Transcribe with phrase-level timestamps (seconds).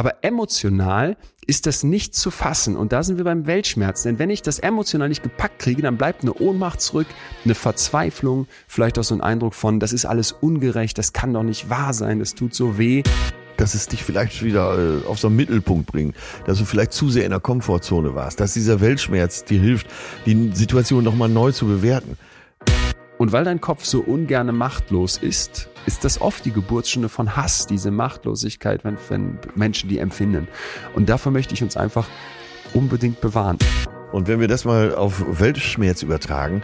[0.00, 2.74] Aber emotional ist das nicht zu fassen.
[2.74, 4.02] Und da sind wir beim Weltschmerz.
[4.02, 7.06] Denn wenn ich das emotional nicht gepackt kriege, dann bleibt eine Ohnmacht zurück,
[7.44, 11.42] eine Verzweiflung, vielleicht auch so ein Eindruck von, das ist alles ungerecht, das kann doch
[11.42, 13.02] nicht wahr sein, das tut so weh
[13.58, 17.10] dass es dich vielleicht wieder äh, auf so einen Mittelpunkt bringt, dass du vielleicht zu
[17.10, 19.86] sehr in der Komfortzone warst, dass dieser Weltschmerz dir hilft,
[20.24, 22.16] die Situation nochmal neu zu bewerten.
[23.20, 27.66] Und weil dein Kopf so ungerne machtlos ist, ist das oft die Geburtsstunde von Hass,
[27.66, 30.48] diese Machtlosigkeit, wenn, wenn Menschen die empfinden.
[30.94, 32.08] Und davor möchte ich uns einfach
[32.72, 33.58] unbedingt bewahren.
[34.10, 36.62] Und wenn wir das mal auf Weltschmerz übertragen,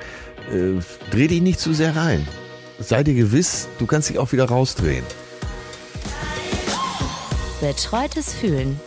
[0.50, 0.80] äh,
[1.10, 2.26] dreh dich nicht zu sehr rein.
[2.78, 5.04] Sei dir gewiss, du kannst dich auch wieder rausdrehen.
[7.60, 8.80] Betreutes Fühlen.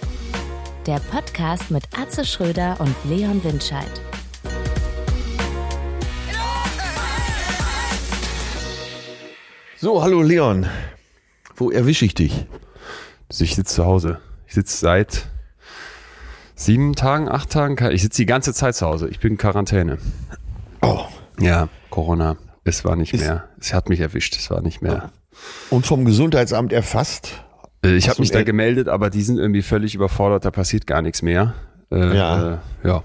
[0.88, 4.09] Der Podcast mit Atze Schröder und Leon Windscheid.
[9.82, 10.66] So, hallo Leon.
[11.56, 12.46] Wo erwische ich dich?
[13.30, 14.20] Ich sitze zu Hause.
[14.46, 15.28] Ich sitze seit
[16.54, 17.78] sieben Tagen, acht Tagen.
[17.94, 19.08] Ich sitze die ganze Zeit zu Hause.
[19.08, 19.98] Ich bin in Quarantäne.
[20.82, 21.06] Oh.
[21.40, 22.36] Ja, Corona.
[22.66, 23.48] Es war nicht Ist mehr.
[23.58, 24.36] Es hat mich erwischt.
[24.36, 25.12] Es war nicht mehr.
[25.70, 27.42] Und vom Gesundheitsamt erfasst?
[27.82, 31.02] Äh, ich habe mich da gemeldet, aber die sind irgendwie völlig überfordert, da passiert gar
[31.02, 31.54] nichts mehr.
[31.90, 32.54] Äh, ja.
[32.54, 33.04] Äh, ja.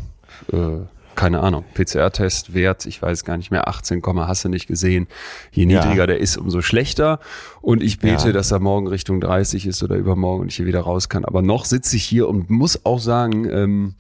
[0.53, 1.65] Äh, keine Ahnung.
[1.75, 5.07] PCR-Test, Wert, ich weiß gar nicht mehr, 18, hast du nicht gesehen.
[5.53, 6.07] Je niedriger ja.
[6.07, 7.21] der ist, umso schlechter.
[7.61, 8.33] Und ich bete, ja.
[8.33, 11.25] dass er morgen Richtung 30 ist oder übermorgen und ich hier wieder raus kann.
[11.25, 13.95] Aber noch sitze ich hier und muss auch sagen, ähm,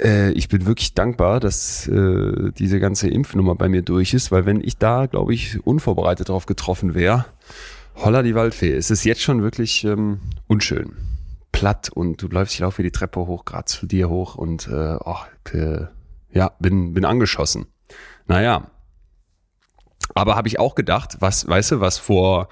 [0.00, 4.46] äh, ich bin wirklich dankbar, dass äh, diese ganze Impfnummer bei mir durch ist, weil
[4.46, 7.26] wenn ich da, glaube ich, unvorbereitet drauf getroffen wäre,
[7.96, 8.72] Holla die Waldfee.
[8.72, 10.94] Es ist jetzt schon wirklich ähm, unschön.
[11.52, 14.96] Platt und du läufst, ich laufe die Treppe hoch, gerade zu dir hoch und äh,
[15.04, 15.18] oh,
[15.52, 15.86] äh,
[16.34, 17.66] ja, bin, bin angeschossen.
[18.26, 18.70] Naja.
[20.14, 22.48] Aber habe ich auch gedacht, was, weißt du, was vor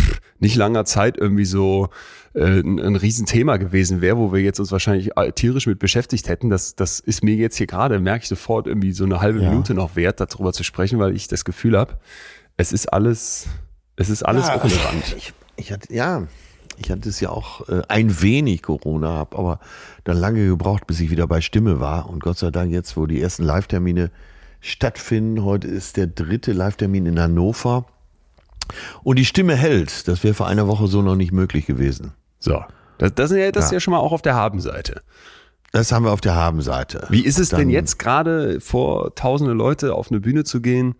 [0.00, 1.90] pff, nicht langer Zeit irgendwie so
[2.34, 6.28] äh, ein, ein Riesenthema gewesen wäre, wo wir jetzt uns wahrscheinlich äh, tierisch mit beschäftigt
[6.28, 6.48] hätten.
[6.48, 9.50] Das, das ist mir jetzt hier gerade, merke ich sofort irgendwie so eine halbe ja.
[9.50, 11.98] Minute noch wert, darüber zu sprechen, weil ich das Gefühl habe,
[12.56, 13.48] es ist alles
[13.96, 15.14] es ist alles ja, irrelevant.
[15.16, 16.26] Ich, ich hatte, ja,
[16.76, 19.60] ich hatte es ja auch äh, ein wenig Corona, habe aber
[20.04, 22.08] dann lange gebraucht, bis ich wieder bei Stimme war.
[22.08, 24.10] Und Gott sei Dank jetzt, wo die ersten Live-Termine
[24.60, 27.86] stattfinden, heute ist der dritte Live-Termin in Hannover.
[29.02, 30.08] Und die Stimme hält.
[30.08, 32.12] Das wäre vor einer Woche so noch nicht möglich gewesen.
[32.38, 32.64] So.
[32.98, 33.66] Das, das, ist, ja, das ja.
[33.66, 35.02] ist ja schon mal auch auf der Habenseite.
[35.72, 37.06] Das haben wir auf der Habenseite.
[37.10, 40.94] Wie ist es denn jetzt gerade vor tausende Leute auf eine Bühne zu gehen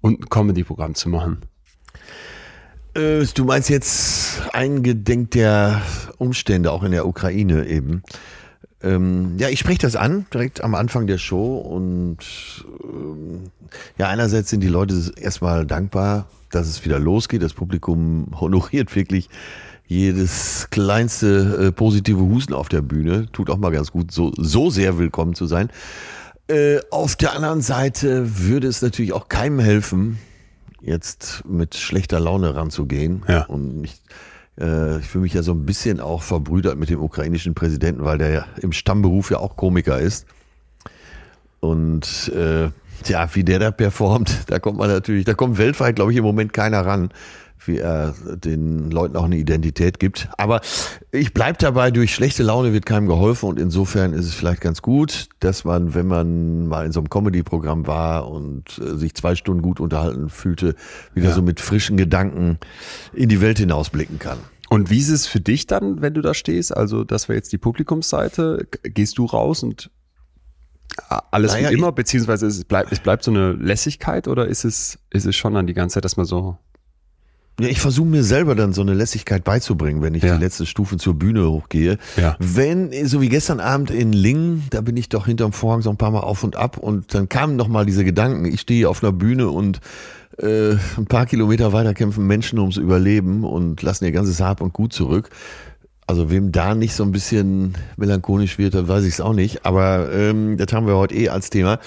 [0.00, 1.42] und ein Comedy-Programm zu machen?
[2.96, 5.82] Äh, du meinst jetzt eingedenk der
[6.18, 8.02] Umstände, auch in der Ukraine eben.
[8.82, 11.58] Ähm, ja, ich spreche das an, direkt am Anfang der Show.
[11.58, 12.18] Und
[12.84, 13.50] ähm,
[13.98, 17.42] ja, einerseits sind die Leute erstmal dankbar, dass es wieder losgeht.
[17.42, 19.28] Das Publikum honoriert wirklich
[19.86, 23.28] jedes kleinste äh, positive Husten auf der Bühne.
[23.32, 25.68] Tut auch mal ganz gut, so, so sehr willkommen zu sein.
[26.48, 30.18] Äh, auf der anderen Seite würde es natürlich auch keinem helfen,
[30.80, 33.24] jetzt mit schlechter Laune ranzugehen.
[33.28, 33.44] Ja.
[33.46, 34.02] Und ich,
[34.60, 38.18] äh, ich fühle mich ja so ein bisschen auch verbrüdert mit dem ukrainischen Präsidenten, weil
[38.18, 40.26] der ja im Stammberuf ja auch Komiker ist.
[41.60, 42.70] Und äh,
[43.04, 46.24] ja, wie der da performt, da kommt man natürlich, da kommt weltweit, glaube ich, im
[46.24, 47.10] Moment keiner ran
[47.64, 50.28] wie er den Leuten auch eine Identität gibt.
[50.38, 50.60] Aber
[51.10, 54.82] ich bleib dabei, durch schlechte Laune wird keinem geholfen und insofern ist es vielleicht ganz
[54.82, 59.34] gut, dass man, wenn man mal in so einem Comedy-Programm war und äh, sich zwei
[59.34, 60.74] Stunden gut unterhalten fühlte,
[61.14, 61.34] wieder ja.
[61.34, 62.58] so mit frischen Gedanken
[63.12, 64.38] in die Welt hinausblicken kann.
[64.68, 66.76] Und wie ist es für dich dann, wenn du da stehst?
[66.76, 68.66] Also, das war jetzt die Publikumsseite.
[68.82, 69.90] Gehst du raus und
[71.30, 74.98] alles naja, wie immer, beziehungsweise es bleibt, es bleibt so eine Lässigkeit oder ist es,
[75.10, 76.58] ist es schon dann die ganze Zeit, dass man so
[77.58, 80.36] ja, ich versuche mir selber dann so eine Lässigkeit beizubringen, wenn ich ja.
[80.36, 81.98] die letzte Stufe zur Bühne hochgehe.
[82.16, 82.36] Ja.
[82.38, 85.96] Wenn, so wie gestern Abend in Lingen, da bin ich doch hinterm Vorhang so ein
[85.96, 89.02] paar Mal auf und ab und dann kamen noch mal diese Gedanken, ich stehe auf
[89.02, 89.80] einer Bühne und
[90.38, 94.74] äh, ein paar Kilometer weiter kämpfen Menschen ums Überleben und lassen ihr ganzes Hab und
[94.74, 95.30] Gut zurück.
[96.08, 99.66] Also wem da nicht so ein bisschen melancholisch wird, dann weiß ich es auch nicht.
[99.66, 101.80] Aber ähm, das haben wir heute eh als Thema.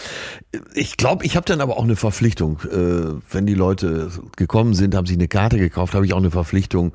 [0.73, 2.59] Ich glaube, ich habe dann aber auch eine Verpflichtung.
[2.69, 6.31] Äh, wenn die Leute gekommen sind, haben sich eine Karte gekauft, habe ich auch eine
[6.31, 6.91] Verpflichtung,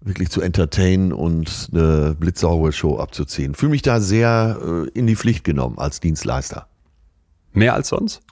[0.00, 3.54] wirklich zu entertainen und eine blitzsaubere Show abzuziehen.
[3.54, 6.66] Fühle mich da sehr äh, in die Pflicht genommen als Dienstleister.
[7.52, 8.22] Mehr als sonst?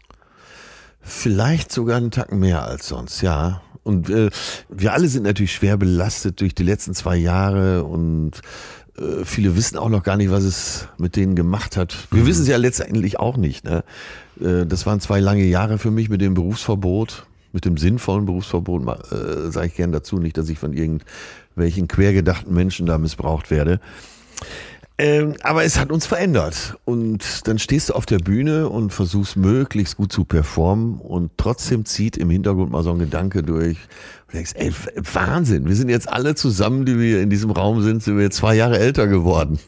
[1.01, 3.63] Vielleicht sogar einen Tacken mehr als sonst, ja.
[3.85, 4.31] Und äh,
[4.69, 8.41] wir alle sind natürlich schwer belastet durch die letzten zwei Jahre und
[8.99, 12.09] äh, viele wissen auch noch gar nicht, was es mit denen gemacht hat.
[12.11, 12.27] Wir mhm.
[12.27, 13.65] wissen es ja letztendlich auch nicht.
[13.65, 13.85] Ne?
[14.41, 18.83] Äh, das waren zwei lange Jahre für mich mit dem Berufsverbot, mit dem sinnvollen Berufsverbot,
[19.13, 23.81] äh, sage ich gern dazu, nicht, dass ich von irgendwelchen quergedachten Menschen da missbraucht werde.
[24.97, 26.77] Ähm, aber es hat uns verändert.
[26.85, 31.85] Und dann stehst du auf der Bühne und versuchst möglichst gut zu performen und trotzdem
[31.85, 33.79] zieht im Hintergrund mal so ein Gedanke durch.
[34.27, 34.73] Und denkst, ey,
[35.13, 38.55] Wahnsinn, wir sind jetzt alle zusammen, die wir in diesem Raum sind, sind wir zwei
[38.55, 39.59] Jahre älter geworden.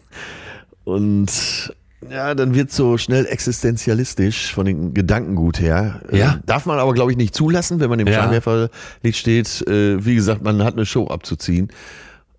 [0.84, 1.74] Und
[2.08, 6.02] ja, dann wird so schnell existenzialistisch von den Gedankengut her.
[6.12, 6.34] Ja.
[6.34, 8.22] Äh, darf man aber, glaube ich, nicht zulassen, wenn man im Ja.
[8.22, 9.66] Scheinwerferlicht steht.
[9.66, 11.72] Äh, wie gesagt, man hat eine Show abzuziehen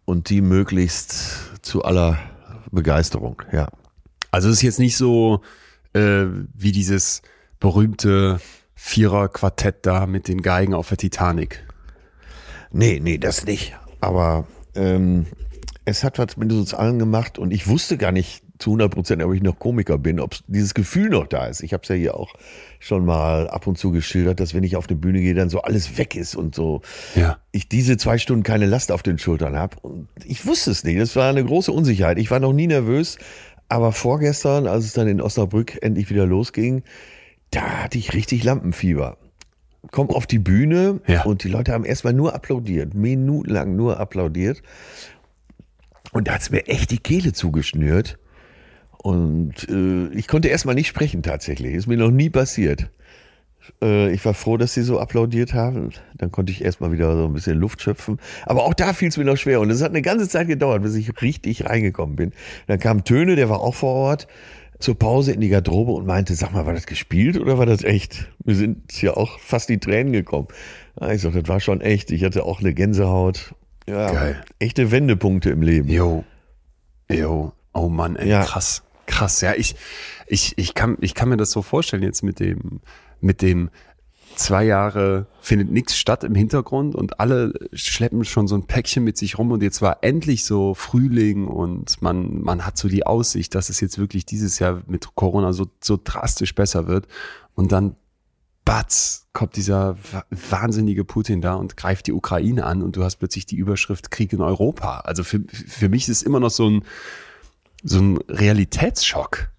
[0.05, 2.17] und die möglichst zu aller
[2.71, 3.67] Begeisterung, ja.
[4.31, 5.41] Also es ist jetzt nicht so
[5.93, 7.21] äh, wie dieses
[7.59, 8.39] berühmte
[8.75, 11.65] Vierer-Quartett da mit den Geigen auf der Titanic.
[12.71, 13.75] Nee, nee, das nicht.
[14.01, 15.25] Aber ähm,
[15.85, 19.23] es hat was mit uns allen gemacht und ich wusste gar nicht zu 100 Prozent,
[19.23, 21.61] ob ich noch Komiker bin, ob dieses Gefühl noch da ist.
[21.61, 22.33] Ich habe es ja hier auch
[22.79, 25.61] schon mal ab und zu geschildert, dass wenn ich auf eine Bühne gehe, dann so
[25.61, 26.81] alles weg ist und so
[27.15, 27.37] Ja.
[27.51, 29.77] ich diese zwei Stunden keine Last auf den Schultern habe.
[29.81, 30.99] Und ich wusste es nicht.
[30.99, 32.17] Das war eine große Unsicherheit.
[32.17, 33.17] Ich war noch nie nervös,
[33.69, 36.83] aber vorgestern, als es dann in Osnabrück endlich wieder losging,
[37.51, 39.17] da hatte ich richtig Lampenfieber.
[39.91, 41.23] Komm auf die Bühne Ja.
[41.23, 44.61] und die Leute haben erstmal nur applaudiert, minutenlang nur applaudiert.
[46.11, 48.17] Und da hat's mir echt die Kehle zugeschnürt.
[49.03, 51.73] Und äh, ich konnte erstmal nicht sprechen tatsächlich.
[51.73, 52.89] Ist mir noch nie passiert.
[53.81, 55.91] Äh, ich war froh, dass sie so applaudiert haben.
[56.17, 58.19] Dann konnte ich erstmal wieder so ein bisschen Luft schöpfen.
[58.45, 59.61] Aber auch da fiel es mir noch schwer.
[59.61, 62.31] Und es hat eine ganze Zeit gedauert, bis ich richtig reingekommen bin.
[62.67, 64.27] Dann kam Töne, der war auch vor Ort,
[64.79, 67.83] zur Pause in die Garderobe und meinte, sag mal, war das gespielt oder war das
[67.83, 68.29] echt?
[68.43, 70.47] Wir sind ja auch fast die Tränen gekommen.
[70.99, 72.11] Ja, ich sag, das war schon echt.
[72.11, 73.53] Ich hatte auch eine Gänsehaut.
[73.89, 74.41] Ja, Geil.
[74.59, 75.87] echte Wendepunkte im Leben.
[75.89, 76.23] Jo.
[77.11, 77.53] Jo.
[77.73, 78.43] Oh Mann, ey, Ja.
[78.43, 78.83] krass.
[79.07, 79.41] Krass.
[79.41, 79.75] Ja, ich,
[80.27, 82.81] ich, ich kann, ich kann mir das so vorstellen jetzt mit dem,
[83.19, 83.71] mit dem
[84.35, 89.17] zwei Jahre findet nichts statt im Hintergrund und alle schleppen schon so ein Päckchen mit
[89.17, 93.55] sich rum und jetzt war endlich so Frühling und man, man hat so die Aussicht,
[93.55, 97.07] dass es jetzt wirklich dieses Jahr mit Corona so, so drastisch besser wird
[97.55, 97.95] und dann
[98.63, 103.15] batz, kommt dieser wa- wahnsinnige Putin da und greift die Ukraine an und du hast
[103.15, 104.99] plötzlich die Überschrift Krieg in Europa.
[104.99, 106.83] Also für, für mich ist immer noch so ein,
[107.87, 109.49] so ein Realitätsschock.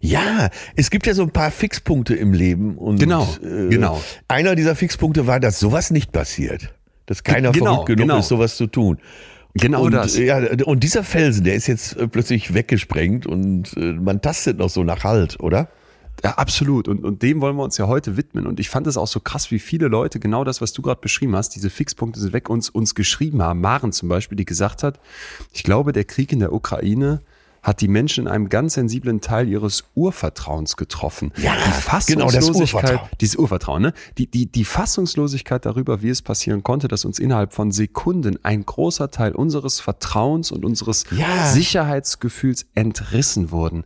[0.00, 4.02] Ja, es gibt ja so ein paar Fixpunkte im Leben und Genau, genau.
[4.28, 6.72] Einer dieser Fixpunkte war, dass sowas nicht passiert.
[7.04, 8.18] Dass keiner Genau, verrückt genug genau.
[8.20, 8.98] ist, sowas zu tun.
[9.54, 10.16] Genau und, das.
[10.16, 14.58] äh, Ja, und dieser Felsen, der ist jetzt äh, plötzlich weggesprengt und äh, man tastet
[14.58, 15.68] noch so nach Halt, oder?
[16.22, 16.86] Ja, absolut.
[16.86, 18.46] Und, und dem wollen wir uns ja heute widmen.
[18.46, 21.00] Und ich fand es auch so krass, wie viele Leute genau das, was du gerade
[21.00, 23.60] beschrieben hast, diese Fixpunkte sind weg, uns, uns geschrieben haben.
[23.60, 25.00] Maren zum Beispiel, die gesagt hat,
[25.52, 27.22] ich glaube, der Krieg in der Ukraine
[27.62, 31.32] hat die Menschen in einem ganz sensiblen Teil ihres Urvertrauens getroffen.
[31.36, 31.58] Ja, die
[32.12, 33.10] genau, das Fassungslosigkeit, Urvertrauen.
[33.20, 33.92] dieses Urvertrauen, ne?
[34.18, 38.64] Die, die, die Fassungslosigkeit darüber, wie es passieren konnte, dass uns innerhalb von Sekunden ein
[38.64, 41.46] großer Teil unseres Vertrauens und unseres Ja.
[41.52, 43.84] Sicherheitsgefühls entrissen wurden.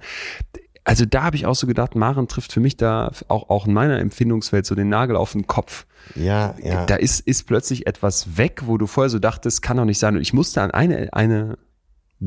[0.84, 3.72] Also da habe ich auch so gedacht, Maren trifft für mich da auch, auch in
[3.72, 5.86] meiner Empfindungswelt so den Nagel auf den Kopf.
[6.14, 6.84] Ja, ja.
[6.84, 10.14] Da ist, ist plötzlich etwas weg, wo du vorher so dachtest, kann doch nicht sein.
[10.14, 11.56] Und ich musste an eine, eine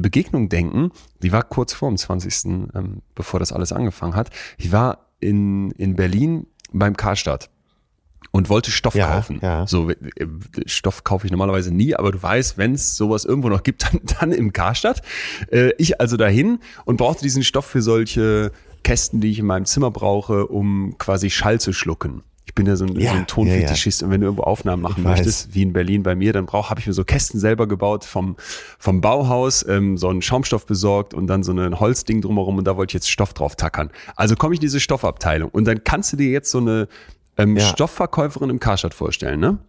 [0.02, 0.92] Begegnung denken,
[1.22, 2.46] die war kurz vor dem 20.,
[2.76, 4.30] ähm, bevor das alles angefangen hat.
[4.58, 7.50] Ich war in, in Berlin beim Karstadt
[8.32, 9.40] und wollte Stoff Ja, kaufen.
[9.42, 9.66] ja.
[9.68, 9.92] So
[10.66, 14.02] Stoff kaufe ich normalerweise nie, aber du weißt, wenn es sowas irgendwo noch gibt, dann,
[14.20, 15.02] dann im Karstadt.
[15.52, 18.52] Äh, ich also dahin und brauchte diesen Stoff für solche
[18.84, 22.24] Kästen, die ich in meinem Zimmer brauche, um quasi Schall zu schlucken.
[22.48, 24.96] Ich bin ja so ein, Ja, so ein Tonfetischist und wenn du irgendwo Aufnahmen machen
[25.00, 25.18] Ich weiß.
[25.20, 28.04] möchtest, wie in Berlin bei mir, dann brauch habe ich mir so Kästen selber gebaut
[28.06, 28.36] vom
[28.80, 32.76] vom Bauhaus, ähm, so einen Schaumstoff besorgt und dann so ein Holzding drumherum und da
[32.78, 33.92] wollte ich jetzt Stoff drauf tackern.
[34.16, 36.88] Also komme ich in diese Stoffabteilung und dann kannst du dir jetzt so eine
[37.38, 37.64] ähm, Ja.
[37.68, 39.60] Stoffverkäuferin im Karstadt vorstellen, ne?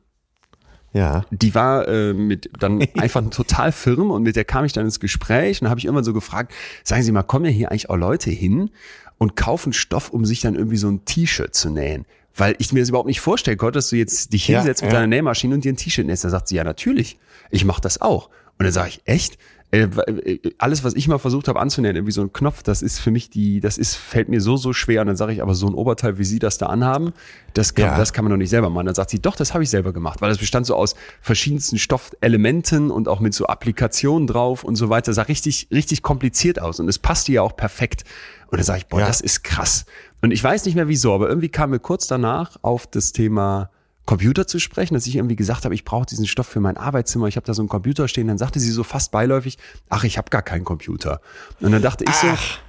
[0.95, 1.25] ja.
[1.31, 5.01] Die war äh, mit dann einfach total firm und mit der kam ich dann ins
[5.01, 6.53] Gespräch und habe ich immer so gefragt,
[6.85, 8.71] sagen Sie mal, kommen ja hier eigentlich auch Leute hin
[9.19, 12.07] und kaufen Stoff, um sich dann irgendwie so ein T-Shirt zu nähen?
[12.39, 14.93] Weil ich mir das überhaupt nicht vorstellen konnte, dass du jetzt dich Ja, hinsetzt mit
[14.93, 14.99] ja.
[15.01, 16.25] deiner Nähmaschine und dir ein T-Shirt nähst.
[16.25, 17.19] Da sagt sie, ja natürlich,
[17.51, 18.29] ich mache das auch.
[18.59, 19.39] Und dann sage ich, echt?
[19.71, 23.01] Äh, äh, alles, was ich mal versucht habe anzunähen, irgendwie so ein Knopf, das ist
[23.01, 25.03] für mich die, das ist, fällt mir so, so schwer.
[25.03, 27.13] Und dann sage ich, aber so ein Oberteil, wie Sie das da anhaben,
[27.53, 27.99] das kann, Ja.
[27.99, 28.87] das kann man doch nicht selber machen.
[28.87, 31.77] Dann sagt sie, doch, das habe ich selber gemacht, weil das bestand so aus verschiedensten
[31.79, 35.07] Stoffelementen und auch mit so Applikationen drauf und so weiter.
[35.11, 38.05] Das sah richtig, richtig kompliziert aus und es passte ja auch perfekt.
[38.51, 39.07] Und dann sage ich, boah, Ja.
[39.07, 39.85] das ist krass.
[40.21, 43.71] Und ich weiß nicht mehr wieso, aber irgendwie kam mir kurz danach auf das Thema
[44.05, 47.29] Computer zu sprechen, dass ich irgendwie gesagt habe, ich brauche diesen Stoff für mein Arbeitszimmer,
[47.29, 48.27] ich habe da so einen Computer stehen.
[48.27, 49.59] Dann sagte sie so fast beiläufig,
[49.91, 51.21] ach, ich habe gar keinen Computer.
[51.61, 52.27] Und dann dachte ich so,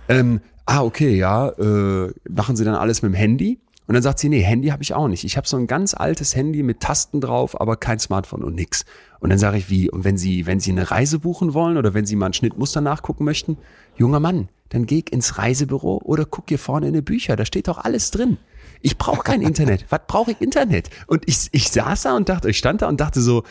[0.10, 3.60] ähm, ah, okay, ja, äh, machen Sie dann alles mit dem Handy?
[3.90, 5.24] Und dann sagt sie, nee, Handy habe ich auch nicht.
[5.24, 8.86] Ich habe so ein ganz altes Handy mit Tasten drauf, aber kein Smartphone und nix.
[9.20, 11.96] Und dann sage ich, wie, und wenn Sie, wenn Sie eine Reise buchen wollen oder
[11.96, 13.58] wenn Sie mal ein Schnittmuster nachgucken möchten,
[14.00, 17.68] junger Mann, dann geh ins Reisebüro oder guck hier vorne in die Bücher, da steht
[17.68, 18.38] doch alles drin.
[18.82, 19.86] Ich brauche kein Internet.
[19.90, 20.90] Was brauche ich Internet?
[21.08, 23.44] Und ich, ich saß da und dachte, ich stand da und dachte so,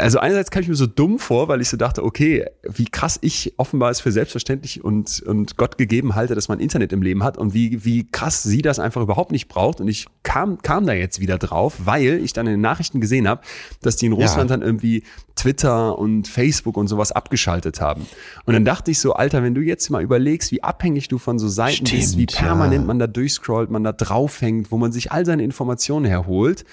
[0.00, 3.18] also einerseits kam ich mir so dumm vor, weil ich so dachte, okay, wie krass
[3.22, 7.22] ich offenbar es für selbstverständlich und, und Gott gegeben halte, dass man Internet im Leben
[7.22, 9.80] hat und wie, wie krass sie das einfach überhaupt nicht braucht.
[9.80, 13.28] Und ich kam, kam da jetzt wieder drauf, weil ich dann in den Nachrichten gesehen
[13.28, 13.42] habe,
[13.82, 14.56] dass die in Russland ja.
[14.56, 15.04] dann irgendwie
[15.36, 18.06] Twitter und Facebook und sowas abgeschaltet haben.
[18.44, 21.38] Und dann dachte ich so, Alter, wenn du jetzt mal überlegst, wie abhängig du von
[21.38, 22.86] so Seiten Stimmt, bist, wie permanent ja.
[22.86, 26.64] man da durchscrollt, man da draufhängt, wo man sich all seine Informationen herholt,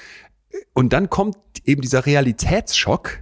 [0.74, 3.20] und dann kommt eben dieser Realitätsschock.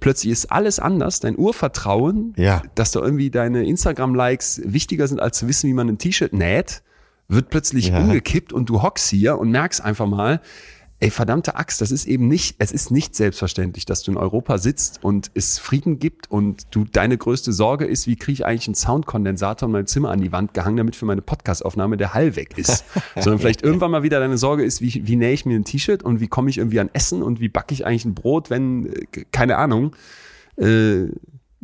[0.00, 1.20] Plötzlich ist alles anders.
[1.20, 2.62] Dein Urvertrauen, ja.
[2.74, 6.82] dass da irgendwie deine Instagram-Likes wichtiger sind, als zu wissen, wie man ein T-Shirt näht,
[7.28, 7.98] wird plötzlich ja.
[7.98, 10.40] umgekippt und du hockst hier und merkst einfach mal,
[11.02, 14.58] Ey, verdammte Axt, das ist eben nicht, es ist nicht selbstverständlich, dass du in Europa
[14.58, 18.68] sitzt und es Frieden gibt und du deine größte Sorge ist, wie kriege ich eigentlich
[18.68, 22.36] einen Soundkondensator in meinem Zimmer an die Wand gehangen, damit für meine Podcastaufnahme der Hall
[22.36, 22.84] weg ist.
[23.14, 26.02] Sondern vielleicht irgendwann mal wieder deine Sorge ist, wie, wie nähe ich mir ein T-Shirt
[26.02, 28.92] und wie komme ich irgendwie an Essen und wie backe ich eigentlich ein Brot, wenn,
[28.92, 29.96] äh, keine Ahnung,
[30.56, 31.06] äh,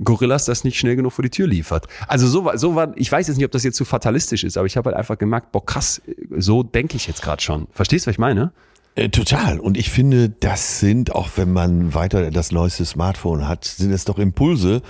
[0.02, 1.88] Gorillas das nicht schnell genug vor die Tür liefert.
[2.08, 4.56] Also so war, so war, ich weiß jetzt nicht, ob das jetzt zu fatalistisch ist,
[4.56, 6.00] aber ich habe halt einfach gemerkt, boah krass,
[6.36, 7.66] so denke ich jetzt gerade schon.
[7.70, 8.52] Verstehst du, was ich meine?
[8.96, 9.60] Äh, total.
[9.60, 14.06] Und ich finde, das sind, auch wenn man weiter das neueste Smartphone hat, sind es
[14.06, 14.80] doch Impulse,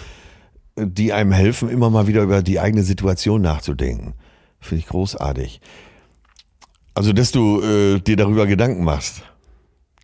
[0.76, 4.14] die einem helfen, immer mal wieder über die eigene Situation nachzudenken.
[4.60, 5.60] Finde ich großartig.
[6.94, 9.22] Also, dass du äh, dir darüber Gedanken machst.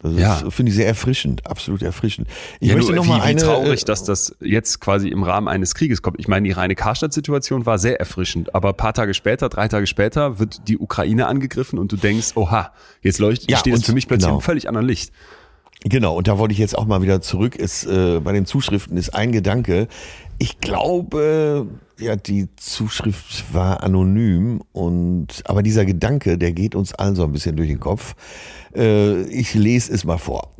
[0.02, 0.50] Das ja.
[0.50, 2.28] finde ich sehr erfrischend, absolut erfrischend.
[2.58, 5.22] Ich ja, möchte noch wie, mal eine, wie traurig, äh, dass das jetzt quasi im
[5.22, 6.18] Rahmen eines Krieges kommt.
[6.18, 10.40] Ich meine, die reine Karstadt-Situation war sehr erfrischend, aber paar Tage später, drei Tage später,
[10.40, 14.08] wird die Ukraine angegriffen und du denkst, oha, jetzt leuchtet, ja, steht es für mich
[14.08, 14.38] plötzlich genau.
[14.38, 15.12] im völlig anderen Licht.
[15.84, 17.56] Genau, und da wollte ich jetzt auch mal wieder zurück.
[17.56, 19.88] Ist, äh, bei den Zuschriften ist ein Gedanke.
[20.42, 21.68] Ich glaube,
[22.00, 27.30] ja, die Zuschrift war anonym und aber dieser Gedanke, der geht uns allen so ein
[27.30, 28.16] bisschen durch den Kopf.
[28.74, 30.52] Äh, ich lese es mal vor.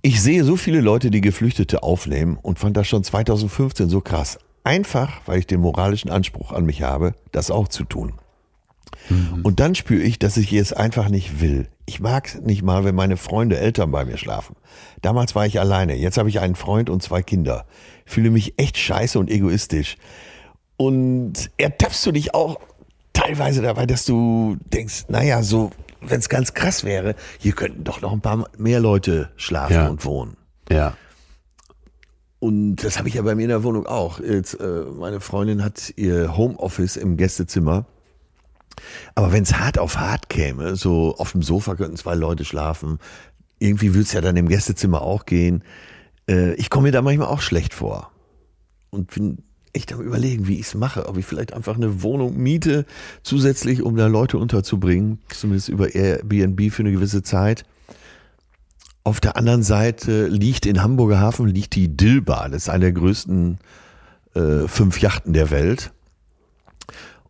[0.00, 4.38] Ich sehe so viele Leute, die Geflüchtete aufnehmen und fand das schon 2015 so krass.
[4.62, 8.12] Einfach, weil ich den moralischen Anspruch an mich habe, das auch zu tun.
[9.08, 9.40] Mhm.
[9.42, 11.66] Und dann spüre ich, dass ich es einfach nicht will.
[11.84, 14.54] Ich mag nicht mal, wenn meine Freunde Eltern bei mir schlafen.
[15.02, 17.66] Damals war ich alleine, jetzt habe ich einen Freund und zwei Kinder.
[18.06, 19.98] Fühle mich echt scheiße und egoistisch.
[20.78, 22.58] Und ertappst du dich auch
[23.12, 25.70] teilweise dabei, dass du denkst, naja, so
[26.00, 29.88] wenn es ganz krass wäre, hier könnten doch noch ein paar mehr Leute schlafen ja.
[29.88, 30.36] und wohnen.
[30.70, 30.96] Ja.
[32.38, 34.20] Und das habe ich ja bei mir in der Wohnung auch.
[34.20, 37.86] Jetzt, äh, meine Freundin hat ihr Homeoffice im Gästezimmer.
[39.14, 42.98] Aber wenn es hart auf hart käme, so auf dem Sofa könnten zwei Leute schlafen,
[43.58, 45.64] irgendwie würde es ja dann im Gästezimmer auch gehen.
[46.28, 48.10] Äh, ich komme mir da manchmal auch schlecht vor.
[48.90, 49.38] Und bin
[49.72, 51.08] echt am überlegen, wie ich es mache.
[51.08, 52.86] Ob ich vielleicht einfach eine Wohnung miete,
[53.22, 57.64] zusätzlich, um da Leute unterzubringen, zumindest über Airbnb für eine gewisse Zeit.
[59.04, 62.48] Auf der anderen Seite liegt in Hamburger Hafen liegt die Dilbar.
[62.48, 63.58] Das ist eine der größten
[64.34, 65.92] äh, fünf Yachten der Welt.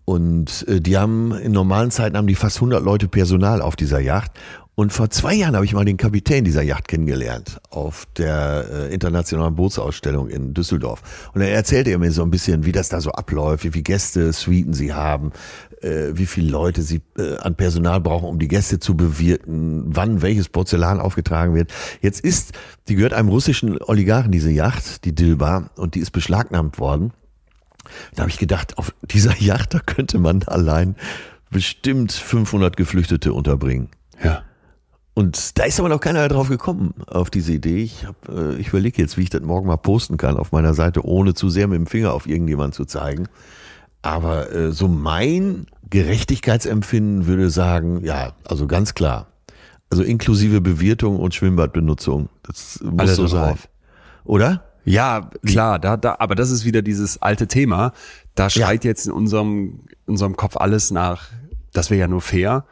[0.06, 4.00] Und äh, die haben in normalen Zeiten haben die fast 100 Leute Personal auf dieser
[4.00, 4.30] Yacht.
[4.78, 8.94] Und vor zwei Jahren habe ich mal den Kapitän dieser Yacht kennengelernt auf der äh,
[8.94, 11.30] internationalen Bootsausstellung in Düsseldorf.
[11.32, 13.84] Und er erzählte er mir so ein bisschen, wie das da so abläuft, wie viele
[13.84, 15.32] Gäste, Suiten sie haben,
[15.80, 20.20] äh, wie viele Leute sie äh, an Personal brauchen, um die Gäste zu bewirten, wann
[20.20, 21.72] welches Porzellan aufgetragen wird.
[22.02, 22.52] Jetzt ist,
[22.88, 27.14] die gehört einem russischen Oligarchen, diese Yacht, die Dilba, und die ist beschlagnahmt worden.
[28.14, 30.96] Da habe ich gedacht, auf dieser Yacht, da könnte man allein
[31.50, 33.88] bestimmt 500 Geflüchtete unterbringen.
[34.22, 34.42] Ja.
[35.18, 37.82] Und da ist aber noch keiner drauf gekommen, auf diese Idee.
[37.82, 40.74] Ich, hab, äh, ich überlege jetzt, wie ich das morgen mal posten kann auf meiner
[40.74, 43.26] Seite, ohne zu sehr mit dem Finger auf irgendjemanden zu zeigen.
[44.02, 49.28] Aber äh, so mein Gerechtigkeitsempfinden würde sagen, ja, also ganz klar.
[49.88, 52.28] Also inklusive Bewirtung und Schwimmbadbenutzung.
[52.42, 53.48] Das muss Alles so sein.
[53.52, 53.68] Drauf.
[54.24, 54.64] Oder?
[54.84, 57.94] Ja, klar, da, da, aber das ist wieder dieses alte Thema.
[58.34, 58.90] Da schreit ja.
[58.90, 61.30] jetzt in unserem, in unserem Kopf alles nach,
[61.72, 62.66] das wäre ja nur fair.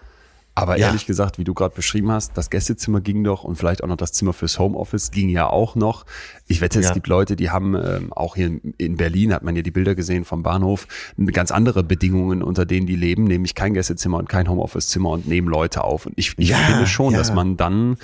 [0.57, 0.87] Aber ja.
[0.87, 3.97] ehrlich gesagt, wie du gerade beschrieben hast, das Gästezimmer ging doch und vielleicht auch noch
[3.97, 6.07] das Zimmer fürs Homeoffice ging ja auch noch.
[6.47, 6.89] Ich wette, ja.
[6.89, 9.97] es gibt Leute, die haben ähm, auch hier in Berlin, hat man ja die Bilder
[9.97, 10.87] gesehen vom Bahnhof,
[11.33, 15.49] ganz andere Bedingungen, unter denen die leben, nämlich kein Gästezimmer und kein Homeoffice-Zimmer und nehmen
[15.49, 16.07] Leute auf.
[16.07, 17.97] Und ich, ich ja, finde schon, dass man dann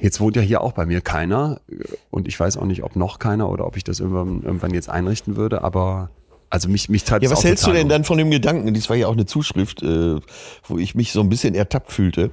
[0.00, 1.60] Jetzt wohnt ja hier auch bei mir keiner
[2.10, 4.88] und ich weiß auch nicht, ob noch keiner oder ob ich das irgendwann, irgendwann jetzt
[4.88, 6.10] einrichten würde, aber
[6.50, 7.88] Also mich, mich tat Ja, was hältst du denn um.
[7.88, 8.72] dann von dem Gedanken?
[8.72, 10.16] Dies war ja auch eine Zuschrift, äh,
[10.64, 12.30] wo ich mich so ein bisschen ertappt fühlte.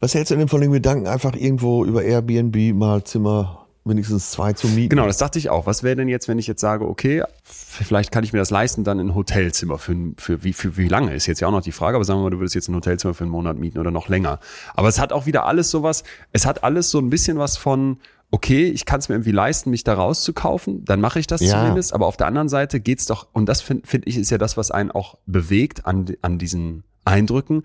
[0.00, 4.52] Was hältst du denn von dem Gedanken, einfach irgendwo über Airbnb mal Zimmer wenigstens zwei
[4.52, 4.90] zu mieten.
[4.90, 5.66] Genau, das dachte ich auch.
[5.66, 8.84] Was wäre denn jetzt, wenn ich jetzt sage, okay, vielleicht kann ich mir das leisten,
[8.84, 11.72] dann ein Hotelzimmer für, für, wie, für wie lange, ist jetzt ja auch noch die
[11.72, 13.90] Frage, aber sagen wir mal, du würdest jetzt ein Hotelzimmer für einen Monat mieten oder
[13.90, 14.38] noch länger.
[14.74, 17.98] Aber es hat auch wieder alles sowas, es hat alles so ein bisschen was von,
[18.32, 21.60] okay, ich kann es mir irgendwie leisten, mich da rauszukaufen, dann mache ich das ja.
[21.60, 21.92] zumindest.
[21.94, 24.56] Aber auf der anderen Seite geht's doch, und das finde find ich ist ja das,
[24.56, 27.62] was einen auch bewegt an, an diesen Eindrücken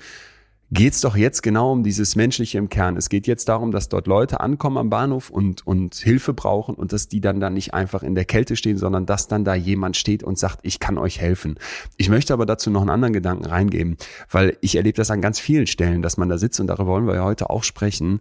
[0.71, 2.97] geht es doch jetzt genau um dieses Menschliche im Kern.
[2.97, 6.91] Es geht jetzt darum, dass dort Leute ankommen am Bahnhof und, und Hilfe brauchen und
[6.91, 9.95] dass die dann da nicht einfach in der Kälte stehen, sondern dass dann da jemand
[9.95, 11.55] steht und sagt, ich kann euch helfen.
[11.95, 13.97] Ich möchte aber dazu noch einen anderen Gedanken reingeben,
[14.29, 17.07] weil ich erlebe das an ganz vielen Stellen, dass man da sitzt und darüber wollen
[17.07, 18.19] wir ja heute auch sprechen,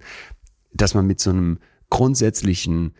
[0.72, 1.58] dass man mit so einem
[1.90, 2.94] grundsätzlichen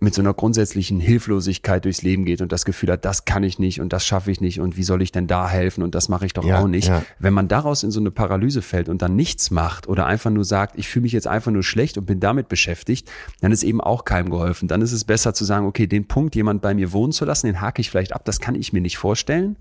[0.00, 3.58] mit so einer grundsätzlichen Hilflosigkeit durchs Leben geht und das Gefühl hat, das kann ich
[3.58, 6.08] nicht und das schaffe ich nicht und wie soll ich denn da helfen und das
[6.08, 6.88] mache ich doch ja, auch nicht.
[6.88, 7.02] Ja.
[7.18, 10.44] Wenn man daraus in so eine Paralyse fällt und dann nichts macht oder einfach nur
[10.44, 13.80] sagt, ich fühle mich jetzt einfach nur schlecht und bin damit beschäftigt, dann ist eben
[13.80, 14.68] auch keinem geholfen.
[14.68, 17.46] Dann ist es besser zu sagen, okay, den Punkt, jemand bei mir wohnen zu lassen,
[17.46, 19.56] den hake ich vielleicht ab, das kann ich mir nicht vorstellen.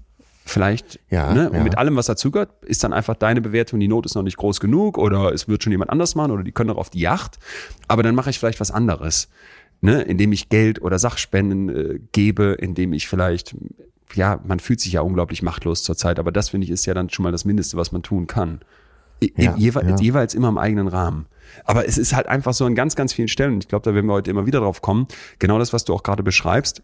[0.48, 1.50] Vielleicht, ja, ne?
[1.50, 1.64] Und ja.
[1.64, 4.60] mit allem, was dazugehört, ist dann einfach deine Bewertung, die Not ist noch nicht groß
[4.60, 7.40] genug oder es wird schon jemand anders machen oder die können doch auf die Yacht.
[7.88, 9.28] Aber dann mache ich vielleicht was anderes
[9.82, 13.56] ne, indem ich Geld oder Sachspenden äh, gebe, indem ich vielleicht,
[14.14, 17.10] ja, man fühlt sich ja unglaublich machtlos zurzeit, aber das finde ich ist ja dann
[17.10, 18.60] schon mal das Mindeste, was man tun kann.
[19.38, 19.96] Ja, jewe ja.
[19.96, 21.28] Jeweils immer im eigenen Rahmen.
[21.64, 23.96] Aber es ist halt einfach so an ganz, ganz vielen Stellen, und ich glaube, da
[23.96, 25.08] werden wir heute immer wieder drauf kommen,
[25.40, 26.82] genau das, was du auch gerade beschreibst,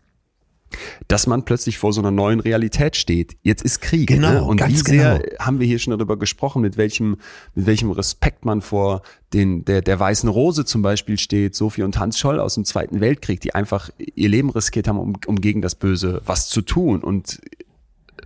[1.08, 3.38] dass man plötzlich vor so einer neuen Realität steht.
[3.42, 4.08] Jetzt ist Krieg.
[4.08, 4.44] Genau, ne?
[4.44, 5.40] Und wie sehr genau.
[5.40, 7.18] haben wir hier schon darüber gesprochen, mit welchem,
[7.56, 9.02] mit welchem Respekt man vor
[9.34, 13.00] den, der, der Weißen Rose zum Beispiel steht, Sophie und Hans Scholl aus dem Zweiten
[13.00, 17.04] Weltkrieg, die einfach ihr Leben riskiert haben, um, um gegen das Böse was zu tun.
[17.04, 17.42] Und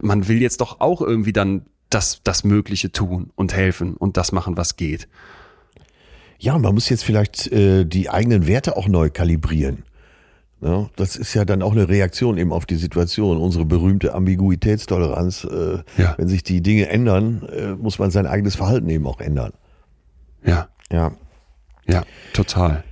[0.02, 4.32] man will jetzt doch auch irgendwie dann das, das Mögliche tun und helfen und das
[4.32, 5.08] machen, was geht.
[6.38, 9.84] Ja, man muss jetzt vielleicht äh, die eigenen Werte auch neu kalibrieren.
[10.66, 15.44] Ja, das ist ja dann auch eine Reaktion eben auf die Situation, unsere berühmte Ambiguitätstoleranz.
[15.44, 16.16] Äh, ja.
[16.18, 19.54] Wenn sich die Dinge ändern, äh, muss man sein eigenes Verhalten eben auch ändern.
[20.44, 20.70] Ja.
[20.92, 21.12] Ja.
[21.88, 22.02] Ja,
[22.34, 22.84] total.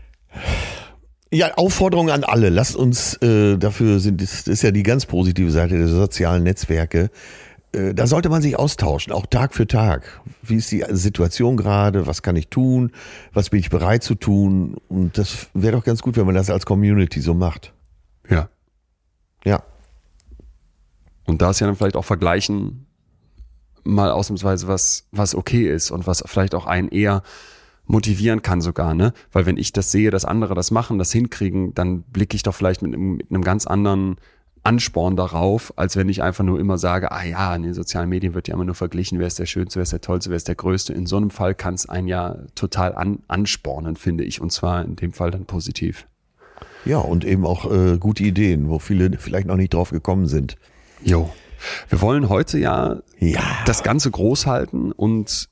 [1.32, 2.50] Ja, Aufforderung an alle.
[2.50, 7.10] Lasst uns, äh, dafür sind, das ist ja die ganz positive Seite der sozialen Netzwerke.
[7.73, 10.21] Äh, da sollte man sich austauschen, auch Tag für Tag.
[10.41, 12.07] Wie ist die Situation gerade?
[12.07, 12.91] Was kann ich tun?
[13.33, 14.77] Was bin ich bereit zu tun?
[14.88, 17.73] Und das wäre doch ganz gut, wenn man das als Community so macht.
[18.29, 18.49] Ja.
[19.43, 19.63] Ja.
[21.25, 22.86] Und da ist ja dann vielleicht auch vergleichen,
[23.83, 27.23] mal ausnahmsweise, was, was okay ist und was vielleicht auch einen eher
[27.86, 29.12] motivieren kann sogar, ne?
[29.33, 32.55] Weil wenn ich das sehe, dass andere das machen, das hinkriegen, dann blicke ich doch
[32.55, 34.15] vielleicht mit einem, mit einem ganz anderen
[34.63, 38.34] Ansporn darauf, als wenn ich einfach nur immer sage, ah ja, in den sozialen Medien
[38.34, 40.47] wird ja immer nur verglichen, wer ist der Schönste, wer ist der Tollste, wer ist
[40.47, 40.93] der Größte.
[40.93, 44.84] In so einem Fall kann es einen ja total an, anspornen, finde ich, und zwar
[44.86, 46.08] in dem Fall dann positiv.
[46.86, 50.56] Ja, und eben auch äh, gute Ideen, wo viele vielleicht noch nicht drauf gekommen sind.
[51.02, 51.30] Jo.
[51.89, 53.41] Wir wollen heute ja, ja.
[53.65, 55.49] das Ganze groß halten und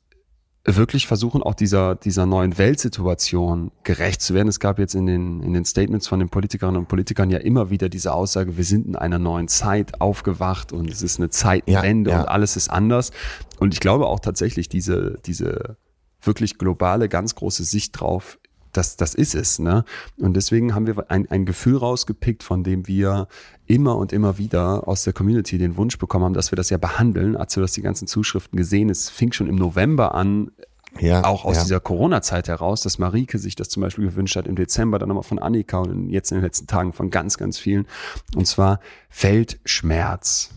[0.63, 4.47] wirklich versuchen, auch dieser, dieser neuen Weltsituation gerecht zu werden.
[4.47, 7.69] Es gab jetzt in den, in den Statements von den Politikerinnen und Politikern ja immer
[7.71, 12.12] wieder diese Aussage, wir sind in einer neuen Zeit aufgewacht und es ist eine Zeitenwende
[12.12, 12.21] ja, ja.
[12.24, 13.12] und alles ist anders.
[13.60, 15.78] Und ich glaube auch tatsächlich diese, diese
[16.21, 18.38] wirklich globale, ganz große Sicht drauf
[18.73, 19.60] das, das ist es.
[19.60, 19.86] Ne?
[20.17, 23.27] Und deswegen haben wir ein, ein Gefühl rausgepickt, von dem wir
[23.67, 26.77] immer und immer wieder aus der Community den Wunsch bekommen haben, dass wir das ja
[26.77, 27.36] behandeln.
[27.36, 30.51] Als du das die ganzen Zuschriften gesehen, es fing schon im November an,
[30.99, 31.63] ja, auch aus ja.
[31.63, 35.23] dieser Corona-Zeit heraus, dass Marike sich das zum Beispiel gewünscht hat, im Dezember dann nochmal
[35.23, 37.88] von Annika und jetzt in den letzten Tagen von ganz, ganz vielen.
[38.36, 38.79] Und zwar
[39.10, 40.49] Feldschmerz.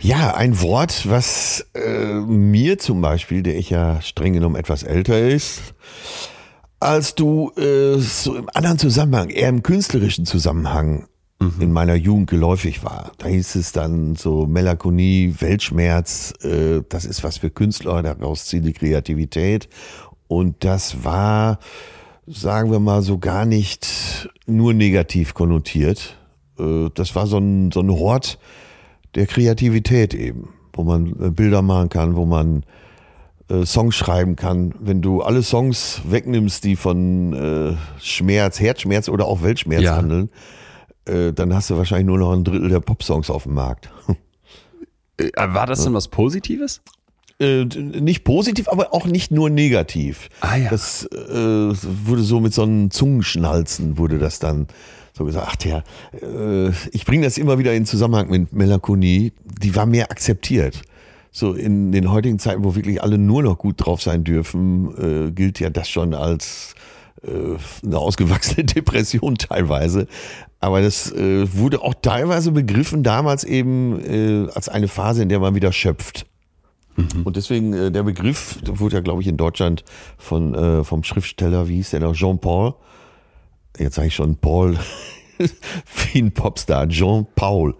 [0.00, 5.18] Ja, ein Wort, was äh, mir zum Beispiel, der ich ja streng genommen etwas älter
[5.20, 5.74] ist,
[6.84, 11.06] als du äh, so im anderen Zusammenhang, eher im künstlerischen Zusammenhang
[11.40, 11.54] mhm.
[11.60, 13.12] in meiner Jugend geläufig war.
[13.18, 18.64] Da hieß es dann so Melancholie, Weltschmerz, äh, das ist was für Künstler, daraus zieht
[18.64, 19.68] die Kreativität.
[20.28, 21.58] Und das war,
[22.26, 26.16] sagen wir mal, so gar nicht nur negativ konnotiert.
[26.58, 28.38] Äh, das war so ein, so ein Hort
[29.14, 32.64] der Kreativität eben, wo man äh, Bilder machen kann, wo man
[33.48, 34.74] äh, Songs schreiben kann.
[34.78, 39.96] Wenn du alle Songs wegnimmst, die von äh, Schmerz, Herzschmerz oder auch Weltschmerz ja.
[39.96, 40.30] handeln,
[41.06, 43.90] äh, dann hast du wahrscheinlich nur noch ein Drittel der Popsongs auf dem Markt.
[45.16, 46.82] Äh, war das denn was Positives?
[47.38, 50.28] Äh, nicht positiv, aber auch nicht nur negativ.
[50.40, 50.70] Ah, ja.
[50.70, 54.66] Das äh, wurde so mit so einem Zungenschnalzen wurde das dann
[55.12, 55.84] so gesagt, ach ja,
[56.20, 60.82] äh, ich bringe das immer wieder in Zusammenhang mit Melancholie, die war mehr akzeptiert.
[61.36, 65.32] So in den heutigen Zeiten, wo wirklich alle nur noch gut drauf sein dürfen, äh,
[65.32, 66.76] gilt ja das schon als
[67.24, 70.06] äh, eine ausgewachsene Depression teilweise.
[70.60, 75.40] Aber das äh, wurde auch teilweise begriffen damals eben äh, als eine Phase, in der
[75.40, 76.24] man wieder schöpft.
[76.94, 77.22] Mhm.
[77.24, 79.82] Und deswegen äh, der Begriff wurde ja, glaube ich, in Deutschland
[80.16, 82.74] von äh, vom Schriftsteller, wie hieß der noch, Jean-Paul.
[83.76, 84.78] Jetzt sage ich schon Paul,
[85.38, 87.74] wie ein Popstar, Jean Paul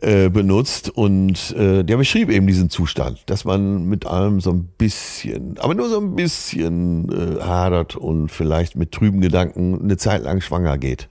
[0.00, 4.68] äh, benutzt und äh, der beschrieb eben diesen Zustand, dass man mit allem so ein
[4.78, 10.22] bisschen, aber nur so ein bisschen äh, hadert und vielleicht mit trüben Gedanken eine Zeit
[10.22, 11.08] lang schwanger geht.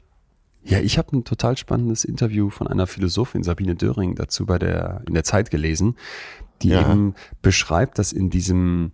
[0.63, 5.01] Ja, ich habe ein total spannendes Interview von einer Philosophin Sabine Döring dazu bei der
[5.07, 5.95] in der Zeit gelesen,
[6.61, 6.81] die ja.
[6.81, 8.91] eben beschreibt, dass in diesem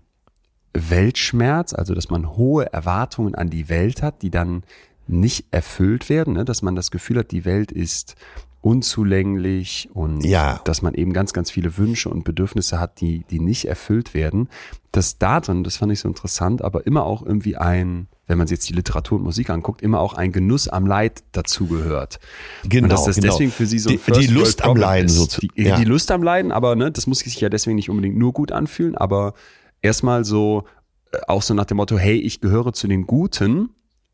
[0.74, 4.64] Weltschmerz, also dass man hohe Erwartungen an die Welt hat, die dann
[5.08, 6.46] nicht erfüllt werden, ne?
[6.46, 8.16] dass man das Gefühl hat, die Welt ist
[8.66, 10.60] unzulänglich und ja.
[10.64, 14.50] dass man eben ganz, ganz viele Wünsche und Bedürfnisse hat, die, die nicht erfüllt werden.
[14.92, 18.48] Dass da drin, das fand ich so interessant, aber immer auch irgendwie ein, wenn man
[18.48, 22.18] sich jetzt die Literatur und Musik anguckt, immer auch ein Genuss am Leid dazugehört.
[22.64, 22.86] Genau.
[22.86, 23.34] Und dass das genau.
[23.34, 25.54] deswegen für sie so ein die, die Lust am Leiden sozusagen.
[25.56, 25.78] Die, ja.
[25.78, 28.52] die Lust am Leiden, aber ne, das muss sich ja deswegen nicht unbedingt nur gut
[28.52, 29.36] anfühlen, aber
[29.84, 30.64] erstmal so,
[31.12, 33.70] äh, auch so nach dem Motto, hey, ich gehöre zu den Guten,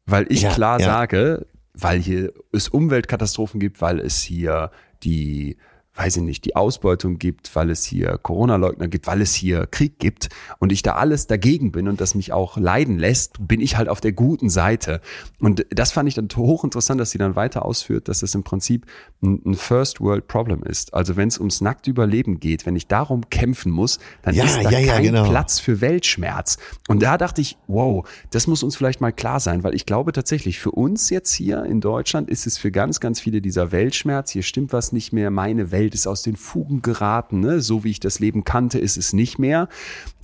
[0.05, 0.87] weil ich ja, klar ja.
[0.87, 4.71] sage, weil hier es Umweltkatastrophen gibt, weil es hier
[5.03, 5.57] die
[5.95, 9.99] weiß ich nicht, die Ausbeutung gibt, weil es hier Corona-Leugner gibt, weil es hier Krieg
[9.99, 13.75] gibt und ich da alles dagegen bin und das mich auch leiden lässt, bin ich
[13.75, 15.01] halt auf der guten Seite.
[15.39, 18.85] Und das fand ich dann hochinteressant, dass sie dann weiter ausführt, dass es im Prinzip
[19.21, 20.93] ein First World Problem ist.
[20.93, 24.63] Also wenn es ums nackte Überleben geht, wenn ich darum kämpfen muss, dann ja, ist
[24.63, 25.29] da ja, kein ja, genau.
[25.29, 26.57] Platz für Weltschmerz.
[26.87, 30.13] Und da dachte ich, wow, das muss uns vielleicht mal klar sein, weil ich glaube
[30.13, 34.31] tatsächlich, für uns jetzt hier in Deutschland ist es für ganz, ganz viele dieser Weltschmerz,
[34.31, 37.59] hier stimmt was nicht mehr, meine Welt Welt ist aus den Fugen geraten, ne?
[37.59, 39.67] so wie ich das Leben kannte, ist es nicht mehr.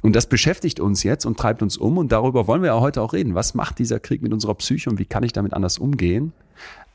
[0.03, 3.01] Und das beschäftigt uns jetzt und treibt uns um und darüber wollen wir ja heute
[3.01, 3.33] auch reden.
[3.33, 6.31] Was macht dieser Krieg mit unserer Psyche und wie kann ich damit anders umgehen?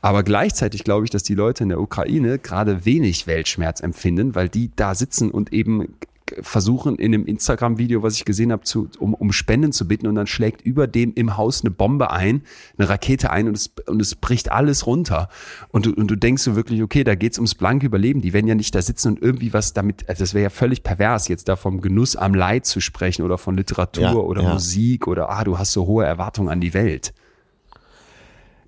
[0.01, 4.47] Aber gleichzeitig glaube ich, dass die Leute in der Ukraine gerade wenig Weltschmerz empfinden, weil
[4.47, 5.95] die da sitzen und eben
[6.41, 10.15] versuchen in einem Instagram-Video, was ich gesehen habe, zu, um, um Spenden zu bitten und
[10.15, 12.43] dann schlägt über dem im Haus eine Bombe ein,
[12.77, 15.29] eine Rakete ein und es, und es bricht alles runter.
[15.69, 18.21] Und du, und du denkst so wirklich, okay, da geht's ums blanke Überleben.
[18.21, 20.83] Die werden ja nicht da sitzen und irgendwie was damit, also das wäre ja völlig
[20.83, 24.53] pervers, jetzt da vom Genuss am Leid zu sprechen oder von Literatur ja, oder ja.
[24.53, 27.13] Musik oder ah, du hast so hohe Erwartungen an die Welt.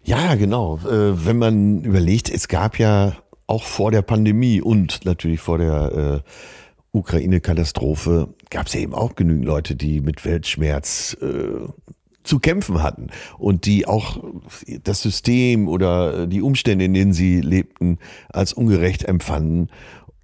[0.03, 0.77] Ja, genau.
[0.85, 3.13] Äh, wenn man überlegt, es gab ja
[3.47, 6.29] auch vor der Pandemie und natürlich vor der äh,
[6.95, 11.67] Ukraine-Katastrophe gab es ja eben auch genügend Leute, die mit Weltschmerz äh,
[12.23, 14.23] zu kämpfen hatten und die auch
[14.83, 19.69] das System oder die Umstände, in denen sie lebten, als ungerecht empfanden.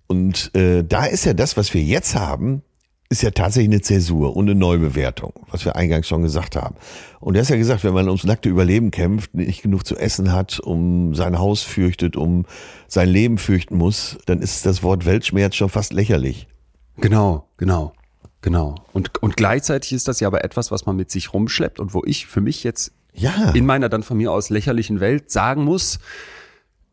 [0.07, 2.63] Und äh, da ist ja das, was wir jetzt haben,
[3.11, 6.75] ist ja tatsächlich eine Zäsur und eine Neubewertung, was wir eingangs schon gesagt haben.
[7.19, 10.31] Und er hat ja gesagt, wenn man ums nackte Überleben kämpft, nicht genug zu essen
[10.31, 12.45] hat, um sein Haus fürchtet, um
[12.87, 16.47] sein Leben fürchten muss, dann ist das Wort Weltschmerz schon fast lächerlich.
[16.97, 17.93] Genau, genau,
[18.41, 18.75] genau.
[18.93, 22.03] Und, und gleichzeitig ist das ja aber etwas, was man mit sich rumschleppt und wo
[22.05, 23.51] ich für mich jetzt ja.
[23.51, 25.99] in meiner dann von mir aus lächerlichen Welt sagen muss,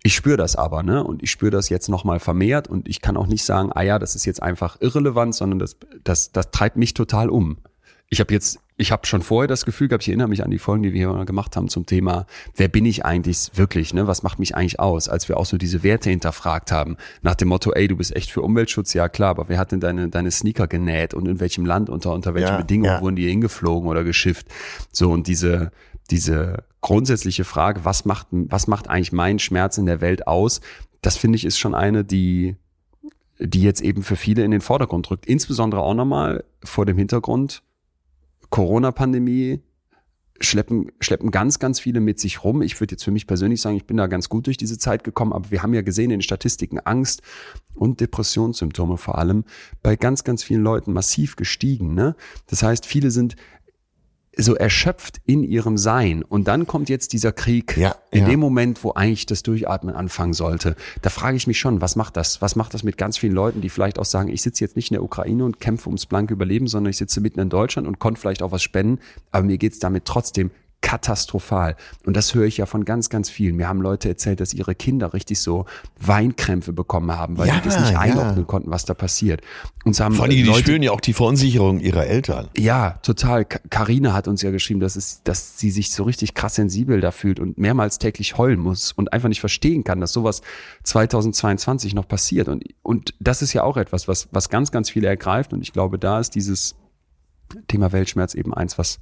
[0.02, 1.02] ich spüre das aber, ne?
[1.02, 3.98] Und ich spüre das jetzt nochmal vermehrt und ich kann auch nicht sagen, ah ja,
[3.98, 7.58] das ist jetzt einfach irrelevant, sondern das, das, das treibt mich total um.
[8.08, 10.58] Ich habe jetzt ich habe schon vorher das Gefühl gehabt, ich erinnere mich an die
[10.58, 14.06] Folgen, die wir hier gemacht haben zum Thema, wer bin ich eigentlich wirklich, ne?
[14.06, 15.08] Was macht mich eigentlich aus?
[15.08, 18.30] Als wir auch so diese Werte hinterfragt haben, nach dem Motto, ey, du bist echt
[18.30, 21.66] für Umweltschutz, ja klar, aber wer hat denn deine, deine Sneaker genäht und in welchem
[21.66, 23.00] Land, unter, unter welchen ja, Bedingungen ja.
[23.00, 24.46] wurden die hingeflogen oder geschifft?
[24.92, 25.72] So, und diese,
[26.10, 30.60] diese grundsätzliche Frage, was macht, was macht eigentlich mein Schmerz in der Welt aus?
[31.02, 32.54] Das finde ich ist schon eine, die,
[33.40, 35.26] die jetzt eben für viele in den Vordergrund rückt.
[35.26, 37.64] Insbesondere auch nochmal vor dem Hintergrund,
[38.50, 39.62] Corona-Pandemie
[40.40, 42.62] schleppen, schleppen ganz, ganz viele mit sich rum.
[42.62, 45.04] Ich würde jetzt für mich persönlich sagen, ich bin da ganz gut durch diese Zeit
[45.04, 47.22] gekommen, aber wir haben ja gesehen in den Statistiken Angst
[47.74, 49.44] und Depressionssymptome vor allem
[49.82, 51.94] bei ganz, ganz vielen Leuten massiv gestiegen.
[51.94, 52.14] Ne?
[52.46, 53.36] Das heißt, viele sind
[54.38, 56.22] so erschöpft in ihrem Sein.
[56.22, 58.28] Und dann kommt jetzt dieser Krieg ja, in ja.
[58.28, 60.76] dem Moment, wo eigentlich das Durchatmen anfangen sollte.
[61.02, 62.40] Da frage ich mich schon, was macht das?
[62.40, 64.90] Was macht das mit ganz vielen Leuten, die vielleicht auch sagen, ich sitze jetzt nicht
[64.90, 67.98] in der Ukraine und kämpfe ums blanke Überleben, sondern ich sitze mitten in Deutschland und
[67.98, 69.00] konnte vielleicht auch was spenden,
[69.32, 71.76] aber mir geht's damit trotzdem katastrophal.
[72.06, 73.56] Und das höre ich ja von ganz, ganz vielen.
[73.56, 75.66] Mir haben Leute erzählt, dass ihre Kinder richtig so
[76.00, 77.98] Weinkrämpfe bekommen haben, weil ja, die das nicht ja.
[77.98, 79.40] einordnen konnten, was da passiert.
[79.84, 82.48] Und so haben Vor allem, die Leute, spüren ja auch die Verunsicherung ihrer Eltern.
[82.56, 83.44] Ja, total.
[83.44, 87.10] Karina hat uns ja geschrieben, dass, es, dass sie sich so richtig krass sensibel da
[87.10, 90.42] fühlt und mehrmals täglich heulen muss und einfach nicht verstehen kann, dass sowas
[90.84, 92.48] 2022 noch passiert.
[92.48, 95.52] Und, und das ist ja auch etwas, was, was ganz, ganz viele ergreift.
[95.52, 96.76] Und ich glaube, da ist dieses
[97.66, 99.00] Thema Weltschmerz eben eins, was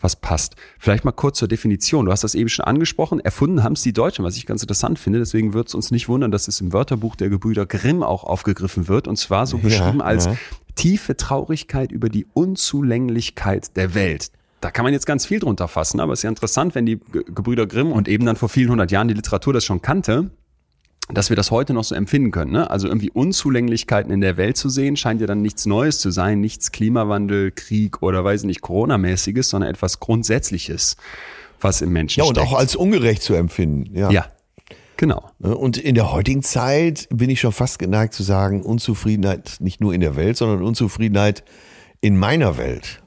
[0.00, 0.56] was passt.
[0.78, 2.06] Vielleicht mal kurz zur Definition.
[2.06, 3.20] Du hast das eben schon angesprochen.
[3.20, 5.18] Erfunden haben es die Deutschen, was ich ganz interessant finde.
[5.18, 8.88] Deswegen wird es uns nicht wundern, dass es im Wörterbuch der Gebrüder Grimm auch aufgegriffen
[8.88, 9.08] wird.
[9.08, 10.36] Und zwar so beschrieben ja, als ja.
[10.74, 14.30] tiefe Traurigkeit über die Unzulänglichkeit der Welt.
[14.60, 16.98] Da kann man jetzt ganz viel drunter fassen, aber es ist ja interessant, wenn die
[17.12, 20.30] Gebrüder Grimm und eben dann vor vielen hundert Jahren die Literatur das schon kannte,
[21.12, 22.52] dass wir das heute noch so empfinden können.
[22.52, 22.70] Ne?
[22.70, 26.40] Also irgendwie Unzulänglichkeiten in der Welt zu sehen, scheint ja dann nichts Neues zu sein,
[26.40, 30.96] nichts Klimawandel, Krieg oder weiß nicht, Corona-mäßiges, sondern etwas Grundsätzliches,
[31.60, 32.48] was im Menschen Ja, und steckt.
[32.48, 33.94] auch als ungerecht zu empfinden.
[33.94, 34.10] Ja.
[34.10, 34.26] ja,
[34.96, 35.30] genau.
[35.40, 35.54] Ne?
[35.54, 39.92] Und in der heutigen Zeit bin ich schon fast geneigt zu sagen, Unzufriedenheit nicht nur
[39.92, 41.44] in der Welt, sondern Unzufriedenheit
[42.00, 43.02] in meiner Welt.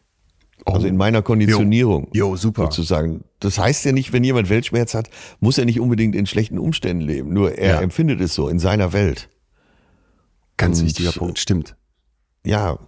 [0.65, 2.10] Also in meiner Konditionierung.
[2.13, 2.63] Jo, jo, super.
[2.63, 3.23] Sozusagen.
[3.39, 7.02] Das heißt ja nicht, wenn jemand Weltschmerz hat, muss er nicht unbedingt in schlechten Umständen
[7.02, 7.34] leben.
[7.34, 7.82] Nur er ja.
[7.82, 9.30] empfindet es so in seiner Welt.
[10.58, 11.76] Ganz und, wichtiger Punkt, stimmt.
[12.43, 12.80] Ja.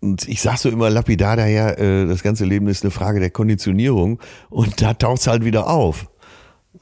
[0.00, 3.30] Und ich sag so immer lapidar daher, äh, das ganze Leben ist eine Frage der
[3.30, 4.20] Konditionierung.
[4.50, 6.10] Und da taucht es halt wieder auf.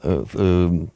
[0.03, 0.87] Äh, äh,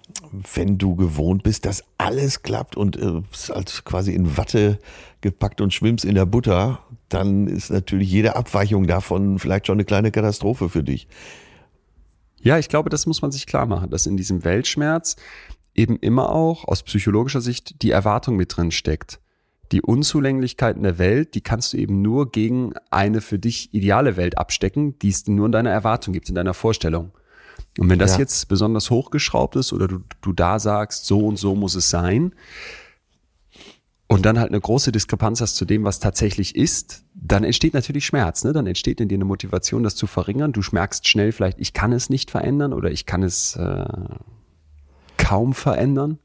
[0.54, 4.80] wenn du gewohnt bist, dass alles klappt und äh, halt quasi in Watte
[5.22, 9.86] gepackt und schwimmst in der Butter, dann ist natürlich jede Abweichung davon vielleicht schon eine
[9.86, 11.08] kleine Katastrophe für dich.
[12.42, 15.16] Ja, ich glaube, das muss man sich klar machen, dass in diesem Weltschmerz
[15.76, 19.20] eben immer auch aus psychologischer Sicht die Erwartung mit drin steckt.
[19.72, 24.38] Die Unzulänglichkeiten der Welt, die kannst du eben nur gegen eine für dich ideale Welt
[24.38, 27.12] abstecken, die es nur in deiner Erwartung gibt, in deiner Vorstellung.
[27.78, 28.20] Und wenn das ja.
[28.20, 32.34] jetzt besonders hochgeschraubt ist oder du, du da sagst, so und so muss es sein,
[34.12, 38.06] und dann halt eine große Diskrepanz hast zu dem, was tatsächlich ist, dann entsteht natürlich
[38.06, 38.44] Schmerz.
[38.44, 38.52] Ne?
[38.52, 40.52] Dann entsteht in dir eine Motivation, das zu verringern.
[40.52, 43.86] Du merkst schnell vielleicht, ich kann es nicht verändern oder ich kann es äh,
[45.18, 46.18] kaum verändern.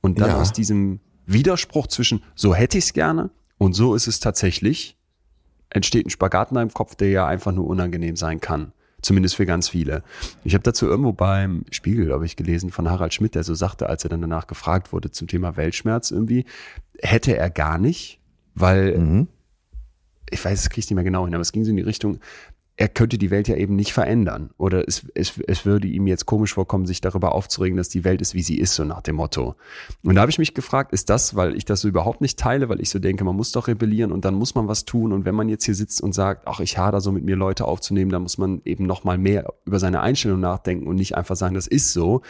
[0.00, 0.40] Und dann ja.
[0.40, 4.96] aus diesem Widerspruch zwischen so hätte ich es gerne und so ist es tatsächlich,
[5.68, 8.72] entsteht ein Spagat in deinem Kopf, der ja einfach nur unangenehm sein kann.
[9.02, 10.02] Zumindest für ganz viele.
[10.44, 13.88] Ich habe dazu irgendwo beim Spiegel, glaube ich, gelesen von Harald Schmidt, der so sagte,
[13.88, 16.44] als er dann danach gefragt wurde zum Thema Weltschmerz irgendwie,
[16.98, 18.20] hätte er gar nicht,
[18.54, 19.28] weil mhm.
[20.30, 21.82] Ich weiß, es kriege ich nicht mehr genau hin, aber es ging so in die
[21.82, 22.20] Richtung,
[22.80, 24.50] er könnte die Welt ja eben nicht verändern.
[24.56, 28.22] Oder es, es, es würde ihm jetzt komisch vorkommen, sich darüber aufzuregen, dass die Welt
[28.22, 29.54] ist, wie sie ist, so nach dem Motto.
[30.02, 32.70] Und da habe ich mich gefragt, ist das, weil ich das so überhaupt nicht teile,
[32.70, 35.12] weil ich so denke, man muss doch rebellieren und dann muss man was tun.
[35.12, 37.66] Und wenn man jetzt hier sitzt und sagt, ach, ich hader so mit mir Leute
[37.66, 41.36] aufzunehmen, dann muss man eben noch mal mehr über seine Einstellung nachdenken und nicht einfach
[41.36, 42.22] sagen, das ist so.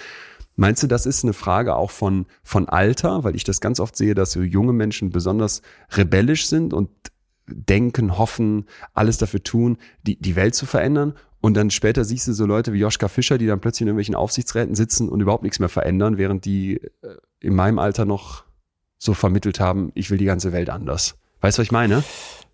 [0.57, 3.23] Meinst du, das ist eine Frage auch von, von Alter?
[3.23, 6.91] Weil ich das ganz oft sehe, dass so junge Menschen besonders rebellisch sind und
[7.53, 11.15] denken, hoffen, alles dafür tun, die, die Welt zu verändern.
[11.41, 14.15] Und dann später siehst du so Leute wie Joschka Fischer, die dann plötzlich in irgendwelchen
[14.15, 18.45] Aufsichtsräten sitzen und überhaupt nichts mehr verändern, während die äh, in meinem Alter noch
[18.99, 21.17] so vermittelt haben, ich will die ganze Welt anders.
[21.41, 22.05] Weißt du, was ich meine?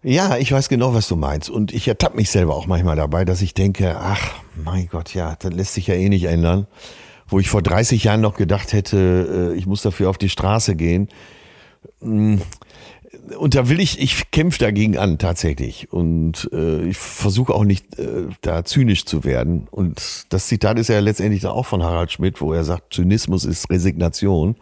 [0.03, 1.51] Ja, ich weiß genau, was du meinst.
[1.51, 5.35] Und ich ertappe mich selber auch manchmal dabei, dass ich denke, ach, mein Gott, ja,
[5.37, 6.69] das lässt sich ja eh nicht ändern.
[7.27, 10.77] Wo ich vor 30 Jahren noch gedacht hätte, äh, ich muss dafür auf die Straße
[10.77, 11.09] gehen.
[13.39, 17.99] Und da will ich, ich kämpfe dagegen an tatsächlich und äh, ich versuche auch nicht
[17.99, 19.67] äh, da zynisch zu werden.
[19.71, 23.69] Und das Zitat ist ja letztendlich auch von Harald Schmidt, wo er sagt, Zynismus ist
[23.71, 24.57] Resignation.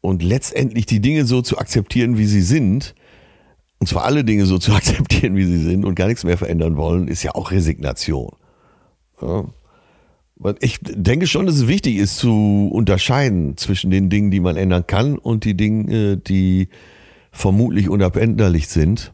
[0.00, 2.94] Und letztendlich die Dinge so zu akzeptieren, wie sie sind,
[3.78, 6.76] und zwar alle Dinge so zu akzeptieren, wie sie sind und gar nichts mehr verändern
[6.76, 8.32] wollen, ist ja auch Resignation.
[9.20, 9.44] Ja.
[10.60, 14.86] Ich denke schon, dass es wichtig ist zu unterscheiden zwischen den Dingen, die man ändern
[14.86, 16.68] kann und die Dinge, die
[17.30, 19.12] vermutlich unabänderlich sind.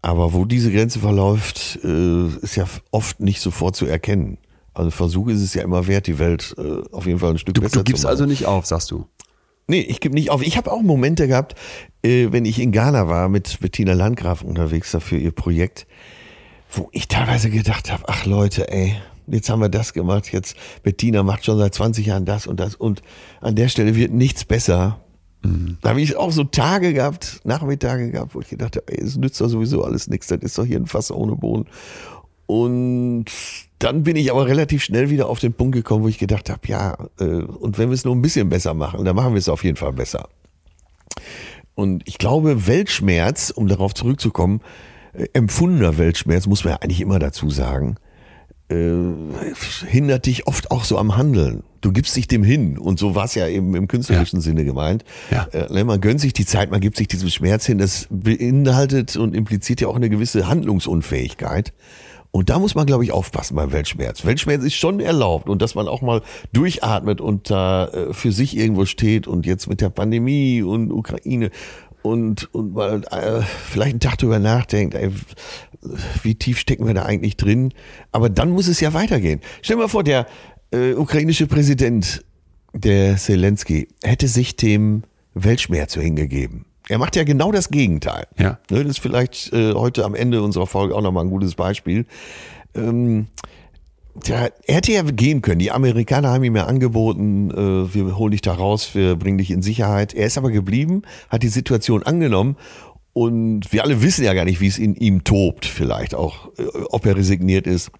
[0.00, 4.38] Aber wo diese Grenze verläuft, äh, ist ja oft nicht sofort zu erkennen.
[4.74, 7.54] Also Versuch ist es ja immer wert, die Welt äh, auf jeden Fall ein Stück
[7.54, 8.12] du, besser du gibst zu machen.
[8.12, 9.06] also nicht auf, sagst du?
[9.66, 10.40] Nee, ich gebe nicht auf.
[10.42, 11.54] Ich habe auch Momente gehabt,
[12.02, 15.86] äh, wenn ich in Ghana war mit Bettina Landgraf unterwegs dafür ihr Projekt,
[16.70, 18.94] wo ich teilweise gedacht habe, ach Leute, ey,
[19.26, 22.76] jetzt haben wir das gemacht, jetzt Bettina macht schon seit 20 Jahren das und das
[22.76, 23.02] und
[23.40, 25.00] an der Stelle wird nichts besser.
[25.42, 25.78] Mhm.
[25.80, 29.40] Da habe ich auch so Tage gehabt, Nachmittage gehabt, wo ich gedacht habe, es nützt
[29.40, 31.66] doch sowieso alles nichts, das ist doch hier ein Fass ohne Boden.
[32.46, 33.26] Und
[33.78, 36.66] dann bin ich aber relativ schnell wieder auf den Punkt gekommen, wo ich gedacht habe,
[36.66, 39.48] ja, äh, und wenn wir es nur ein bisschen besser machen, dann machen wir es
[39.48, 40.28] auf jeden Fall besser.
[41.74, 44.62] Und ich glaube, Weltschmerz, um darauf zurückzukommen,
[45.12, 47.96] äh, empfundener Weltschmerz, muss man ja eigentlich immer dazu sagen,
[48.70, 51.62] hindert dich oft auch so am Handeln.
[51.80, 54.42] Du gibst dich dem hin und so war es ja eben im künstlerischen ja.
[54.42, 55.04] Sinne gemeint.
[55.30, 55.46] Ja.
[55.52, 57.78] Äh, man gönnt sich die Zeit, man gibt sich diesem Schmerz hin.
[57.78, 61.72] Das beinhaltet und impliziert ja auch eine gewisse Handlungsunfähigkeit.
[62.30, 64.24] Und da muss man, glaube ich, aufpassen beim Weltschmerz.
[64.26, 66.20] Weltschmerz ist schon erlaubt und dass man auch mal
[66.52, 71.50] durchatmet und da äh, für sich irgendwo steht und jetzt mit der Pandemie und Ukraine
[72.08, 75.10] und, und mal äh, vielleicht einen Tag drüber nachdenkt, ey,
[76.22, 77.72] wie tief stecken wir da eigentlich drin?
[78.12, 79.40] Aber dann muss es ja weitergehen.
[79.62, 80.26] Stell dir mal vor, der
[80.72, 82.24] äh, ukrainische Präsident,
[82.72, 85.02] der Zelensky, hätte sich dem
[85.34, 86.64] Weltschmerz hingegeben.
[86.88, 88.26] Er macht ja genau das Gegenteil.
[88.38, 88.58] Ja.
[88.70, 92.06] Ne, das ist vielleicht äh, heute am Ende unserer Folge auch nochmal ein gutes Beispiel.
[92.74, 93.26] Ähm,
[94.26, 95.58] der, er hätte ja gehen können.
[95.58, 99.50] Die Amerikaner haben ihm ja angeboten, äh, wir holen dich da raus, wir bringen dich
[99.50, 100.14] in Sicherheit.
[100.14, 102.56] Er ist aber geblieben, hat die Situation angenommen
[103.12, 106.64] und wir alle wissen ja gar nicht, wie es in ihm tobt, vielleicht auch, äh,
[106.90, 107.90] ob er resigniert ist.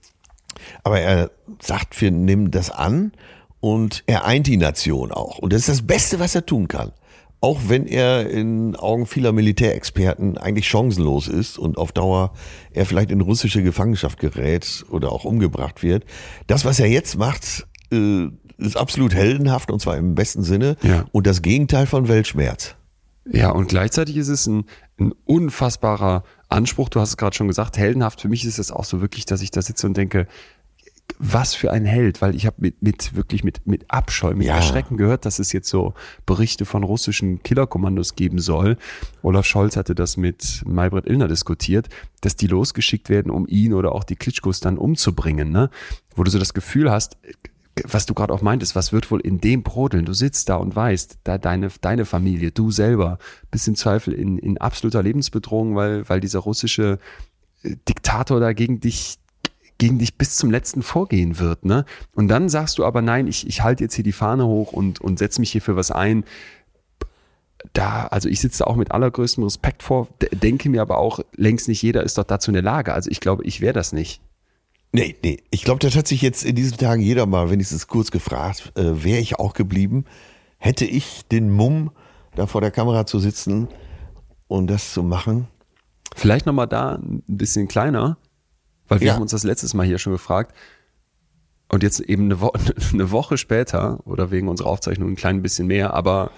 [0.82, 3.12] Aber er sagt, wir nehmen das an
[3.60, 5.38] und er eint die Nation auch.
[5.38, 6.92] Und das ist das Beste, was er tun kann
[7.40, 12.32] auch wenn er in Augen vieler Militärexperten eigentlich chancenlos ist und auf Dauer
[12.72, 16.04] er vielleicht in russische Gefangenschaft gerät oder auch umgebracht wird.
[16.46, 18.26] Das, was er jetzt macht, äh,
[18.58, 21.04] ist absolut heldenhaft und zwar im besten Sinne ja.
[21.12, 22.74] und das Gegenteil von Weltschmerz.
[23.30, 24.64] Ja, und gleichzeitig ist es ein,
[24.98, 26.88] ein unfassbarer Anspruch.
[26.88, 28.22] Du hast es gerade schon gesagt, heldenhaft.
[28.22, 30.26] Für mich ist es auch so wirklich, dass ich da sitze und denke,
[31.18, 34.56] was für ein Held, weil ich habe mit, mit wirklich mit, mit Abscheu, mit ja.
[34.56, 35.94] Erschrecken gehört, dass es jetzt so
[36.26, 38.76] Berichte von russischen Killerkommandos geben soll.
[39.22, 41.88] Olaf Scholz hatte das mit Maybrit Illner diskutiert,
[42.20, 45.70] dass die losgeschickt werden, um ihn oder auch die Klitschkos dann umzubringen, ne?
[46.14, 47.16] Wo du so das Gefühl hast,
[47.84, 50.04] was du gerade auch meintest, was wird wohl in dem brodeln?
[50.04, 53.18] Du sitzt da und weißt, da deine, deine Familie, du selber,
[53.50, 56.98] bist im Zweifel in, in absoluter Lebensbedrohung, weil, weil dieser russische
[57.62, 59.18] Diktator da gegen dich
[59.78, 61.64] gegen dich bis zum letzten vorgehen wird.
[61.64, 61.84] Ne?
[62.14, 65.00] Und dann sagst du aber, nein, ich, ich halte jetzt hier die Fahne hoch und,
[65.00, 66.24] und setze mich hier für was ein.
[67.72, 71.82] Da, also ich sitze auch mit allergrößtem Respekt vor, denke mir aber auch, längst nicht
[71.82, 72.92] jeder ist doch dazu in der Lage.
[72.92, 74.20] Also ich glaube, ich wäre das nicht.
[74.92, 75.42] Nee, nee.
[75.50, 79.04] Ich glaube, das hat sich jetzt in diesen Tagen jeder mal wenigstens kurz gefragt, äh,
[79.04, 80.06] wäre ich auch geblieben,
[80.58, 81.90] hätte ich den Mumm,
[82.34, 83.68] da vor der Kamera zu sitzen
[84.46, 85.46] und das zu machen.
[86.14, 88.16] Vielleicht nochmal da ein bisschen kleiner.
[88.88, 89.14] Weil wir ja.
[89.14, 90.54] haben uns das letztes Mal hier schon gefragt.
[91.70, 92.52] Und jetzt eben eine, Wo
[92.92, 96.30] eine Woche später oder wegen unserer Aufzeichnung ein klein bisschen mehr, aber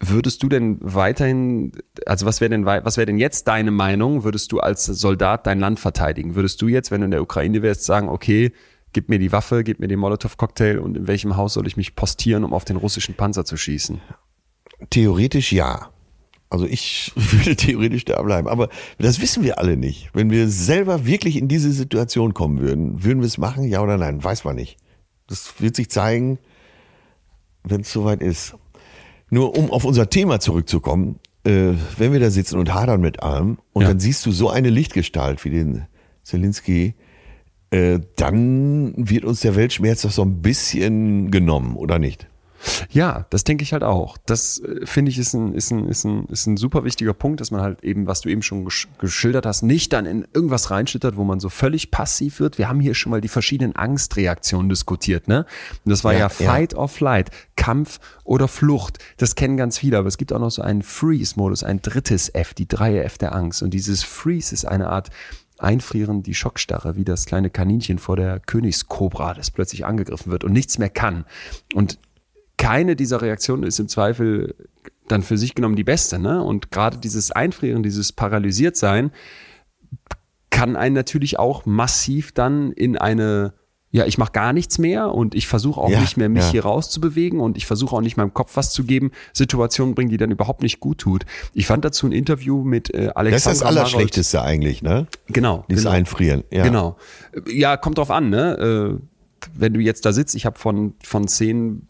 [0.00, 1.72] würdest du denn weiterhin,
[2.06, 4.24] also was wäre denn, was wäre denn jetzt deine Meinung?
[4.24, 6.34] Würdest du als Soldat dein Land verteidigen?
[6.34, 8.52] Würdest du jetzt, wenn du in der Ukraine wärst, sagen, okay,
[8.92, 11.94] gib mir die Waffe, gib mir den Molotow-Cocktail und in welchem Haus soll ich mich
[11.94, 14.00] postieren, um auf den russischen Panzer zu schießen?
[14.90, 15.91] Theoretisch ja.
[16.52, 18.46] Also ich würde theoretisch da bleiben.
[18.46, 20.10] Aber das wissen wir alle nicht.
[20.12, 23.96] Wenn wir selber wirklich in diese Situation kommen würden, würden wir es machen, ja oder
[23.96, 24.22] nein?
[24.22, 24.76] Weiß man nicht.
[25.28, 26.38] Das wird sich zeigen,
[27.64, 28.54] wenn es soweit ist.
[29.30, 33.58] Nur um auf unser Thema zurückzukommen, äh, wenn wir da sitzen und hadern mit allem
[33.72, 33.88] und ja.
[33.88, 35.86] dann siehst du so eine Lichtgestalt wie den
[36.22, 36.94] Zelensky,
[37.70, 42.28] äh, dann wird uns der Weltschmerz doch so ein bisschen genommen, oder nicht?
[42.90, 44.16] Ja, das denke ich halt auch.
[44.26, 47.40] Das äh, finde ich ist ein, ist, ein, ist, ein, ist ein super wichtiger Punkt,
[47.40, 50.70] dass man halt eben, was du eben schon gesch geschildert hast, nicht dann in irgendwas
[50.70, 52.58] reinschlittert, wo man so völlig passiv wird.
[52.58, 55.46] Wir haben hier schon mal die verschiedenen Angstreaktionen diskutiert, ne?
[55.84, 56.78] Und das war ja, ja Fight ja.
[56.78, 58.98] or Flight, Kampf oder Flucht.
[59.16, 62.54] Das kennen ganz viele, aber es gibt auch noch so einen Freeze-Modus, ein drittes F,
[62.54, 63.62] die dreie F der Angst.
[63.62, 65.10] Und dieses Freeze ist eine Art
[65.58, 70.52] Einfrieren, die Schockstarre, wie das kleine Kaninchen vor der Königskobra, das plötzlich angegriffen wird und
[70.52, 71.24] nichts mehr kann.
[71.72, 71.98] Und
[72.62, 74.54] keine dieser Reaktionen ist im Zweifel
[75.08, 76.20] dann für sich genommen die beste.
[76.20, 76.40] Ne?
[76.40, 79.10] Und gerade dieses Einfrieren, dieses Paralysiertsein
[80.50, 83.54] kann einen natürlich auch massiv dann in eine
[83.94, 86.50] ja, ich mache gar nichts mehr und ich versuche auch ja, nicht mehr, mich ja.
[86.52, 90.16] hier rauszubewegen und ich versuche auch nicht meinem Kopf was zu geben, Situationen bringen, die
[90.16, 91.26] dann überhaupt nicht gut tut.
[91.52, 94.50] Ich fand dazu ein Interview mit äh, Alexander Das ist das Allerschlechteste Marold.
[94.50, 95.08] eigentlich, ne?
[95.26, 95.66] Genau.
[95.68, 95.94] Dieses genau.
[95.94, 96.42] Einfrieren.
[96.50, 96.62] Ja.
[96.62, 96.96] Genau.
[97.46, 98.98] Ja, kommt drauf an, ne?
[99.00, 99.04] Äh,
[99.54, 101.86] wenn du jetzt da sitzt, ich habe von, von zehn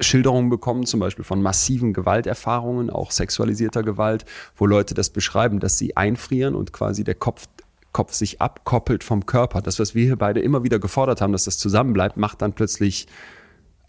[0.00, 4.24] Schilderungen bekommen, zum Beispiel von massiven Gewalterfahrungen, auch sexualisierter Gewalt,
[4.56, 7.46] wo Leute das beschreiben, dass sie einfrieren und quasi der Kopf,
[7.92, 9.62] Kopf sich abkoppelt vom Körper.
[9.62, 13.06] Das, was wir hier beide immer wieder gefordert haben, dass das zusammenbleibt, macht dann plötzlich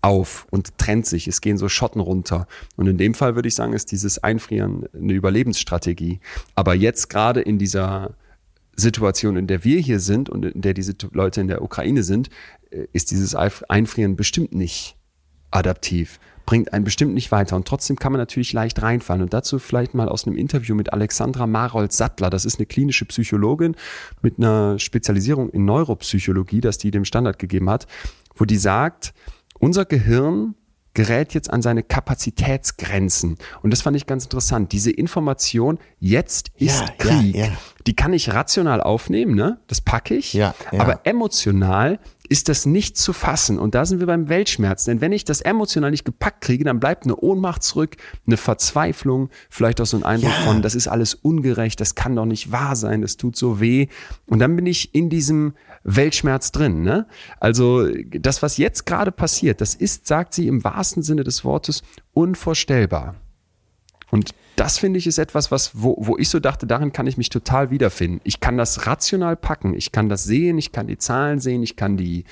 [0.02, 1.28] auf und trennt sich.
[1.28, 2.48] Es gehen so Schotten runter.
[2.76, 6.20] Und in dem Fall würde ich sagen, ist dieses Einfrieren eine Überlebensstrategie.
[6.56, 8.16] Aber jetzt gerade in dieser
[8.76, 12.30] Situation, in der wir hier sind und in der diese Leute in der Ukraine sind,
[12.72, 14.98] äh, ist dieses Einfrieren bestimmt nicht
[15.52, 16.20] adaptiv.
[16.46, 17.56] bringt einen bestimmt nicht weiter.
[17.56, 19.22] Und trotzdem kann man natürlich leicht reinfallen.
[19.22, 22.30] Und dazu vielleicht mal aus einem Interview mit Alexandra Marold-Sattler.
[22.30, 23.76] Das ist eine klinische Psychologin
[24.22, 27.86] mit einer Spezialisierung in Neuropsychologie, dass die dem Standard gegeben hat,
[28.36, 29.14] wo die sagt,
[29.60, 30.56] unser Gehirn
[30.94, 33.38] gerät jetzt an seine Kapazitätsgrenzen.
[33.62, 34.72] Und das fand ich ganz interessant.
[34.72, 37.52] Diese Information, jetzt ist ja, Krieg, ja, ja.
[37.88, 39.60] die kann ich rational aufnehmen, ne?
[39.68, 40.34] Das packe ich.
[40.34, 42.00] Ja, Aber emotional
[42.32, 43.60] ist das nicht zu fassen.
[43.60, 44.86] Und da sind wir beim Weltschmerz.
[44.86, 49.30] Denn wenn ich das emotional nicht gepackt kriege, dann bleibt eine Ohnmacht zurück, eine Verzweiflung,
[49.50, 50.46] vielleicht auch so ein Eindruck ja.
[50.46, 53.88] von, das ist alles ungerecht, das kann doch nicht wahr sein, das tut so weh.
[54.28, 56.84] Und dann bin ich in diesem Weltschmerz drin.
[56.84, 57.06] Ne?
[57.42, 61.84] Also das, was jetzt gerade passiert, das ist, sagt sie im wahrsten Sinne des Wortes,
[62.14, 63.16] unvorstellbar.
[64.10, 67.18] Und das finde ich ist etwas, was, wo, wo ich so dachte, darin kann ich
[67.18, 68.22] mich total wiederfinden.
[68.24, 71.76] Ich kann das rational packen, ich kann das sehen, ich kann die Zahlen sehen, ich
[71.76, 72.26] kann die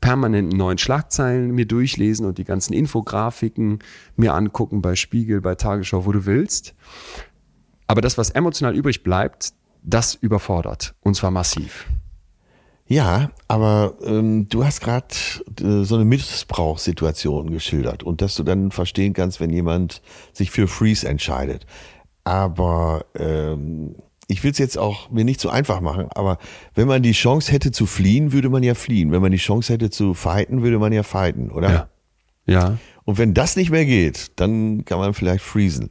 [0.00, 3.80] permanenten neuen Schlagzeilen mir durchlesen und die ganzen Infografiken
[4.16, 6.74] mir angucken bei Spiegel, bei Tagesschau, wo du willst.
[7.86, 9.52] Aber das, was emotional übrig bleibt,
[9.82, 10.94] das überfordert.
[11.00, 11.86] Und zwar massiv.
[12.90, 15.06] Ja, aber ähm, du hast gerade
[15.60, 20.66] äh, so eine Missbrauchssituation geschildert und dass du dann verstehen kannst, wenn jemand sich für
[20.66, 21.66] Freeze entscheidet.
[22.24, 23.94] Aber ähm,
[24.26, 26.38] ich will es jetzt auch mir nicht so einfach machen, aber
[26.74, 29.12] wenn man die Chance hätte zu fliehen, würde man ja fliehen.
[29.12, 31.88] Wenn man die Chance hätte zu fighten, würde man ja fighten, oder?
[32.46, 32.52] Ja.
[32.52, 32.78] ja.
[33.04, 35.90] Und wenn das nicht mehr geht, dann kann man vielleicht freezen.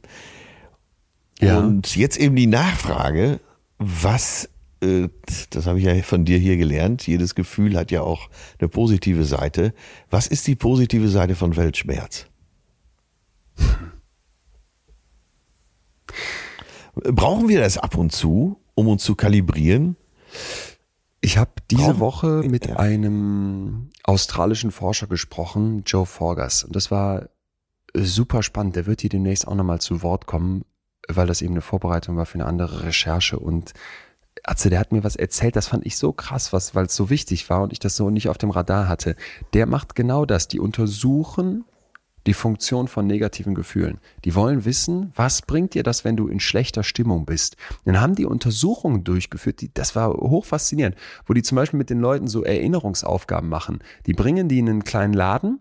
[1.40, 1.60] Ja.
[1.60, 3.40] Und jetzt eben die Nachfrage,
[3.78, 4.50] was
[4.80, 9.24] das habe ich ja von dir hier gelernt, jedes Gefühl hat ja auch eine positive
[9.24, 9.74] Seite.
[10.08, 12.26] Was ist die positive Seite von Weltschmerz?
[16.94, 19.96] Brauchen wir das ab und zu, um uns zu kalibrieren?
[21.20, 22.00] Ich habe diese Brauchen?
[22.00, 22.76] Woche mit ja.
[22.76, 26.64] einem australischen Forscher gesprochen, Joe Forgas.
[26.64, 27.28] Und das war
[27.94, 28.76] super spannend.
[28.76, 30.64] Der wird hier demnächst auch nochmal zu Wort kommen,
[31.08, 33.38] weil das eben eine Vorbereitung war für eine andere Recherche.
[33.38, 33.74] Und
[34.44, 37.10] Atze, der hat mir was erzählt, das fand ich so krass, was, weil es so
[37.10, 39.16] wichtig war und ich das so nicht auf dem Radar hatte.
[39.52, 40.48] Der macht genau das.
[40.48, 41.64] Die untersuchen
[42.26, 43.98] die Funktion von negativen Gefühlen.
[44.24, 47.56] Die wollen wissen, was bringt dir das, wenn du in schlechter Stimmung bist.
[47.84, 51.90] Dann haben die Untersuchungen durchgeführt, die, das war hoch faszinierend, wo die zum Beispiel mit
[51.90, 53.80] den Leuten so Erinnerungsaufgaben machen.
[54.06, 55.60] Die bringen die in einen kleinen Laden,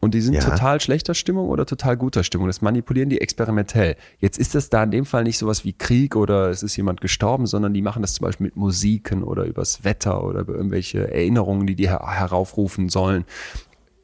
[0.00, 0.40] und die sind ja.
[0.40, 2.46] total schlechter Stimmung oder total guter Stimmung.
[2.46, 3.96] Das manipulieren die experimentell.
[4.20, 7.00] Jetzt ist das da in dem Fall nicht sowas wie Krieg oder es ist jemand
[7.00, 11.12] gestorben, sondern die machen das zum Beispiel mit Musiken oder übers Wetter oder über irgendwelche
[11.12, 13.24] Erinnerungen, die die her heraufrufen sollen.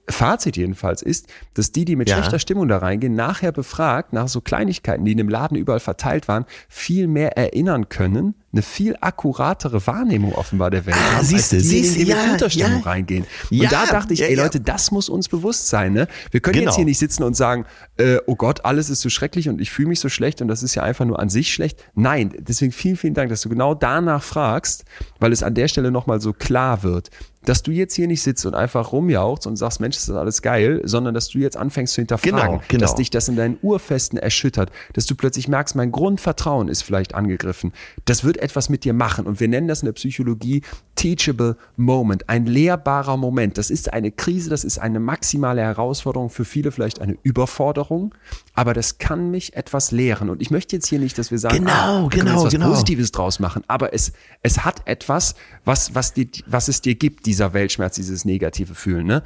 [0.09, 2.17] Fazit jedenfalls ist, dass die, die mit ja.
[2.17, 6.29] schlechter Stimmung da reingehen, nachher befragt, nach so Kleinigkeiten, die in dem Laden überall verteilt
[6.29, 11.53] waren, viel mehr erinnern können, eine viel akkuratere Wahrnehmung offenbar der Welt ah, haben, siehst
[11.53, 12.91] du, als die, die ja, mit Unterstimmung ja.
[12.91, 13.25] reingehen.
[13.51, 15.93] Und ja, da dachte ich, ey Leute, das muss uns bewusst sein.
[15.93, 16.07] Ne?
[16.31, 16.71] Wir können genau.
[16.71, 17.65] jetzt hier nicht sitzen und sagen,
[17.97, 20.63] äh, oh Gott, alles ist so schrecklich und ich fühle mich so schlecht und das
[20.63, 21.83] ist ja einfach nur an sich schlecht.
[21.95, 24.85] Nein, deswegen vielen, vielen Dank, dass du genau danach fragst,
[25.19, 27.11] weil es an der Stelle nochmal so klar wird
[27.45, 30.43] dass du jetzt hier nicht sitzt und einfach rumjauchst und sagst, Mensch, das ist alles
[30.43, 32.81] geil, sondern dass du jetzt anfängst zu hinterfragen, genau, genau.
[32.81, 37.15] dass dich das in deinen Urfesten erschüttert, dass du plötzlich merkst, mein Grundvertrauen ist vielleicht
[37.15, 37.73] angegriffen.
[38.05, 40.63] Das wird etwas mit dir machen und wir nennen das in der Psychologie
[40.97, 43.59] teachable moment, ein lehrbarer Moment.
[43.59, 48.15] Das ist eine Krise, das ist eine maximale Herausforderung, für viele vielleicht eine Überforderung,
[48.55, 51.59] aber das kann mich etwas lehren und ich möchte jetzt hier nicht, dass wir sagen,
[51.59, 52.69] genau, ah, genau, was genau.
[52.71, 55.35] Positives draus machen, aber es, es hat etwas,
[55.65, 59.07] was, was, die, was es dir gibt, dieser Weltschmerz, dieses negative Fühlen.
[59.07, 59.23] Ne?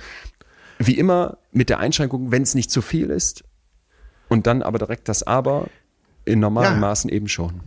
[0.79, 3.45] Wie immer mit der Einschränkung, wenn es nicht zu viel ist
[4.29, 5.69] und dann aber direkt das Aber
[6.25, 6.81] in normalen ja.
[6.81, 7.61] Maßen eben schon.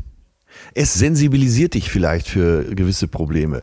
[0.73, 3.61] Es sensibilisiert dich vielleicht für gewisse Probleme.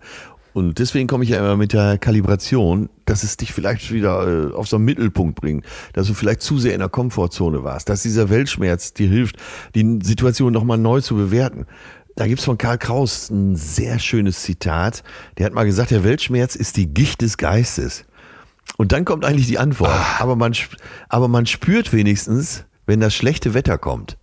[0.54, 4.54] Und deswegen komme ich ja immer mit der Kalibration, dass es dich vielleicht wieder äh,
[4.54, 8.02] auf so einen Mittelpunkt bringt, dass du vielleicht zu sehr in der Komfortzone warst, dass
[8.02, 9.36] dieser Weltschmerz dir hilft,
[9.74, 11.66] die Situation nochmal neu zu bewerten.
[12.18, 15.04] Da gibt's von Karl Kraus ein sehr schönes Zitat.
[15.36, 18.06] Der hat mal gesagt, der Weltschmerz ist die Gicht des Geistes.
[18.76, 19.92] Und dann kommt eigentlich die Antwort.
[19.92, 20.16] Ah.
[20.18, 20.52] Aber man,
[21.08, 24.18] aber man spürt wenigstens, wenn das schlechte Wetter kommt.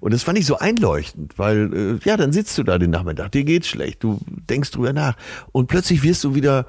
[0.00, 3.30] Und das fand ich so einleuchtend, weil, äh, ja, dann sitzt du da den Nachmittag,
[3.30, 4.18] dir geht's schlecht, du
[4.50, 5.16] denkst drüber nach.
[5.52, 6.66] Und plötzlich wirst du wieder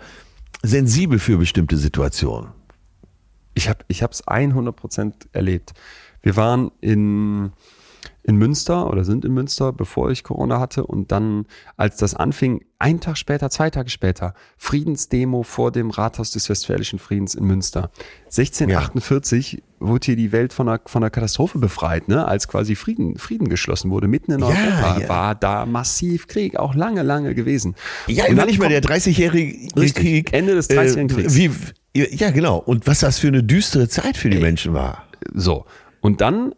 [0.62, 2.52] sensibel für bestimmte Situationen.
[3.56, 5.74] Ich habe es ich hab's 100 Prozent erlebt.
[6.22, 7.54] Wir waren in,
[8.24, 10.86] in Münster oder sind in Münster, bevor ich Corona hatte.
[10.86, 11.46] Und dann,
[11.76, 17.00] als das anfing, einen Tag später, zwei Tage später, Friedensdemo vor dem Rathaus des Westfälischen
[17.00, 17.92] Friedens in Münster.
[18.26, 19.60] 1648 ja.
[19.80, 22.26] wurde hier die Welt von einer, von einer Katastrophe befreit, ne?
[22.26, 24.08] als quasi Frieden, Frieden geschlossen wurde.
[24.08, 25.10] Mitten in Europa ja.
[25.10, 27.76] war da massiv Krieg, auch lange, lange gewesen.
[28.08, 30.32] Ja, überleg mal, der 30-jährige Krieg.
[30.32, 31.36] Ende des 30-jährigen äh, Kriegs.
[31.36, 31.52] Wie,
[31.94, 32.58] ja, genau.
[32.58, 34.44] Und was das für eine düstere Zeit für die Ey.
[34.44, 35.08] Menschen war.
[35.34, 35.66] so.
[36.02, 36.54] Und dann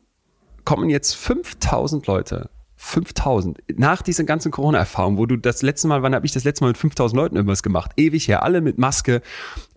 [0.66, 3.58] kommen jetzt 5000 Leute 5000.
[3.78, 6.70] Nach dieser ganzen Corona-Erfahrung, wo du das letzte Mal, wann habe ich das letzte Mal
[6.70, 7.92] mit 5000 Leuten irgendwas gemacht?
[7.98, 9.22] Ewig her, alle mit Maske,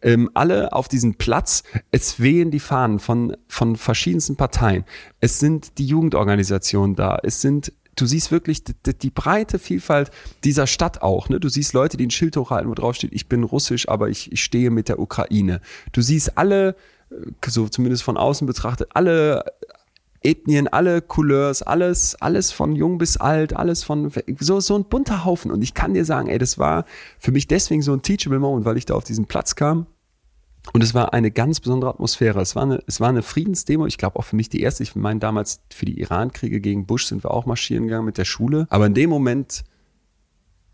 [0.02, 1.62] ähm, alle auf diesem Platz.
[1.90, 4.84] Es wehen die Fahnen von, von verschiedensten Parteien.
[5.20, 7.18] Es sind die Jugendorganisationen da.
[7.22, 10.12] Es sind du siehst wirklich die, die, breite Vielfalt
[10.44, 11.28] dieser Stadt auch.
[11.30, 11.40] Ne?
[11.40, 14.30] Du siehst Leute, die ein Schild hochhalten, wo drauf steht, ich bin russisch, aber ich,
[14.30, 15.60] ich stehe mit der Ukraine.
[15.90, 16.76] Du siehst alle,
[17.10, 17.14] äh,
[17.48, 19.44] so zumindest von außen betrachtet, alle
[20.22, 24.10] Ethnien, alle Couleurs, alles, alles von jung bis alt, alles von
[24.40, 25.50] so, so ein bunter Haufen.
[25.50, 26.84] Und ich kann dir sagen, ey, das war
[27.18, 29.86] für mich deswegen so ein teachable Moment, weil ich da auf diesen Platz kam.
[30.72, 32.40] Und es war eine ganz besondere Atmosphäre.
[32.40, 33.86] Es war eine, es war eine Friedensdemo.
[33.86, 34.82] Ich glaube auch für mich die erste.
[34.82, 38.24] Ich meine, damals für die Iran-Kriege gegen Bush sind wir auch marschieren gegangen mit der
[38.24, 38.66] Schule.
[38.68, 39.64] Aber in dem Moment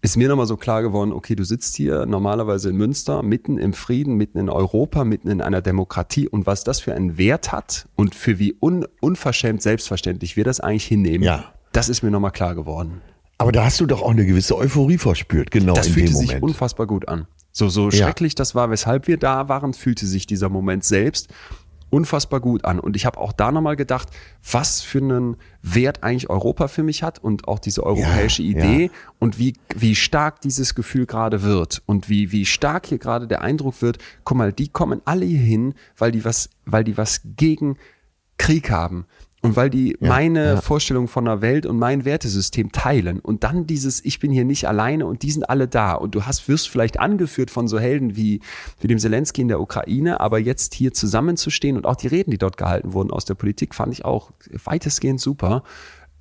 [0.04, 3.72] ist mir nochmal so klar geworden, okay, du sitzt hier normalerweise in Münster, mitten im
[3.72, 7.88] Frieden, mitten in Europa, mitten in einer Demokratie und was das für einen Wert hat
[7.96, 11.54] und für wie un, unverschämt selbstverständlich wir das eigentlich hinnehmen, ja.
[11.72, 13.00] das ist mir nochmal klar geworden.
[13.38, 16.16] Aber da hast du doch auch eine gewisse Euphorie verspürt, genau das in fühlte dem
[16.16, 16.44] sich Moment.
[16.44, 17.26] unfassbar gut an.
[17.50, 17.92] So, so ja.
[17.92, 21.32] schrecklich das war, weshalb wir da waren, fühlte sich dieser Moment selbst
[21.94, 22.80] unfassbar gut an.
[22.80, 24.08] Und ich habe auch da nochmal gedacht,
[24.50, 28.84] was für einen Wert eigentlich Europa für mich hat und auch diese europäische ja, Idee
[28.86, 28.90] ja.
[29.20, 33.42] und wie, wie stark dieses Gefühl gerade wird und wie, wie stark hier gerade der
[33.42, 37.20] Eindruck wird, guck mal, die kommen alle hier hin, weil die was, weil die was
[37.36, 37.76] gegen
[38.38, 39.06] Krieg haben.
[39.44, 40.60] Und weil die ja, meine ja.
[40.62, 43.20] Vorstellung von der Welt und mein Wertesystem teilen.
[43.20, 45.92] Und dann dieses, ich bin hier nicht alleine und die sind alle da.
[45.92, 48.40] Und du hast, wirst vielleicht angeführt von so Helden wie,
[48.80, 52.38] wie dem Zelensky in der Ukraine, aber jetzt hier zusammenzustehen und auch die Reden, die
[52.38, 54.30] dort gehalten wurden aus der Politik, fand ich auch
[54.64, 55.62] weitestgehend super,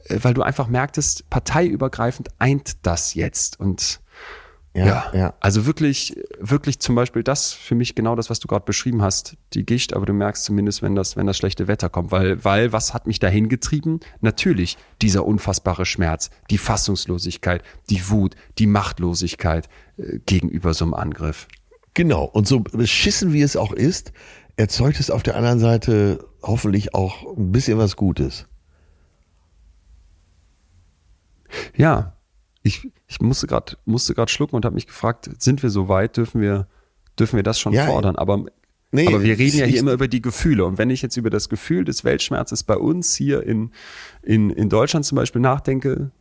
[0.09, 3.57] äh, weil du einfach merktest, parteiübergreifend eint das jetzt.
[3.57, 4.01] Und
[4.75, 5.33] ja, ja, ja.
[5.39, 9.37] Also wirklich, wirklich zum Beispiel das für mich genau das, was du gerade beschrieben hast,
[9.53, 12.73] die Gicht, aber du merkst zumindest, wenn das, wenn das schlechte Wetter kommt, weil, weil
[12.73, 13.99] was hat mich dahin getrieben?
[14.21, 17.61] Natürlich dieser unfassbare Schmerz, die Fassungslosigkeit,
[17.91, 21.47] die Wut, die Machtlosigkeit äh, gegenüber so einem Angriff.
[21.93, 22.25] Genau.
[22.25, 24.11] Und so beschissen wie es auch ist,
[24.55, 28.47] erzeugt es auf der anderen Seite hoffentlich auch ein bisschen was Gutes.
[31.75, 32.15] Ja,
[32.63, 36.41] ich, ich musste gerade musste schlucken und habe mich gefragt, sind wir so weit, dürfen
[36.41, 36.67] wir
[37.19, 38.15] dürfen wir das schon ja, fordern?
[38.15, 38.45] Aber
[38.95, 40.65] Nee, aber wir reden ja hier immer über die Gefühle.
[40.65, 43.71] Und wenn ich jetzt über das Gefühl des Weltschmerzes bei uns hier in,
[44.21, 46.11] in, in Deutschland zum Beispiel nachdenke,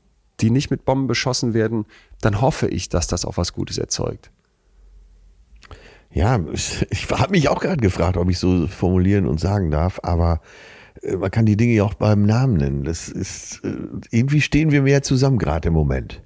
[0.40, 1.84] die nicht mit Bomben beschossen werden,
[2.22, 4.30] dann hoffe ich, dass das auch was Gutes erzeugt.
[6.10, 6.40] Ja,
[6.90, 10.40] ich habe mich auch gerade gefragt, ob ich so formulieren und sagen darf, aber
[11.02, 12.84] äh, man kann die Dinge ja auch beim Namen nennen.
[12.84, 13.76] Das ist, äh,
[14.10, 16.22] irgendwie stehen wir mehr zusammen gerade im Moment.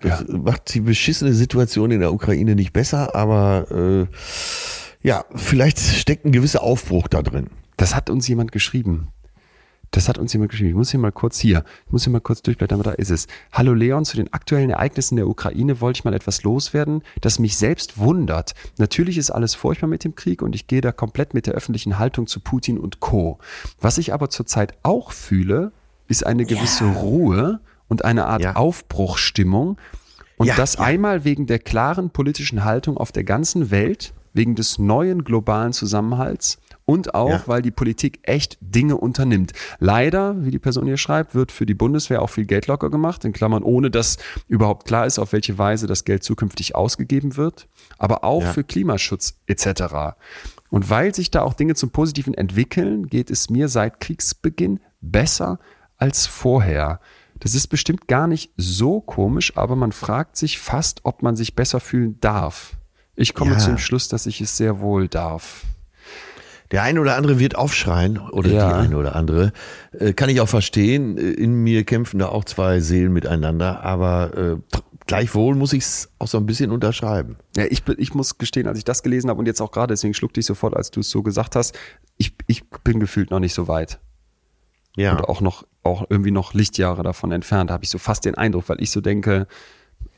[0.00, 0.38] Das ja.
[0.38, 4.06] macht die beschissene Situation in der Ukraine nicht besser, aber äh,
[5.06, 7.48] ja, vielleicht steckt ein gewisser Aufbruch da drin.
[7.76, 9.08] Das hat uns jemand geschrieben.
[9.92, 10.70] Das hat uns jemand geschrieben.
[10.70, 13.10] Ich muss hier mal kurz hier, ich muss hier mal kurz durchblättern, aber da ist
[13.10, 13.26] es.
[13.52, 17.56] Hallo Leon, zu den aktuellen Ereignissen der Ukraine wollte ich mal etwas loswerden, das mich
[17.56, 18.54] selbst wundert.
[18.78, 21.98] Natürlich ist alles furchtbar mit dem Krieg und ich gehe da komplett mit der öffentlichen
[21.98, 23.38] Haltung zu Putin und Co.
[23.80, 25.72] Was ich aber zurzeit auch fühle,
[26.06, 26.92] ist eine gewisse ja.
[26.92, 27.60] Ruhe
[27.90, 28.56] und eine Art ja.
[28.56, 29.76] Aufbruchstimmung.
[30.38, 34.78] Und ja, das einmal wegen der klaren politischen Haltung auf der ganzen Welt, wegen des
[34.78, 37.42] neuen globalen Zusammenhalts und auch, ja.
[37.46, 39.52] weil die Politik echt Dinge unternimmt.
[39.80, 43.24] Leider, wie die Person hier schreibt, wird für die Bundeswehr auch viel Geld locker gemacht,
[43.24, 44.18] in Klammern, ohne dass
[44.48, 47.68] überhaupt klar ist, auf welche Weise das Geld zukünftig ausgegeben wird,
[47.98, 48.52] aber auch ja.
[48.52, 50.14] für Klimaschutz etc.
[50.70, 55.58] Und weil sich da auch Dinge zum Positiven entwickeln, geht es mir seit Kriegsbeginn besser
[55.96, 57.00] als vorher.
[57.40, 61.56] Das ist bestimmt gar nicht so komisch, aber man fragt sich fast, ob man sich
[61.56, 62.76] besser fühlen darf.
[63.16, 63.58] Ich komme ja.
[63.58, 65.64] zum Schluss, dass ich es sehr wohl darf.
[66.70, 68.68] Der eine oder andere wird aufschreien oder ja.
[68.68, 69.52] die eine oder andere.
[69.92, 71.18] Äh, kann ich auch verstehen.
[71.18, 74.76] Äh, in mir kämpfen da auch zwei Seelen miteinander, aber äh,
[75.06, 77.36] gleichwohl muss ich es auch so ein bisschen unterschreiben.
[77.56, 80.14] Ja, ich, ich muss gestehen, als ich das gelesen habe und jetzt auch gerade, deswegen
[80.14, 81.76] schluckte ich sofort, als du es so gesagt hast,
[82.16, 83.98] ich, ich bin gefühlt noch nicht so weit.
[84.96, 85.12] Ja.
[85.12, 88.68] Und auch noch, auch irgendwie noch Lichtjahre davon entfernt, habe ich so fast den Eindruck,
[88.68, 89.46] weil ich so denke,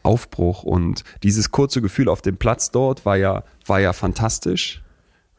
[0.02, 4.82] Aufbruch und dieses kurze Gefühl auf dem Platz dort war ja, war ja fantastisch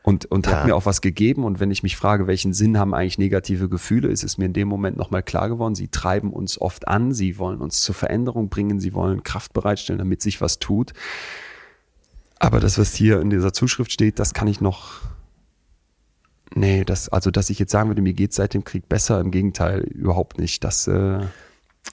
[0.04, 0.54] und, und ja.
[0.54, 1.44] hat mir auch was gegeben.
[1.44, 4.54] Und wenn ich mich frage, welchen Sinn haben eigentlich negative Gefühle, ist es mir in
[4.54, 8.50] dem Moment nochmal klar geworden, sie treiben uns oft an, sie wollen uns zur Veränderung
[8.50, 10.94] bringen, sie wollen Kraft bereitstellen, damit sich was tut.
[12.38, 15.02] Aber das, was hier in dieser Zuschrift steht, das kann ich noch.
[16.56, 19.32] Nee, das, also dass ich jetzt sagen würde, mir geht seit dem Krieg besser, im
[19.32, 20.64] Gegenteil, überhaupt nicht.
[20.64, 21.20] Das äh,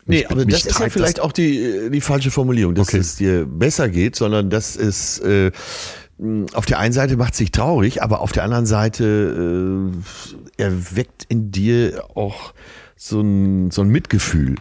[0.06, 2.98] Nee, aber das ist ja vielleicht auch die, die falsche Formulierung, dass okay.
[2.98, 5.50] es dir besser geht, sondern dass es äh,
[6.52, 9.90] auf der einen Seite macht es dich traurig, aber auf der anderen Seite
[10.58, 12.54] äh, erweckt in dir auch
[12.96, 14.56] so ein, so ein Mitgefühl.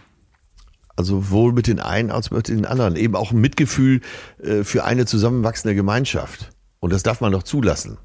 [0.96, 2.96] Also sowohl mit den einen als auch mit den anderen.
[2.96, 4.00] Eben auch ein Mitgefühl
[4.42, 6.50] äh, für eine zusammenwachsende Gemeinschaft.
[6.78, 7.98] Und das darf man doch zulassen.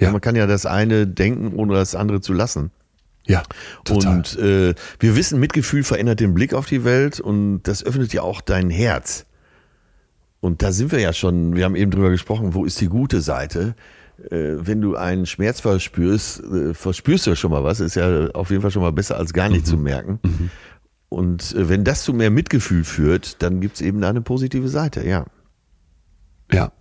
[0.00, 0.12] Ja.
[0.12, 2.70] Man kann ja das eine denken, ohne das andere zu lassen.
[3.26, 3.42] Ja,
[3.84, 4.16] total.
[4.16, 8.22] Und äh, wir wissen, Mitgefühl verändert den Blick auf die Welt und das öffnet ja
[8.22, 9.26] auch dein Herz.
[10.40, 13.20] Und da sind wir ja schon, wir haben eben drüber gesprochen, wo ist die gute
[13.20, 13.74] Seite?
[14.30, 18.28] Äh, wenn du einen Schmerz verspürst, äh, verspürst du ja schon mal was, ist ja
[18.30, 19.70] auf jeden Fall schon mal besser als gar nicht mhm.
[19.70, 20.18] zu merken.
[20.22, 20.50] Mhm.
[21.10, 25.06] Und äh, wenn das zu mehr Mitgefühl führt, dann gibt's eben da eine positive Seite,
[25.06, 25.26] ja.
[26.50, 26.72] Ja,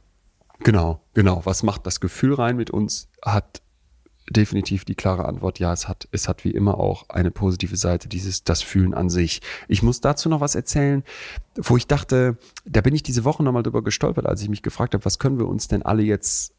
[0.63, 1.41] genau, genau.
[1.43, 3.09] Was macht das Gefühl rein mit uns?
[3.24, 3.61] Hat
[4.30, 8.07] definitiv die klare Antwort, ja, es hat, es hat wie immer auch eine positive Seite,
[8.07, 9.41] dieses, das Fühlen an sich.
[9.67, 11.03] Ich muss dazu noch was erzählen,
[11.55, 14.93] wo ich dachte, da bin ich diese Woche nochmal drüber gestolpert, als ich mich gefragt
[14.93, 16.53] habe, was können wir uns denn alle jetzt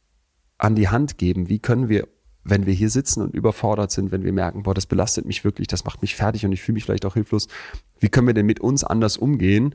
[0.59, 1.49] an die Hand geben?
[1.49, 2.09] Wie können wir
[2.43, 5.69] wenn wir hier sitzen und überfordert sind, wenn wir merken, boah, das belastet mich wirklich,
[5.69, 7.49] das macht mich fertig und ich fühle mich vielleicht auch hilflos,
[7.99, 9.75] wie können wir denn mit uns anders umgehen?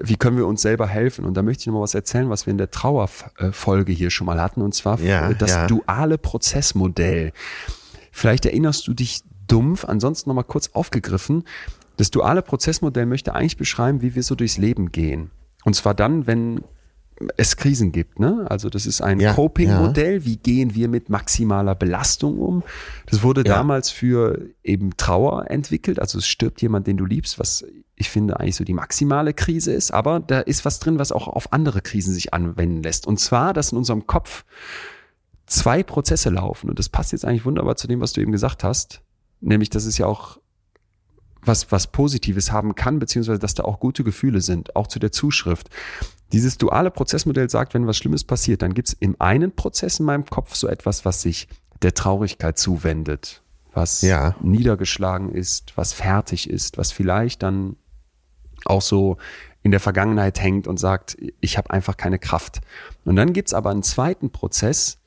[0.00, 1.24] Wie können wir uns selber helfen?
[1.24, 4.26] Und da möchte ich noch mal was erzählen, was wir in der Trauerfolge hier schon
[4.26, 5.66] mal hatten, und zwar ja, das ja.
[5.66, 7.32] duale Prozessmodell.
[8.12, 11.44] Vielleicht erinnerst du dich dumpf, ansonsten noch mal kurz aufgegriffen.
[11.96, 15.30] Das duale Prozessmodell möchte eigentlich beschreiben, wie wir so durchs Leben gehen.
[15.64, 16.62] Und zwar dann, wenn
[17.36, 18.18] es Krisen gibt.
[18.18, 18.46] Ne?
[18.48, 20.18] Also das ist ein ja, Coping-Modell.
[20.18, 20.24] Ja.
[20.24, 22.62] Wie gehen wir mit maximaler Belastung um?
[23.06, 23.56] Das wurde ja.
[23.56, 26.00] damals für eben Trauer entwickelt.
[26.00, 27.64] Also es stirbt jemand, den du liebst, was
[28.00, 29.92] ich finde eigentlich so die maximale Krise ist.
[29.92, 33.06] Aber da ist was drin, was auch auf andere Krisen sich anwenden lässt.
[33.06, 34.44] Und zwar, dass in unserem Kopf
[35.46, 36.70] zwei Prozesse laufen.
[36.70, 39.02] Und das passt jetzt eigentlich wunderbar zu dem, was du eben gesagt hast.
[39.40, 40.38] Nämlich, dass es ja auch
[41.42, 45.12] was, was Positives haben kann, beziehungsweise dass da auch gute Gefühle sind, auch zu der
[45.12, 45.70] Zuschrift.
[46.32, 50.06] Dieses duale Prozessmodell sagt, wenn was Schlimmes passiert, dann gibt es im einen Prozess in
[50.06, 51.48] meinem Kopf so etwas, was sich
[51.82, 53.42] der Traurigkeit zuwendet,
[53.72, 54.36] was ja.
[54.42, 57.76] niedergeschlagen ist, was fertig ist, was vielleicht dann
[58.66, 59.16] auch so
[59.62, 62.60] in der Vergangenheit hängt und sagt, ich habe einfach keine Kraft.
[63.04, 64.98] Und dann gibt's aber einen zweiten Prozess,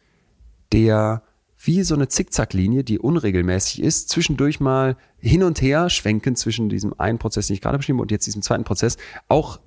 [0.72, 1.24] der
[1.66, 7.00] wie so eine Zickzacklinie, die unregelmäßig ist, zwischendurch mal hin und her schwenken zwischen diesem
[7.00, 8.98] einen Prozess, den ich gerade beschrieben habe, und jetzt diesem zweiten Prozess,
[9.30, 9.60] auch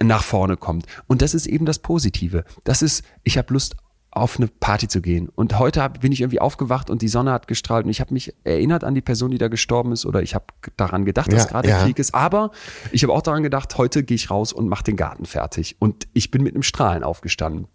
[0.00, 0.86] nach vorne kommt.
[1.06, 2.44] Und das ist eben das Positive.
[2.64, 3.76] Das ist, ich habe Lust
[4.12, 5.30] auf eine Party zu gehen.
[5.34, 8.12] Und heute hab, bin ich irgendwie aufgewacht und die Sonne hat gestrahlt und ich habe
[8.12, 10.44] mich erinnert an die Person, die da gestorben ist oder ich habe
[10.76, 11.82] daran gedacht, dass ja, gerade ja.
[11.82, 12.14] Krieg ist.
[12.14, 12.50] Aber
[12.92, 15.76] ich habe auch daran gedacht, heute gehe ich raus und mache den Garten fertig.
[15.78, 17.68] Und ich bin mit einem Strahlen aufgestanden.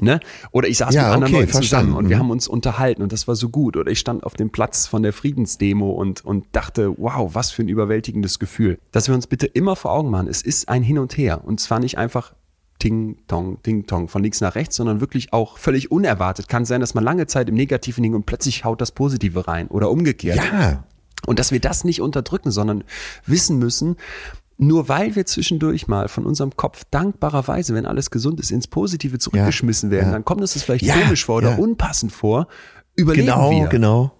[0.00, 0.20] Ne?
[0.50, 2.20] Oder ich saß ja, mit anderen okay, Leuten zusammen und wir mhm.
[2.20, 3.76] haben uns unterhalten und das war so gut.
[3.76, 7.62] Oder ich stand auf dem Platz von der Friedensdemo und, und dachte, wow, was für
[7.62, 8.78] ein überwältigendes Gefühl.
[8.92, 11.42] Dass wir uns bitte immer vor Augen machen, es ist ein Hin und Her.
[11.44, 12.34] Und zwar nicht einfach
[12.78, 16.48] Ting, Tong, Ting, Tong, von links nach rechts, sondern wirklich auch völlig unerwartet.
[16.48, 19.68] Kann sein, dass man lange Zeit im Negativen hing und plötzlich haut das Positive rein
[19.68, 20.36] oder umgekehrt.
[20.36, 20.84] Ja.
[21.26, 22.84] Und dass wir das nicht unterdrücken, sondern
[23.26, 23.96] wissen müssen,
[24.58, 29.18] nur weil wir zwischendurch mal von unserem Kopf dankbarerweise, wenn alles gesund ist, ins Positive
[29.18, 30.12] zurückgeschmissen ja, werden, ja.
[30.12, 32.48] dann kommt uns das vielleicht ja, komisch vor oder unpassend vor,
[32.96, 33.68] überleben genau, wir.
[33.68, 34.12] Genau,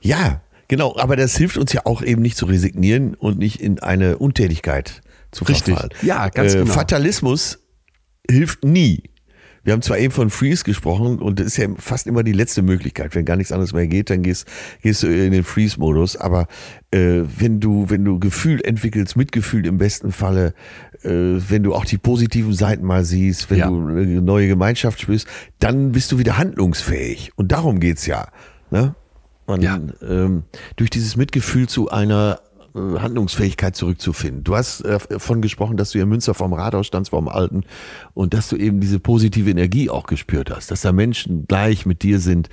[0.00, 0.96] Ja, genau.
[0.96, 5.02] Aber das hilft uns ja auch eben nicht zu resignieren und nicht in eine Untätigkeit
[5.30, 5.74] zu Richtig.
[5.74, 5.92] verfallen.
[6.02, 6.72] Ja, ganz äh, genau.
[6.72, 7.59] Fatalismus
[8.30, 9.02] hilft nie.
[9.62, 12.62] Wir haben zwar eben von Freeze gesprochen und das ist ja fast immer die letzte
[12.62, 13.14] Möglichkeit.
[13.14, 14.46] Wenn gar nichts anderes mehr geht, dann gehst,
[14.82, 16.16] gehst du in den Freeze-Modus.
[16.16, 16.46] Aber
[16.90, 20.54] äh, wenn du, wenn du Gefühl entwickelst, Mitgefühl im besten Falle,
[21.02, 23.68] äh, wenn du auch die positiven Seiten mal siehst, wenn ja.
[23.68, 25.26] du eine neue Gemeinschaft spürst,
[25.58, 27.32] dann bist du wieder handlungsfähig.
[27.36, 28.28] Und darum geht's ja.
[28.70, 28.94] Ne?
[29.46, 29.78] Man, ja.
[30.00, 30.44] ähm,
[30.76, 32.40] durch dieses Mitgefühl zu einer
[32.74, 34.44] Handlungsfähigkeit zurückzufinden.
[34.44, 37.64] Du hast davon äh, gesprochen, dass du in Münster vom Rathaus standst, vom Alten,
[38.14, 42.02] und dass du eben diese positive Energie auch gespürt hast, dass da Menschen gleich mit
[42.02, 42.48] dir sind,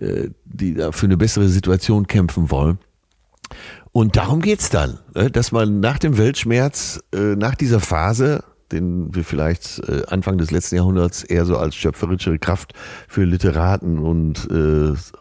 [0.00, 2.78] äh, die da für eine bessere Situation kämpfen wollen.
[3.92, 9.24] Und darum geht's dann, ne, dass man nach dem Weltschmerz, nach dieser Phase, den wir
[9.24, 12.74] vielleicht Anfang des letzten Jahrhunderts eher so als schöpferische Kraft
[13.08, 14.48] für Literaten und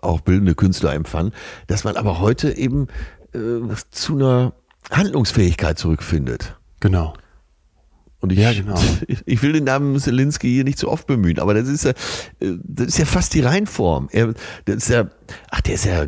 [0.04, 1.34] auch bildende Künstler empfanden,
[1.66, 3.19] dass man aber heute eben äh,
[3.92, 4.54] zu einer
[4.92, 6.58] Handlungsfähigkeit zurückfindet.
[6.80, 7.14] Genau.
[8.22, 8.80] Und ich, ja, genau.
[9.26, 11.92] ich will den Namen Zelensky hier nicht zu oft bemühen, aber das ist ja,
[12.40, 14.10] äh, das ist ja fast die Reinform.
[14.12, 14.34] Er,
[14.66, 15.08] das ist ja,
[15.50, 16.06] ach, der ist ja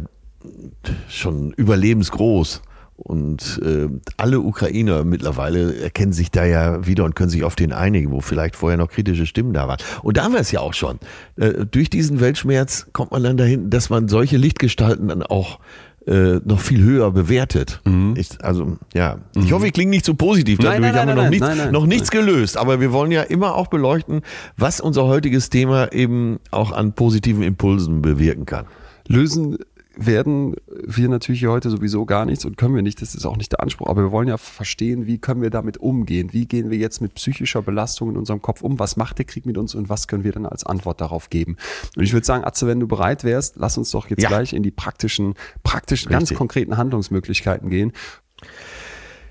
[1.07, 2.61] schon überlebensgroß.
[3.03, 7.73] Und äh, alle Ukrainer mittlerweile erkennen sich da ja wieder und können sich auf den
[7.73, 9.79] einigen, wo vielleicht vorher noch kritische Stimmen da waren.
[10.03, 10.99] Und da haben wir es ja auch schon.
[11.35, 15.59] Äh, durch diesen Weltschmerz kommt man dann dahin, dass man solche Lichtgestalten dann auch
[16.07, 17.81] äh, noch viel höher bewertet.
[17.85, 18.15] Mhm.
[18.17, 19.43] Ich, also ja, mhm.
[19.43, 20.59] ich hoffe, ich klinge nicht zu positiv.
[20.59, 22.57] Dadurch nein, nein, haben wir noch, nein, nichts, nein, noch nichts gelöst.
[22.57, 24.21] Aber wir wollen ja immer auch beleuchten,
[24.57, 28.65] was unser heutiges Thema eben auch an positiven Impulsen bewirken kann.
[29.07, 29.57] Lösen
[30.05, 33.51] werden wir natürlich heute sowieso gar nichts und können wir nicht, das ist auch nicht
[33.51, 36.77] der Anspruch, aber wir wollen ja verstehen, wie können wir damit umgehen, wie gehen wir
[36.77, 39.89] jetzt mit psychischer Belastung in unserem Kopf um, was macht der Krieg mit uns und
[39.89, 41.57] was können wir dann als Antwort darauf geben.
[41.95, 44.29] Und ich würde sagen, Atze, wenn du bereit wärst, lass uns doch jetzt ja.
[44.29, 46.29] gleich in die praktischen, praktischen, Richtig.
[46.29, 47.93] ganz konkreten Handlungsmöglichkeiten gehen.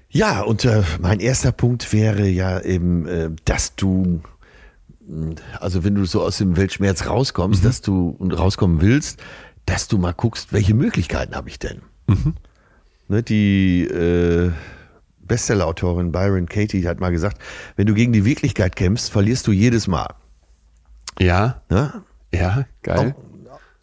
[0.09, 4.21] Ja, und äh, mein erster Punkt wäre ja eben, äh, dass du
[5.59, 7.67] also wenn du so aus dem Weltschmerz rauskommst, mhm.
[7.67, 9.21] dass du und rauskommen willst,
[9.67, 11.83] dass du mal guckst, welche Möglichkeiten habe ich denn?
[12.07, 12.35] Mhm.
[13.09, 14.53] Ne, die äh,
[15.19, 17.41] Bestsellerautorin Byron Katie hat mal gesagt,
[17.77, 20.15] wenn du gegen die Wirklichkeit kämpfst, verlierst du jedes Mal.
[21.19, 21.63] Ja.
[21.71, 22.03] Ja,
[22.33, 23.15] ja geil.
[23.17, 23.30] Auch,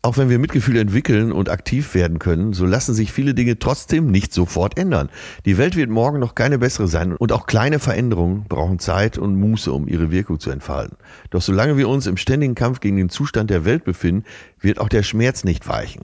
[0.07, 4.09] auch wenn wir Mitgefühl entwickeln und aktiv werden können, so lassen sich viele Dinge trotzdem
[4.09, 5.09] nicht sofort ändern.
[5.45, 9.35] Die Welt wird morgen noch keine bessere sein und auch kleine Veränderungen brauchen Zeit und
[9.35, 10.95] Muße, um ihre Wirkung zu entfalten.
[11.29, 14.23] Doch solange wir uns im ständigen Kampf gegen den Zustand der Welt befinden,
[14.61, 16.03] wird auch der Schmerz nicht weichen.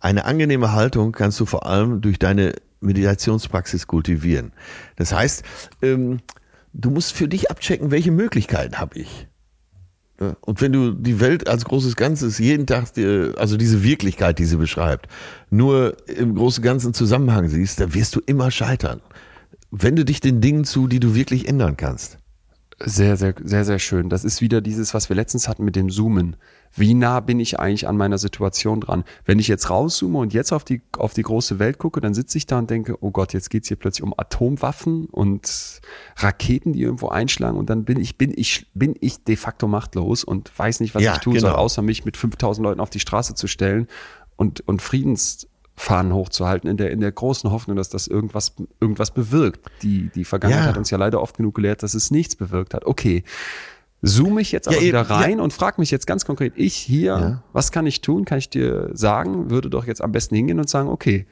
[0.00, 4.52] Eine angenehme Haltung kannst du vor allem durch deine Meditationspraxis kultivieren.
[4.96, 5.44] Das heißt,
[5.80, 6.18] ähm,
[6.72, 9.28] du musst für dich abchecken, welche Möglichkeiten habe ich.
[10.18, 12.86] Und wenn du die Welt als großes Ganzes jeden Tag,
[13.36, 15.08] also diese Wirklichkeit, die sie beschreibt,
[15.50, 19.00] nur im großen ganzen Zusammenhang siehst, dann wirst du immer scheitern.
[19.70, 22.18] Wende dich den Dingen zu, die du wirklich ändern kannst.
[22.78, 24.08] Sehr, sehr, sehr, sehr schön.
[24.08, 26.36] Das ist wieder dieses, was wir letztens hatten mit dem Zoomen.
[26.76, 29.04] Wie nah bin ich eigentlich an meiner Situation dran?
[29.24, 32.38] Wenn ich jetzt rauszoome und jetzt auf die, auf die große Welt gucke, dann sitze
[32.38, 35.80] ich da und denke, oh Gott, jetzt geht's hier plötzlich um Atomwaffen und
[36.16, 40.24] Raketen, die irgendwo einschlagen und dann bin ich, bin ich, bin ich de facto machtlos
[40.24, 41.48] und weiß nicht, was ja, ich tun genau.
[41.48, 43.86] soll, außer mich mit 5000 Leuten auf die Straße zu stellen
[44.36, 45.46] und, und Friedens,
[45.76, 49.60] Fahnen hochzuhalten, in der, in der großen Hoffnung, dass das irgendwas, irgendwas bewirkt.
[49.82, 50.68] Die, die Vergangenheit ja.
[50.70, 52.84] hat uns ja leider oft genug gelehrt, dass es nichts bewirkt hat.
[52.84, 53.24] Okay.
[54.06, 55.44] Zoome ich jetzt aber ja, wieder rein ja.
[55.44, 57.42] und frage mich jetzt ganz konkret, ich hier, ja.
[57.52, 58.24] was kann ich tun?
[58.24, 59.50] Kann ich dir sagen?
[59.50, 61.26] Würde doch jetzt am besten hingehen und sagen, okay,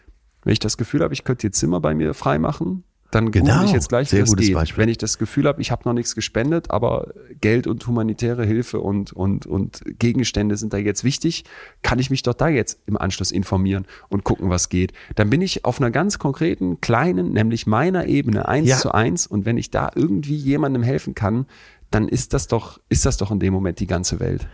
[0.44, 3.62] wenn ich das Gefühl habe, ich könnte ihr Zimmer bei mir freimachen, dann genau.
[3.64, 4.54] ich jetzt gleich, wie das geht.
[4.54, 4.82] Beispiel.
[4.82, 7.12] Wenn ich das Gefühl habe, ich habe noch nichts gespendet, aber
[7.42, 11.44] Geld und humanitäre Hilfe und, und, und Gegenstände sind da jetzt wichtig,
[11.82, 14.94] kann ich mich doch da jetzt im Anschluss informieren und gucken, was geht.
[15.14, 18.78] Dann bin ich auf einer ganz konkreten, kleinen, nämlich meiner Ebene eins ja.
[18.78, 21.46] zu eins und wenn ich da irgendwie jemandem helfen kann,
[21.94, 24.46] dann ist das doch, ist das doch in dem Moment die ganze Welt.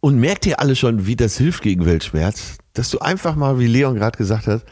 [0.00, 2.58] Und merkt ihr alle schon, wie das hilft gegen Weltschmerz?
[2.74, 4.64] Dass du einfach mal, wie Leon gerade gesagt hat,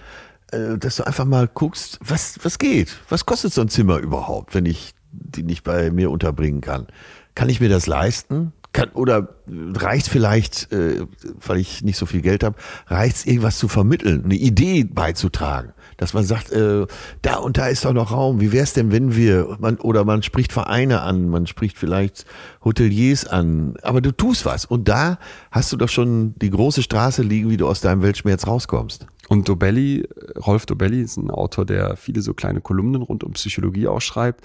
[0.52, 2.96] äh, dass du einfach mal guckst, was, was geht?
[3.08, 6.86] Was kostet so ein Zimmer überhaupt, wenn ich die nicht bei mir unterbringen kann?
[7.34, 8.52] Kann ich mir das leisten?
[8.72, 11.06] Kann, oder reicht vielleicht, äh,
[11.46, 12.56] weil ich nicht so viel Geld habe,
[12.88, 16.86] reicht es irgendwas zu vermitteln, eine Idee beizutragen, dass man sagt, äh,
[17.22, 18.40] da und da ist doch noch Raum.
[18.40, 22.24] Wie wäre es denn, wenn wir, man, oder man spricht Vereine an, man spricht vielleicht
[22.64, 25.18] Hoteliers an, aber du tust was und da
[25.50, 29.06] hast du doch schon die große Straße liegen, wie du aus deinem Weltschmerz rauskommst.
[29.28, 30.06] Und Dobelli,
[30.46, 34.44] Rolf Dobelli ist ein Autor, der viele so kleine Kolumnen rund um Psychologie auch schreibt,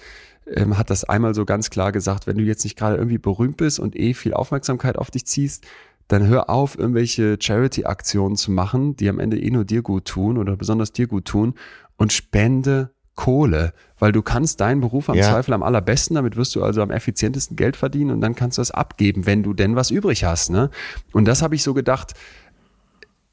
[0.56, 3.58] ähm, hat das einmal so ganz klar gesagt, wenn du jetzt nicht gerade irgendwie berühmt
[3.58, 5.66] bist und eh viel Aufmerksamkeit auf dich ziehst,
[6.10, 10.38] dann hör auf, irgendwelche Charity-Aktionen zu machen, die am Ende eh nur dir gut tun
[10.38, 11.54] oder besonders dir gut tun
[11.98, 15.30] und spende Kohle, weil du kannst deinen Beruf am ja.
[15.30, 18.62] Zweifel am allerbesten, damit wirst du also am effizientesten Geld verdienen und dann kannst du
[18.62, 20.50] das abgeben, wenn du denn was übrig hast.
[20.50, 20.70] Ne?
[21.12, 22.14] Und das habe ich so gedacht,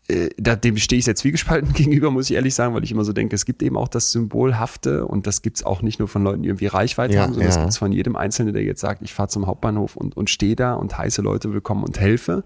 [0.08, 3.12] äh, dem stehe ich jetzt zwiegespalten gegenüber, muss ich ehrlich sagen, weil ich immer so
[3.12, 6.42] denke, es gibt eben auch das Symbolhafte und das gibt's auch nicht nur von Leuten,
[6.42, 7.54] die irgendwie Reichweite ja, haben, sondern ja.
[7.54, 10.54] das gibt's von jedem Einzelnen, der jetzt sagt, ich fahre zum Hauptbahnhof und, und stehe
[10.56, 12.44] da und heiße Leute willkommen und helfe.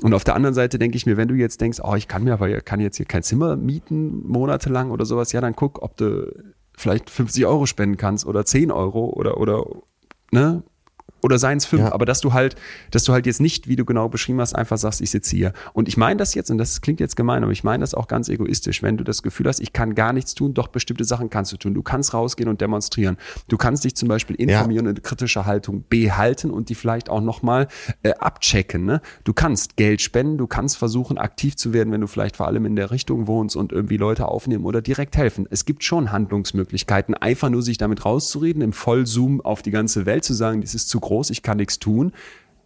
[0.00, 2.24] Und auf der anderen Seite denke ich mir, wenn du jetzt denkst, oh, ich kann
[2.24, 5.96] mir aber kann jetzt hier kein Zimmer mieten monatelang oder sowas, ja, dann guck, ob
[5.96, 6.32] du
[6.76, 9.64] vielleicht 50 Euro spenden kannst oder 10 Euro oder, oder,
[10.30, 10.62] ne?
[11.22, 11.92] Oder seien es fünf, ja.
[11.92, 12.56] aber dass du halt,
[12.90, 15.52] dass du halt jetzt nicht, wie du genau beschrieben hast, einfach sagst, ich sitze hier.
[15.72, 18.08] Und ich meine das jetzt, und das klingt jetzt gemein, aber ich meine das auch
[18.08, 21.30] ganz egoistisch, wenn du das Gefühl hast, ich kann gar nichts tun, doch bestimmte Sachen
[21.30, 21.74] kannst du tun.
[21.74, 23.16] Du kannst rausgehen und demonstrieren.
[23.48, 24.90] Du kannst dich zum Beispiel informieren ja.
[24.90, 27.68] und eine kritische Haltung behalten und die vielleicht auch nochmal
[28.02, 28.84] äh, abchecken.
[28.84, 29.00] Ne?
[29.22, 32.66] Du kannst Geld spenden, du kannst versuchen, aktiv zu werden, wenn du vielleicht vor allem
[32.66, 35.46] in der Richtung wohnst und irgendwie Leute aufnehmen oder direkt helfen.
[35.50, 40.24] Es gibt schon Handlungsmöglichkeiten, einfach nur sich damit rauszureden, im Vollzoom auf die ganze Welt
[40.24, 42.12] zu sagen, das ist zu groß groß, ich kann nichts tun,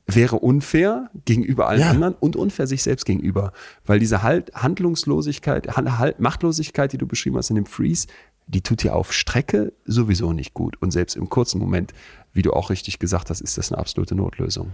[0.07, 1.91] wäre unfair gegenüber allen ja.
[1.91, 3.53] anderen und unfair sich selbst gegenüber.
[3.85, 8.07] Weil diese halt Handlungslosigkeit, halt Machtlosigkeit, die du beschrieben hast in dem Freeze,
[8.47, 10.81] die tut dir auf Strecke sowieso nicht gut.
[10.81, 11.93] Und selbst im kurzen Moment,
[12.33, 14.73] wie du auch richtig gesagt hast, ist das eine absolute Notlösung.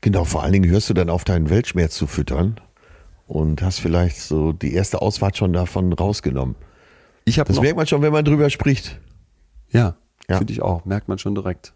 [0.00, 2.60] Genau, vor allen Dingen hörst du dann auf, deinen Weltschmerz zu füttern
[3.26, 6.54] und hast vielleicht so die erste Ausfahrt schon davon rausgenommen.
[7.24, 9.00] Ich das merkt man schon, wenn man drüber spricht.
[9.70, 9.96] Ja,
[10.28, 10.38] ja.
[10.38, 10.84] finde ich auch.
[10.84, 11.72] Merkt man schon direkt.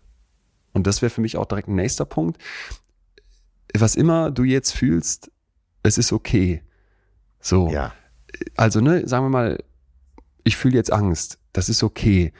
[0.76, 2.40] Und das wäre für mich auch direkt ein nächster Punkt.
[3.76, 5.30] Was immer du jetzt fühlst,
[5.82, 6.62] es ist okay.
[7.40, 7.70] So.
[7.70, 7.92] Ja.
[8.56, 9.58] Also, ne, sagen wir mal,
[10.44, 11.38] ich fühle jetzt Angst.
[11.52, 12.32] Das ist okay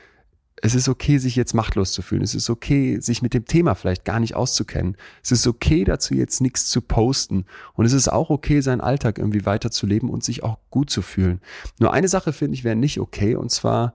[0.63, 2.23] es ist okay, sich jetzt machtlos zu fühlen.
[2.23, 4.97] Es ist okay, sich mit dem Thema vielleicht gar nicht auszukennen.
[5.23, 7.45] Es ist okay, dazu jetzt nichts zu posten.
[7.75, 11.41] Und es ist auch okay, seinen Alltag irgendwie weiterzuleben und sich auch gut zu fühlen.
[11.79, 13.37] Nur eine Sache finde ich wäre nicht okay.
[13.37, 13.95] Und zwar,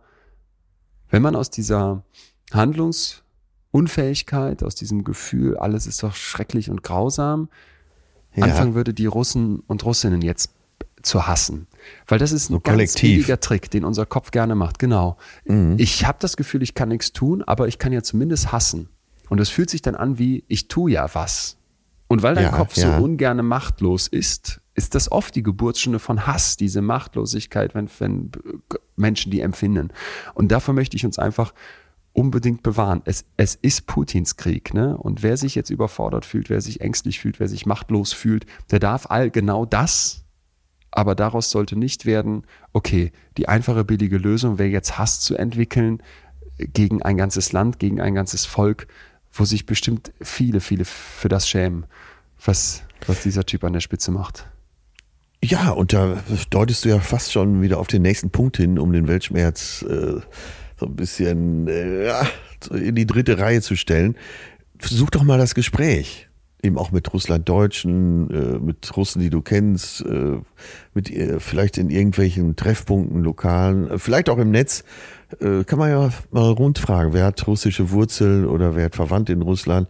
[1.10, 2.06] wenn man aus dieser
[3.74, 7.50] Handlungsunfähigkeit, aus diesem Gefühl, alles ist doch schrecklich und grausam,
[8.36, 8.46] ja.
[8.46, 10.52] anfangen würde, die Russen und Russinnen jetzt
[11.02, 11.68] zu hassen.
[12.08, 14.78] Weil das ist ein so ganz Trick, den unser Kopf gerne macht.
[14.78, 15.18] Genau.
[15.46, 15.76] Mhm.
[15.78, 18.90] Ich habe das Gefühl, ich kann nichts tun, aber ich kann ja zumindest hassen.
[19.30, 21.58] Und es fühlt sich dann an wie, ich tue ja was.
[22.08, 22.98] Und weil dein ja, Kopf ja.
[22.98, 28.32] so ungerne machtlos ist, ist das oft die Geburtsstunde von Hass, diese Machtlosigkeit, wenn, wenn
[28.96, 29.90] Menschen die empfinden.
[30.34, 31.54] Und davor möchte ich uns einfach
[32.14, 33.02] unbedingt bewahren.
[33.06, 34.98] Es, es ist Putins Krieg, ne?
[34.98, 38.80] Und wer sich jetzt überfordert fühlt, wer sich ängstlich fühlt, wer sich machtlos fühlt, der
[38.80, 40.22] darf all genau das
[40.92, 42.44] aber daraus sollte nicht werden,
[42.74, 46.04] okay, die einfache billige Lösung wäre jetzt Hass zu entwickeln
[46.58, 48.88] gegen ein ganzes Land, gegen ein ganzes Volk,
[49.32, 51.86] wo sich bestimmt viele, viele für das schämen,
[52.44, 54.48] was, was dieser Typ an der Spitze macht.
[55.44, 58.92] Ja, und da deutest du ja fast schon wieder auf den nächsten Punkt hin, um
[58.92, 60.20] den Weltschmerz äh,
[60.82, 62.28] so ein bisschen äh, ja,
[62.72, 64.16] in die dritte Reihe zu stellen.
[64.82, 66.28] Such doch mal das Gespräch
[66.64, 70.38] eben auch mit Russlanddeutschen, äh, mit Russen, die du kennst, äh,
[70.94, 74.84] mit vielleicht in irgendwelchen Treffpunkten, Lokalen, vielleicht auch im Netz,
[75.40, 79.88] kann man ja mal rundfragen, wer hat russische Wurzeln oder wer hat Verwandte in Russland.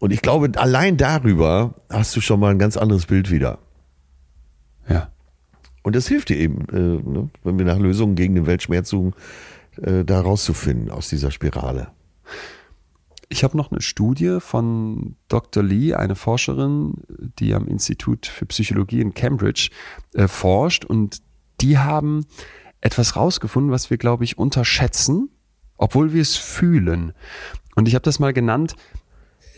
[0.00, 3.60] Und ich glaube, allein darüber hast du schon mal ein ganz anderes Bild wieder.
[4.88, 5.12] Ja.
[5.84, 9.14] Und das hilft dir eben, ne, wenn wir nach Lösungen gegen den Weltschmerz suchen,
[9.80, 11.92] äh, da rauszufinden aus dieser Spirale.
[13.28, 15.62] Ich habe noch eine Studie von Dr.
[15.62, 16.94] Lee, eine Forscherin,
[17.38, 19.70] die am Institut für Psychologie in Cambridge
[20.12, 21.22] äh, forscht und
[21.60, 22.26] die haben
[22.82, 25.30] etwas rausgefunden, was wir, glaube ich, unterschätzen,
[25.78, 27.12] obwohl wir es fühlen.
[27.74, 28.74] Und ich habe das mal genannt,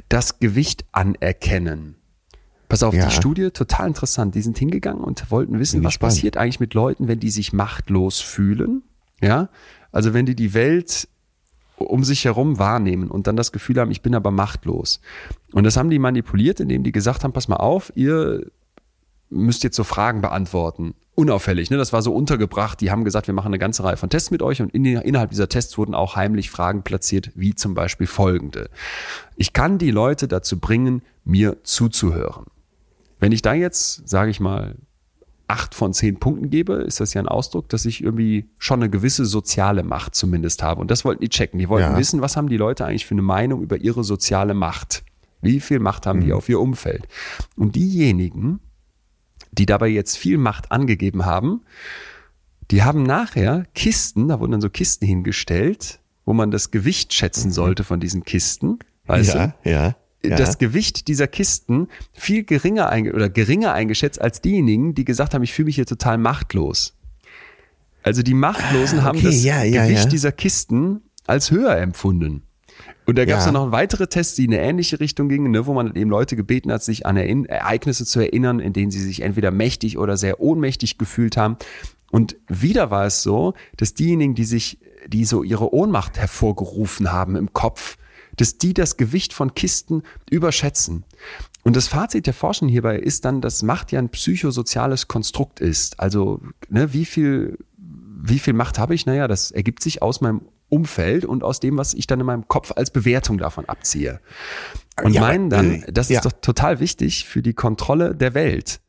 [0.08, 1.96] das Gewicht anerkennen.
[2.68, 3.06] Pass auf, ja.
[3.06, 4.34] die Studie, total interessant.
[4.34, 6.14] Die sind hingegangen und wollten wissen, was spannend.
[6.14, 8.82] passiert eigentlich mit Leuten, wenn die sich machtlos fühlen.
[9.20, 9.48] Ja,
[9.94, 11.08] also wenn die die Welt
[11.76, 15.00] um sich herum wahrnehmen und dann das Gefühl haben, ich bin aber machtlos.
[15.52, 18.46] Und das haben die manipuliert, indem die gesagt haben, pass mal auf, ihr
[19.30, 20.94] müsst jetzt so Fragen beantworten.
[21.14, 21.76] Unauffällig, ne?
[21.76, 22.80] Das war so untergebracht.
[22.80, 25.30] Die haben gesagt, wir machen eine ganze Reihe von Tests mit euch und in, innerhalb
[25.30, 28.70] dieser Tests wurden auch heimlich Fragen platziert, wie zum Beispiel folgende.
[29.36, 32.46] Ich kann die Leute dazu bringen, mir zuzuhören.
[33.20, 34.76] Wenn ich da jetzt, sage ich mal,
[35.46, 38.90] acht von zehn Punkten gebe, ist das ja ein Ausdruck, dass ich irgendwie schon eine
[38.90, 40.80] gewisse soziale Macht zumindest habe.
[40.80, 41.58] Und das wollten die checken.
[41.58, 41.98] Die wollten ja.
[41.98, 45.04] wissen, was haben die Leute eigentlich für eine Meinung über ihre soziale Macht?
[45.42, 46.24] Wie viel Macht haben mhm.
[46.24, 47.06] die auf ihr Umfeld?
[47.56, 48.60] Und diejenigen,
[49.52, 51.62] die dabei jetzt viel Macht angegeben haben,
[52.70, 57.48] die haben nachher Kisten, da wurden dann so Kisten hingestellt, wo man das Gewicht schätzen
[57.48, 57.52] mhm.
[57.52, 58.78] sollte von diesen Kisten.
[59.06, 59.70] Weißt ja, du?
[59.70, 60.36] ja ja.
[60.36, 65.52] das Gewicht dieser Kisten viel geringer oder geringer eingeschätzt als diejenigen, die gesagt haben, ich
[65.52, 66.94] fühle mich hier total machtlos.
[68.02, 72.42] Also die Machtlosen ah, okay, haben das ja, ja, Gewicht dieser Kisten als höher empfunden.
[73.06, 73.52] Und da gab es ja.
[73.52, 76.36] dann noch weitere Tests, die in eine ähnliche Richtung gingen, ne, wo man eben Leute
[76.36, 80.40] gebeten hat, sich an Ereignisse zu erinnern, in denen sie sich entweder mächtig oder sehr
[80.40, 81.56] ohnmächtig gefühlt haben.
[82.10, 87.36] Und wieder war es so, dass diejenigen, die sich, die so ihre Ohnmacht hervorgerufen haben
[87.36, 87.96] im Kopf,
[88.36, 91.04] dass die das Gewicht von Kisten überschätzen.
[91.62, 95.98] Und das Fazit der Forschung hierbei ist dann, dass Macht ja ein psychosoziales Konstrukt ist.
[95.98, 99.06] Also, ne, wie viel, wie viel Macht habe ich?
[99.06, 102.48] Naja, das ergibt sich aus meinem Umfeld und aus dem, was ich dann in meinem
[102.48, 104.20] Kopf als Bewertung davon abziehe.
[105.02, 106.18] Und ja, meinen dann, äh, das ja.
[106.18, 108.80] ist doch total wichtig für die Kontrolle der Welt.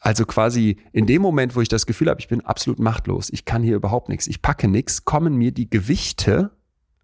[0.00, 3.44] Also quasi in dem Moment, wo ich das Gefühl habe, ich bin absolut machtlos, ich
[3.44, 6.50] kann hier überhaupt nichts, ich packe nichts, kommen mir die Gewichte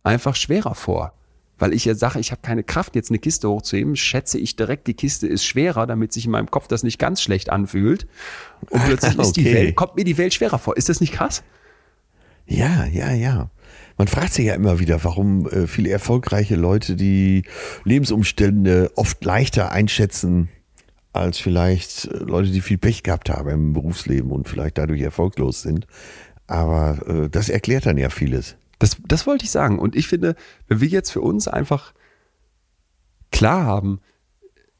[0.02, 1.14] einfach schwerer vor
[1.60, 4.86] weil ich ja sage, ich habe keine Kraft, jetzt eine Kiste hochzuheben, schätze ich direkt,
[4.86, 8.06] die Kiste ist schwerer, damit sich in meinem Kopf das nicht ganz schlecht anfühlt.
[8.70, 9.22] Und plötzlich okay.
[9.26, 10.76] ist die Welt, kommt mir die Welt schwerer vor.
[10.76, 11.44] Ist das nicht krass?
[12.46, 13.50] Ja, ja, ja.
[13.96, 17.44] Man fragt sich ja immer wieder, warum äh, viele erfolgreiche Leute die
[17.84, 20.48] Lebensumstände oft leichter einschätzen
[21.12, 25.60] als vielleicht äh, Leute, die viel Pech gehabt haben im Berufsleben und vielleicht dadurch erfolglos
[25.60, 25.86] sind.
[26.46, 28.56] Aber äh, das erklärt dann ja vieles.
[28.80, 29.78] Das, das wollte ich sagen.
[29.78, 30.34] Und ich finde,
[30.66, 31.94] wenn wir jetzt für uns einfach
[33.30, 34.00] klar haben,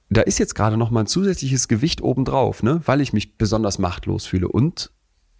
[0.09, 2.81] da ist jetzt gerade noch mal ein zusätzliches Gewicht obendrauf, ne?
[2.85, 4.49] weil ich mich besonders machtlos fühle.
[4.49, 4.91] Und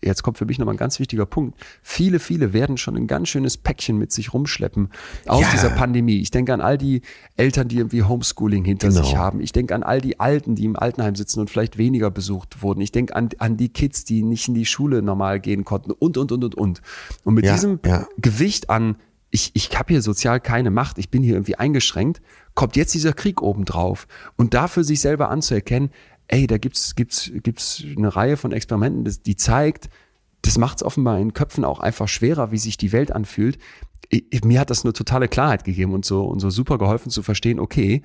[0.03, 1.59] jetzt kommt für mich nochmal ein ganz wichtiger Punkt.
[1.83, 4.91] Viele, viele werden schon ein ganz schönes Päckchen mit sich rumschleppen
[5.27, 5.51] aus ja.
[5.53, 6.19] dieser Pandemie.
[6.21, 7.03] Ich denke an all die
[7.37, 9.03] Eltern, die irgendwie Homeschooling hinter genau.
[9.03, 9.41] sich haben.
[9.41, 12.81] Ich denke an all die Alten, die im Altenheim sitzen und vielleicht weniger besucht wurden.
[12.81, 16.17] Ich denke an, an die Kids, die nicht in die Schule normal gehen konnten und,
[16.17, 16.83] und, und, und, und.
[17.25, 18.07] Und mit ja, diesem ja.
[18.19, 18.97] Gewicht an,
[19.31, 22.21] ich, ich habe hier sozial keine Macht, ich bin hier irgendwie eingeschränkt,
[22.55, 24.09] kommt jetzt dieser Krieg obendrauf.
[24.37, 25.91] Und dafür sich selber anzuerkennen,
[26.31, 29.91] ey, da gibt's gibt's gibt's eine Reihe von Experimenten, die zeigt,
[30.43, 33.59] das macht es offenbar in Köpfen auch einfach schwerer, wie sich die Welt anfühlt.
[34.09, 37.23] Ich, mir hat das eine totale Klarheit gegeben und so, und so super geholfen zu
[37.23, 38.03] verstehen, okay,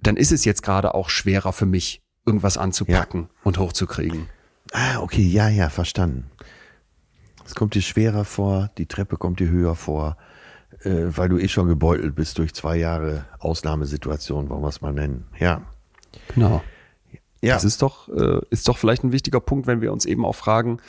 [0.00, 3.28] dann ist es jetzt gerade auch schwerer für mich, irgendwas anzupacken ja.
[3.44, 4.26] und hochzukriegen.
[4.72, 6.30] Ah, okay, ja, ja, verstanden.
[7.46, 10.18] Es kommt dir schwerer vor, die Treppe kommt dir höher vor,
[10.82, 14.92] äh, weil du eh schon gebeutelt bist durch zwei Jahre Ausnahmesituation, wollen wir es mal
[14.92, 15.26] nennen.
[15.38, 15.62] Ja.
[16.34, 16.62] Genau.
[17.40, 17.54] Ja.
[17.54, 20.34] Das ist doch, äh, ist doch vielleicht ein wichtiger Punkt, wenn wir uns eben auch
[20.34, 20.80] fragen,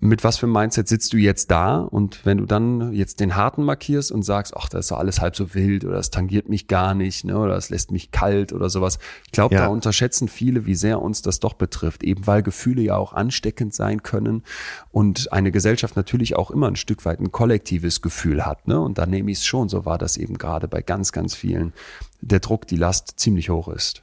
[0.00, 1.78] mit was für einem Mindset sitzt du jetzt da?
[1.78, 5.20] Und wenn du dann jetzt den harten markierst und sagst, ach, das ist doch alles
[5.20, 8.52] halb so wild oder es tangiert mich gar nicht, ne, oder es lässt mich kalt
[8.52, 8.98] oder sowas.
[9.26, 9.62] Ich glaube, ja.
[9.62, 13.74] da unterschätzen viele, wie sehr uns das doch betrifft, eben weil Gefühle ja auch ansteckend
[13.74, 14.44] sein können
[14.92, 18.80] und eine Gesellschaft natürlich auch immer ein Stück weit ein kollektives Gefühl hat, ne?
[18.80, 21.72] Und da nehme ich es schon, so war das eben gerade bei ganz, ganz vielen,
[22.20, 24.02] der Druck, die Last ziemlich hoch ist.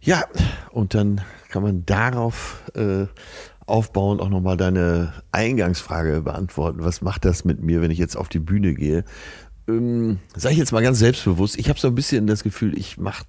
[0.00, 0.24] Ja,
[0.70, 1.20] und dann
[1.50, 3.06] kann man darauf äh,
[3.66, 6.82] aufbauend auch nochmal deine Eingangsfrage beantworten.
[6.82, 9.04] Was macht das mit mir, wenn ich jetzt auf die Bühne gehe?
[9.68, 12.98] Ähm, Sage ich jetzt mal ganz selbstbewusst, ich habe so ein bisschen das Gefühl, ich
[12.98, 13.24] mache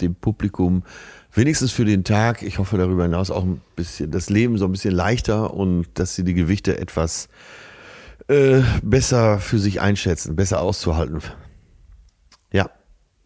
[0.00, 0.82] dem Publikum
[1.32, 4.72] wenigstens für den Tag, ich hoffe darüber hinaus auch ein bisschen das Leben so ein
[4.72, 7.28] bisschen leichter und dass sie die Gewichte etwas
[8.28, 11.20] äh, besser für sich einschätzen, besser auszuhalten.
[12.52, 12.70] Ja,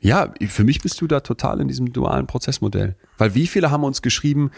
[0.01, 2.97] ja, für mich bist du da total in diesem dualen Prozessmodell.
[3.19, 4.51] Weil wie viele haben uns geschrieben,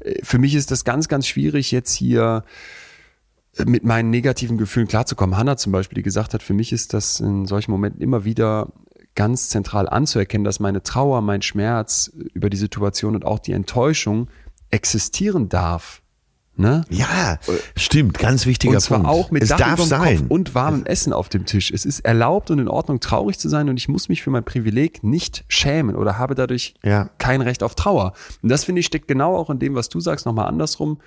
[0.00, 2.44] äh, für mich ist das ganz, ganz schwierig, jetzt hier
[3.56, 5.36] äh, mit meinen negativen Gefühlen klarzukommen.
[5.36, 8.68] Hanna zum Beispiel, die gesagt hat, für mich ist das in solchen Momenten immer wieder
[9.14, 14.28] ganz zentral anzuerkennen, dass meine Trauer, mein Schmerz über die Situation und auch die Enttäuschung
[14.70, 16.02] existieren darf.
[16.56, 16.84] Ne?
[16.90, 17.38] Ja,
[17.74, 19.10] stimmt, ganz wichtiger und zwar Punkt.
[19.10, 20.18] auch mit es Dach darf sein.
[20.18, 21.70] Kopf und warmem Essen auf dem Tisch.
[21.70, 24.44] Es ist erlaubt und in Ordnung, traurig zu sein und ich muss mich für mein
[24.44, 27.08] Privileg nicht schämen oder habe dadurch ja.
[27.16, 28.12] kein Recht auf Trauer.
[28.42, 31.00] Und das finde ich steckt genau auch in dem, was du sagst, nochmal andersrum.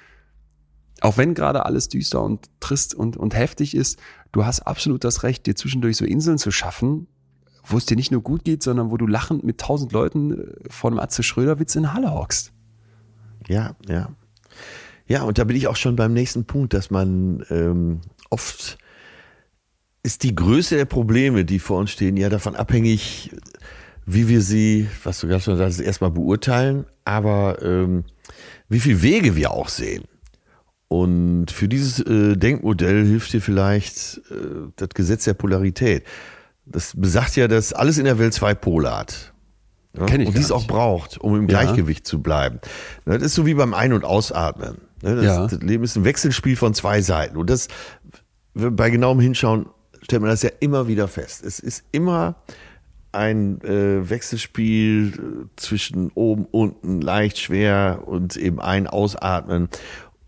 [1.02, 4.00] Auch wenn gerade alles düster und trist und, und heftig ist,
[4.32, 7.08] du hast absolut das Recht, dir zwischendurch so Inseln zu schaffen,
[7.64, 10.54] wo es dir nicht nur gut geht, sondern wo du lachend mit tausend Leuten äh,
[10.70, 12.52] vor einem Atze Schröder-Witz in Halle hockst.
[13.48, 14.10] Ja, ja.
[15.08, 18.78] Ja, und da bin ich auch schon beim nächsten Punkt, dass man ähm, oft
[20.04, 23.32] ist die Größe der Probleme, die vor uns stehen, ja davon abhängig,
[24.06, 28.04] wie wir sie, was du gerade schon sagst, erstmal beurteilen, aber ähm,
[28.68, 30.04] wie viele Wege wir auch sehen.
[30.90, 36.04] Und für dieses äh, Denkmodell hilft dir vielleicht äh, das Gesetz der Polarität.
[36.66, 39.34] Das besagt ja, dass alles in der Welt zwei Pole hat.
[39.98, 40.06] Ja?
[40.06, 41.62] Ich und dies auch braucht, um im ja.
[41.62, 42.60] Gleichgewicht zu bleiben.
[43.06, 44.78] Das ist so wie beim Ein- und Ausatmen.
[45.04, 45.48] Ne, das, ja.
[45.48, 47.36] das Leben ist ein Wechselspiel von zwei Seiten.
[47.36, 47.68] Und das,
[48.54, 49.68] bei genauem Hinschauen,
[50.02, 51.44] stellt man das ja immer wieder fest.
[51.44, 52.36] Es ist immer
[53.12, 59.68] ein äh, Wechselspiel äh, zwischen oben, unten, leicht, schwer und eben ein Ausatmen.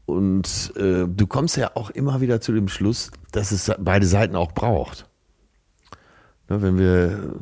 [0.05, 4.35] Und äh, du kommst ja auch immer wieder zu dem Schluss, dass es beide Seiten
[4.35, 5.09] auch braucht.
[6.49, 7.39] Ne, wenn wir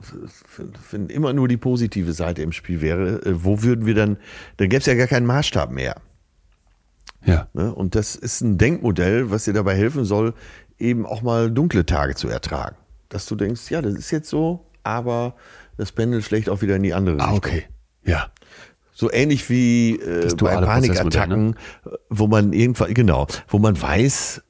[0.91, 4.17] wenn immer nur die positive Seite im Spiel wäre, äh, wo würden wir dann,
[4.57, 5.95] dann gäbe es ja gar keinen Maßstab mehr.
[7.25, 7.47] Ja.
[7.53, 7.73] Ne?
[7.73, 10.33] Und das ist ein Denkmodell, was dir dabei helfen soll,
[10.79, 12.75] eben auch mal dunkle Tage zu ertragen.
[13.09, 15.35] Dass du denkst, ja, das ist jetzt so, aber
[15.77, 17.33] das Pendel schlägt auch wieder in die andere Richtung.
[17.33, 17.63] Ah, okay.
[18.03, 18.31] Ja.
[18.95, 21.55] So ähnlich wie äh, bei Panikattacken, ne?
[22.09, 24.43] wo man irgendwann, genau, wo man weiß,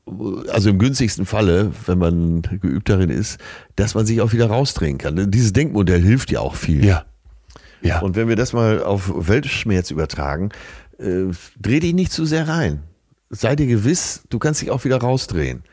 [0.51, 3.39] also im günstigsten Falle, wenn man geübt darin ist,
[3.77, 5.31] dass man sich auch wieder rausdrehen kann.
[5.31, 6.83] Dieses Denkmodell hilft ja auch viel.
[6.83, 7.05] Ja.
[7.81, 7.99] Ja.
[7.99, 10.49] Und wenn wir das mal auf Weltschmerz übertragen,
[10.99, 12.83] äh, dreh dich nicht zu sehr rein.
[13.29, 15.63] Sei dir gewiss, du kannst dich auch wieder rausdrehen.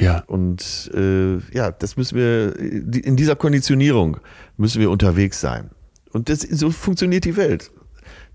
[0.00, 0.24] Ja.
[0.26, 4.18] Und äh, ja, das müssen wir, in dieser Konditionierung
[4.56, 5.70] müssen wir unterwegs sein.
[6.12, 7.70] Und das, so funktioniert die Welt.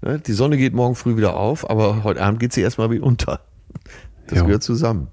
[0.01, 0.19] Ne?
[0.19, 3.41] Die Sonne geht morgen früh wieder auf, aber heute Abend geht sie erstmal wieder unter.
[4.27, 4.45] Das ja.
[4.45, 5.07] gehört zusammen.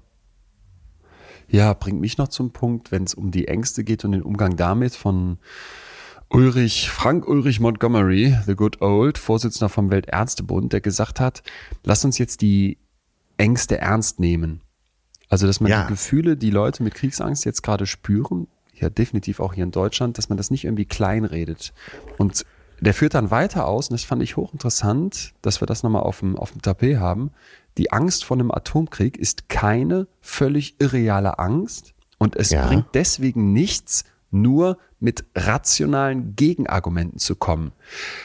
[1.47, 4.55] Ja, bringt mich noch zum Punkt, wenn es um die Ängste geht und den Umgang
[4.55, 5.37] damit von
[6.33, 11.43] Ulrich, Frank Ulrich Montgomery, the good old, Vorsitzender vom Weltärztebund, der gesagt hat,
[11.83, 12.79] lass uns jetzt die
[13.37, 14.61] Ängste ernst nehmen.
[15.29, 15.83] Also, dass man ja.
[15.83, 20.17] die Gefühle, die Leute mit Kriegsangst jetzt gerade spüren, ja definitiv auch hier in Deutschland,
[20.17, 21.71] dass man das nicht irgendwie kleinredet
[22.17, 22.45] und
[22.81, 26.19] der führt dann weiter aus, und das fand ich hochinteressant, dass wir das nochmal auf
[26.19, 27.31] dem, auf dem Tapet haben.
[27.77, 32.67] Die Angst vor einem Atomkrieg ist keine völlig irreale Angst und es ja.
[32.67, 34.03] bringt deswegen nichts,
[34.33, 37.73] nur mit rationalen Gegenargumenten zu kommen.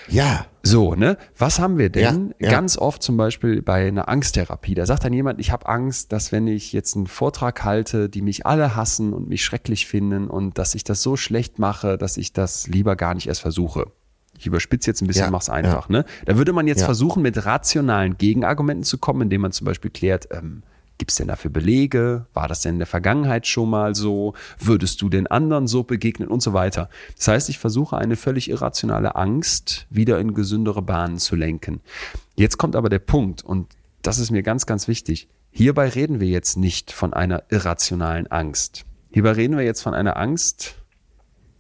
[0.08, 0.46] Ja.
[0.62, 1.16] So, ne?
[1.36, 2.50] Was haben wir denn ja, ja.
[2.50, 4.74] ganz oft zum Beispiel bei einer Angsttherapie?
[4.74, 8.22] Da sagt dann jemand, ich habe Angst, dass wenn ich jetzt einen Vortrag halte, die
[8.22, 12.16] mich alle hassen und mich schrecklich finden und dass ich das so schlecht mache, dass
[12.16, 13.86] ich das lieber gar nicht erst versuche.
[14.38, 15.88] Ich überspitze jetzt ein bisschen, ja, mach's einfach.
[15.88, 16.04] Ne?
[16.26, 20.28] Da würde man jetzt versuchen, mit rationalen Gegenargumenten zu kommen, indem man zum Beispiel klärt,
[20.30, 20.62] ähm,
[20.98, 22.26] Gibt es denn dafür Belege?
[22.34, 24.34] War das denn in der Vergangenheit schon mal so?
[24.58, 26.90] Würdest du den anderen so begegnen und so weiter?
[27.16, 31.80] Das heißt, ich versuche eine völlig irrationale Angst wieder in gesündere Bahnen zu lenken.
[32.34, 33.68] Jetzt kommt aber der Punkt und
[34.02, 35.28] das ist mir ganz, ganz wichtig.
[35.50, 38.84] Hierbei reden wir jetzt nicht von einer irrationalen Angst.
[39.10, 40.76] Hierbei reden wir jetzt von einer Angst,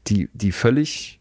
[0.08, 1.20] die, die völlig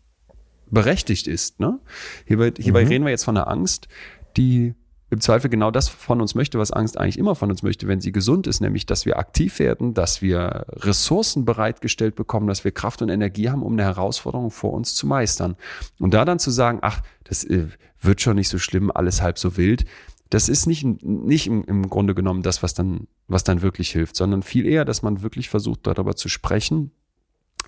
[0.69, 1.59] berechtigt ist.
[1.59, 1.79] Ne?
[2.25, 2.87] Hierbei, hierbei mhm.
[2.89, 3.87] reden wir jetzt von einer Angst,
[4.35, 4.73] die
[5.09, 8.01] im Zweifel genau das von uns möchte, was Angst eigentlich immer von uns möchte, wenn
[8.01, 12.71] sie gesund ist, nämlich, dass wir aktiv werden, dass wir Ressourcen bereitgestellt bekommen, dass wir
[12.71, 15.55] Kraft und Energie haben, um eine Herausforderung vor uns zu meistern.
[15.99, 17.67] Und da dann zu sagen, ach, das äh,
[18.01, 19.85] wird schon nicht so schlimm, alles halb so wild,
[20.29, 24.43] das ist nicht, nicht im, Grunde genommen das, was dann, was dann wirklich hilft, sondern
[24.43, 26.91] viel eher, dass man wirklich versucht, darüber zu sprechen,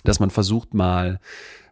[0.04, 1.20] dass man versucht mal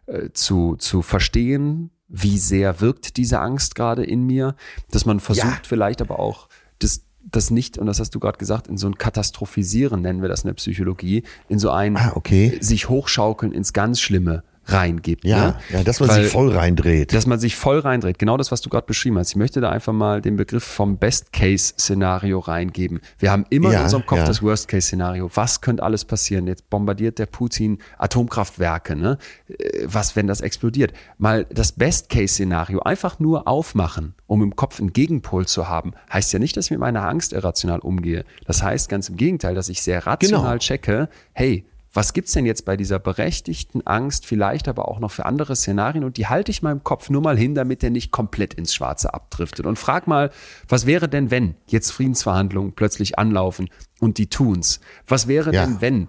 [0.07, 4.55] äh, zu, zu verstehen, wie sehr wirkt diese Angst gerade in mir,
[4.91, 5.61] dass man versucht ja.
[5.63, 6.49] vielleicht aber auch
[6.79, 10.29] das das nicht, und das hast du gerade gesagt, in so ein Katastrophisieren nennen wir
[10.29, 12.57] das in der Psychologie, in so ein ah, okay.
[12.61, 15.25] sich hochschaukeln ins ganz Schlimme reingibt.
[15.25, 15.55] Ja, ne?
[15.69, 17.13] ja dass man Weil, sich voll reindreht.
[17.13, 18.19] Dass man sich voll reindreht.
[18.19, 19.31] Genau das, was du gerade beschrieben hast.
[19.31, 22.99] Ich möchte da einfach mal den Begriff vom Best-Case-Szenario reingeben.
[23.17, 24.25] Wir haben immer ja, in unserem Kopf ja.
[24.25, 25.29] das Worst-Case-Szenario.
[25.33, 26.47] Was könnte alles passieren?
[26.47, 28.95] Jetzt bombardiert der Putin Atomkraftwerke.
[28.95, 29.17] Ne?
[29.47, 30.93] Äh, was, wenn das explodiert?
[31.17, 36.39] Mal das Best-Case-Szenario einfach nur aufmachen, um im Kopf einen Gegenpol zu haben, heißt ja
[36.39, 38.25] nicht, dass ich mit meiner Angst irrational umgehe.
[38.45, 40.57] Das heißt ganz im Gegenteil, dass ich sehr rational genau.
[40.57, 45.25] checke, hey, was gibt's denn jetzt bei dieser berechtigten Angst, vielleicht aber auch noch für
[45.25, 46.03] andere Szenarien?
[46.03, 49.13] Und die halte ich meinem Kopf nur mal hin, damit der nicht komplett ins Schwarze
[49.13, 49.65] abdriftet.
[49.65, 50.29] Und frag mal,
[50.67, 53.69] was wäre denn, wenn jetzt Friedensverhandlungen plötzlich anlaufen
[53.99, 54.81] und die tun's?
[55.07, 55.65] Was wäre ja.
[55.65, 56.07] denn, wenn?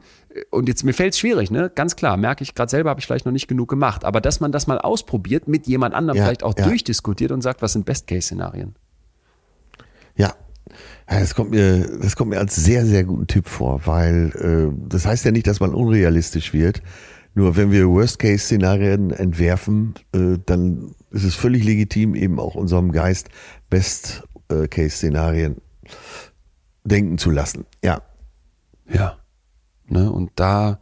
[0.51, 1.71] Und jetzt mir fällt's schwierig, ne?
[1.75, 4.05] Ganz klar, merke ich gerade selber, habe ich vielleicht noch nicht genug gemacht.
[4.05, 6.67] Aber dass man das mal ausprobiert, mit jemand anderem ja, vielleicht auch ja.
[6.67, 8.77] durchdiskutiert und sagt, was sind Best-Case-Szenarien?
[10.15, 10.35] Ja,
[11.19, 15.07] das kommt mir, das kommt mir als sehr, sehr guten Tipp vor, weil äh, das
[15.07, 16.83] heißt ja nicht, dass man unrealistisch wird.
[17.35, 23.29] Nur wenn wir Worst-Case-Szenarien entwerfen, äh, dann ist es völlig legitim, eben auch unserem Geist
[23.71, 25.57] Best-Case-Szenarien
[26.85, 27.67] denken zu lassen.
[27.83, 28.03] Ja.
[28.89, 29.19] Ja.
[29.89, 30.81] Ne, und da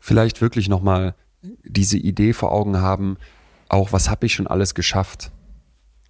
[0.00, 1.14] vielleicht wirklich nochmal
[1.64, 3.16] diese Idee vor Augen haben,
[3.68, 5.30] auch was habe ich schon alles geschafft?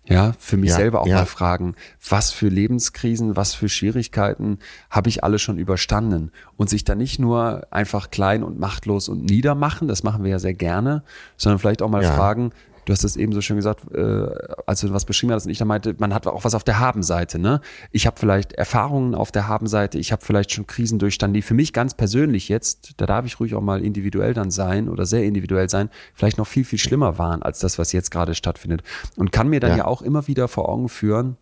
[0.08, 1.18] Ja, für mich ja, selber auch ja.
[1.18, 1.76] mal fragen,
[2.08, 4.58] was für Lebenskrisen, was für Schwierigkeiten
[4.90, 6.32] habe ich alle schon überstanden?
[6.56, 10.38] Und sich da nicht nur einfach klein und machtlos und niedermachen, das machen wir ja
[10.40, 11.04] sehr gerne,
[11.36, 12.14] sondern vielleicht auch mal ja.
[12.14, 12.50] fragen,
[12.84, 14.26] du hast es eben so schön gesagt, äh,
[14.66, 16.78] als du was beschrieben hast und ich da meinte, man hat auch was auf der
[16.78, 17.38] Habenseite.
[17.38, 17.60] Ne?
[17.90, 21.54] Ich habe vielleicht Erfahrungen auf der Habenseite, ich habe vielleicht schon Krisen durchstanden, die für
[21.54, 25.24] mich ganz persönlich jetzt, da darf ich ruhig auch mal individuell dann sein oder sehr
[25.24, 28.82] individuell sein, vielleicht noch viel, viel schlimmer waren als das, was jetzt gerade stattfindet.
[29.16, 31.36] Und kann mir dann ja, ja auch immer wieder vor Augen führen,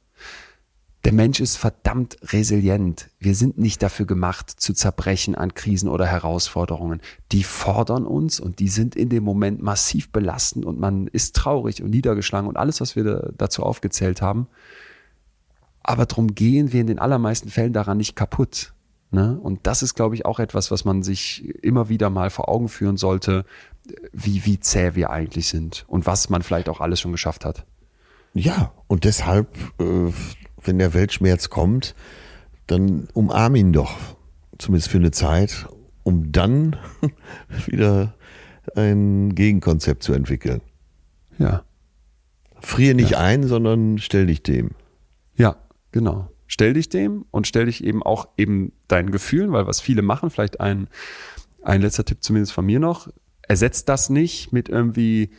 [1.05, 3.09] der Mensch ist verdammt resilient.
[3.19, 7.01] Wir sind nicht dafür gemacht, zu zerbrechen an Krisen oder Herausforderungen.
[7.33, 11.83] Die fordern uns und die sind in dem Moment massiv belastend und man ist traurig
[11.83, 14.47] und niedergeschlagen und alles, was wir dazu aufgezählt haben.
[15.83, 18.75] Aber drum gehen wir in den allermeisten Fällen daran nicht kaputt.
[19.11, 19.39] Ne?
[19.43, 22.69] Und das ist, glaube ich, auch etwas, was man sich immer wieder mal vor Augen
[22.69, 23.47] führen sollte,
[24.13, 27.65] wie, wie zäh wir eigentlich sind und was man vielleicht auch alles schon geschafft hat.
[28.35, 30.13] Ja, und deshalb äh,
[30.63, 31.95] wenn der Weltschmerz kommt,
[32.67, 33.97] dann umarm ihn doch,
[34.59, 35.67] zumindest für eine Zeit,
[36.03, 36.77] um dann
[37.67, 38.15] wieder
[38.77, 40.61] ein Gegenkonzept zu entwickeln.
[41.39, 41.65] Ja.
[42.61, 43.19] Friere nicht ja.
[43.19, 44.73] ein, sondern stell dich dem.
[45.35, 45.57] Ja,
[45.93, 46.31] genau.
[46.47, 50.31] Stell dich dem und stell dich eben auch eben deinen Gefühlen, weil was viele machen,
[50.31, 50.89] vielleicht ein,
[51.63, 53.09] ein letzter Tipp zumindest von mir noch,
[53.43, 55.31] ersetzt das nicht mit irgendwie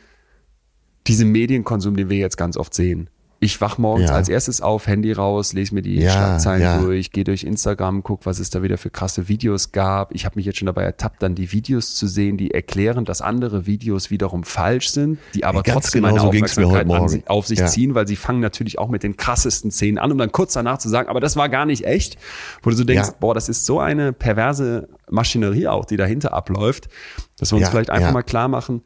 [1.07, 3.09] diesem Medienkonsum, den wir jetzt ganz oft sehen.
[3.43, 4.15] Ich wach morgens ja.
[4.15, 6.77] als erstes auf, Handy raus, lese mir die ja, Schlagzeilen ja.
[6.77, 10.13] durch, gehe durch Instagram, guck, was es da wieder für krasse Videos gab.
[10.13, 13.19] Ich habe mich jetzt schon dabei ertappt, dann die Videos zu sehen, die erklären, dass
[13.19, 17.65] andere Videos wiederum falsch sind, die aber Ganz trotzdem genau meine so Aufmerksamkeit auf sich
[17.65, 20.77] ziehen, weil sie fangen natürlich auch mit den krassesten Szenen an, um dann kurz danach
[20.77, 22.17] zu sagen, aber das war gar nicht echt,
[22.61, 26.89] wo du so denkst, boah, das ist so eine perverse Maschinerie auch, die dahinter abläuft,
[27.39, 28.83] dass wir uns vielleicht einfach mal klar machen,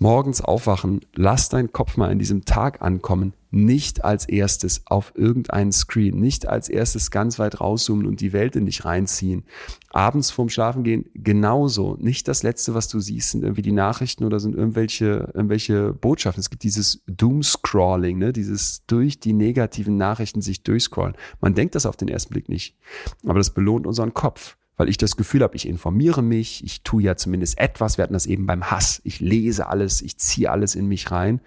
[0.00, 5.72] morgens aufwachen, lass deinen Kopf mal in diesem Tag ankommen, nicht als erstes auf irgendeinen
[5.72, 9.44] Screen, nicht als erstes ganz weit rauszoomen und die Welt in dich reinziehen.
[9.90, 11.96] Abends vorm Schlafengehen genauso.
[11.98, 16.40] Nicht das Letzte, was du siehst, sind irgendwie die Nachrichten oder sind irgendwelche, irgendwelche Botschaften.
[16.40, 18.32] Es gibt dieses Doomscrawling, ne?
[18.32, 21.16] dieses durch die negativen Nachrichten sich durchscrollen.
[21.40, 22.76] Man denkt das auf den ersten Blick nicht,
[23.24, 27.02] aber das belohnt unseren Kopf weil ich das Gefühl habe, ich informiere mich, ich tue
[27.02, 30.74] ja zumindest etwas, wir hatten das eben beim Hass, ich lese alles, ich ziehe alles
[30.74, 31.42] in mich rein.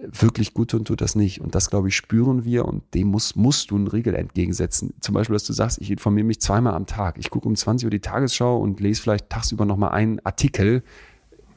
[0.00, 1.42] Wirklich gut und tut das nicht.
[1.42, 4.94] Und das, glaube ich, spüren wir und dem muss, musst du einen Riegel entgegensetzen.
[5.00, 7.18] Zum Beispiel, dass du sagst, ich informiere mich zweimal am Tag.
[7.18, 10.82] Ich gucke um 20 Uhr die Tagesschau und lese vielleicht tagsüber nochmal einen Artikel,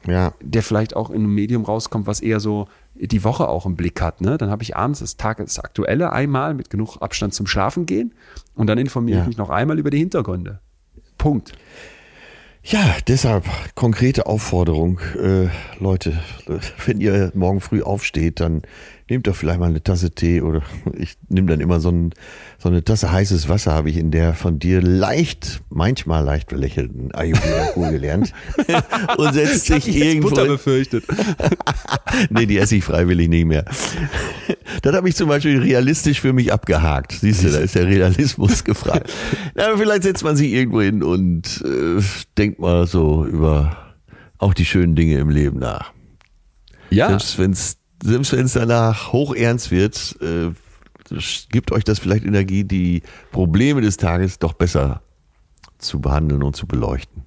[0.06, 0.34] ja.
[0.42, 4.02] der vielleicht auch in einem Medium rauskommt, was eher so die Woche auch im Blick
[4.02, 4.20] hat.
[4.20, 4.36] Ne?
[4.36, 8.12] Dann habe ich abends das Tag das Aktuelle einmal mit genug Abstand zum Schlafen gehen
[8.54, 9.22] und dann informiere ja.
[9.22, 10.60] ich mich noch einmal über die Hintergründe.
[11.20, 11.52] Punkt.
[12.62, 13.44] Ja, deshalb
[13.74, 15.48] konkrete Aufforderung, äh,
[15.78, 16.18] Leute,
[16.86, 18.62] wenn ihr morgen früh aufsteht, dann
[19.10, 20.62] nehmt doch vielleicht mal eine Tasse Tee oder
[20.96, 22.14] ich nehme dann immer so, ein,
[22.58, 27.12] so eine Tasse heißes Wasser, habe ich in der von dir leicht, manchmal leicht belächelten
[27.12, 28.32] Ayurveda gelernt
[29.18, 30.30] und setzt sich irgendwo.
[30.30, 31.04] Butter befürchtet.
[32.30, 33.66] nee, die esse ich freiwillig nicht mehr.
[34.82, 37.12] Das habe ich zum Beispiel realistisch für mich abgehakt.
[37.12, 39.12] Siehst du, da ist der Realismus gefragt.
[39.56, 42.02] Ja, vielleicht setzt man sich irgendwo hin und äh,
[42.36, 43.76] denkt mal so über
[44.38, 45.92] auch die schönen Dinge im Leben nach.
[46.90, 47.08] Ja.
[47.08, 50.50] Selbst wenn es selbst wenn es danach hoch ernst wird, äh,
[51.50, 53.02] gibt euch das vielleicht Energie, die
[53.32, 55.02] Probleme des Tages doch besser
[55.78, 57.24] zu behandeln und zu beleuchten.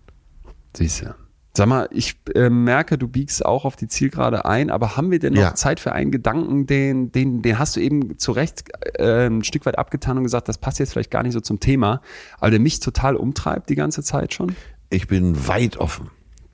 [0.75, 1.15] Siehst du.
[1.55, 5.19] Sag mal, ich äh, merke, du biegst auch auf die Zielgerade ein, aber haben wir
[5.19, 5.53] denn noch ja.
[5.53, 8.63] Zeit für einen Gedanken, den, den, den hast du eben zu Recht
[8.97, 11.59] äh, ein Stück weit abgetan und gesagt, das passt jetzt vielleicht gar nicht so zum
[11.59, 12.01] Thema,
[12.39, 14.55] aber der mich total umtreibt die ganze Zeit schon?
[14.89, 16.09] Ich bin weit offen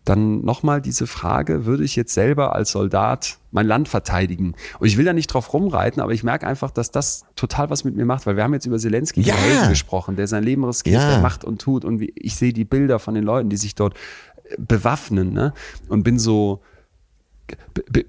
[0.09, 4.55] dann nochmal diese Frage, würde ich jetzt selber als Soldat mein Land verteidigen?
[4.79, 7.83] Und ich will da nicht drauf rumreiten, aber ich merke einfach, dass das total was
[7.83, 9.35] mit mir macht, weil wir haben jetzt über Zelensky ja.
[9.69, 11.11] gesprochen, der sein Leben riskiert, ja.
[11.11, 13.75] der macht und tut und wie, ich sehe die Bilder von den Leuten, die sich
[13.75, 13.93] dort
[14.57, 15.53] bewaffnen ne?
[15.87, 16.61] und bin so,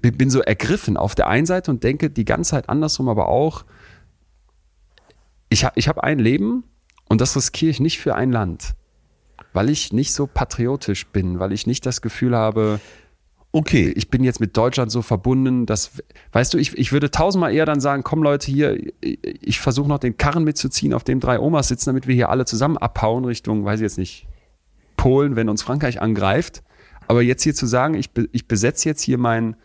[0.01, 3.65] bin so ergriffen auf der einen Seite und denke die ganze Zeit andersrum, aber auch,
[5.49, 6.63] ich habe ich hab ein Leben
[7.09, 8.75] und das riskiere ich nicht für ein Land
[9.53, 12.79] weil ich nicht so patriotisch bin, weil ich nicht das Gefühl habe,
[13.51, 15.91] okay, ich bin jetzt mit Deutschland so verbunden, dass,
[16.31, 19.99] weißt du, ich, ich würde tausendmal eher dann sagen, komm Leute hier, ich versuche noch
[19.99, 23.65] den Karren mitzuziehen, auf dem drei Omas sitzen, damit wir hier alle zusammen abhauen Richtung,
[23.65, 24.27] weiß ich jetzt nicht,
[25.01, 26.61] Polen, wenn uns Frankreich angreift.
[27.07, 29.55] Aber jetzt hier zu sagen, ich, ich besetze jetzt hier mein,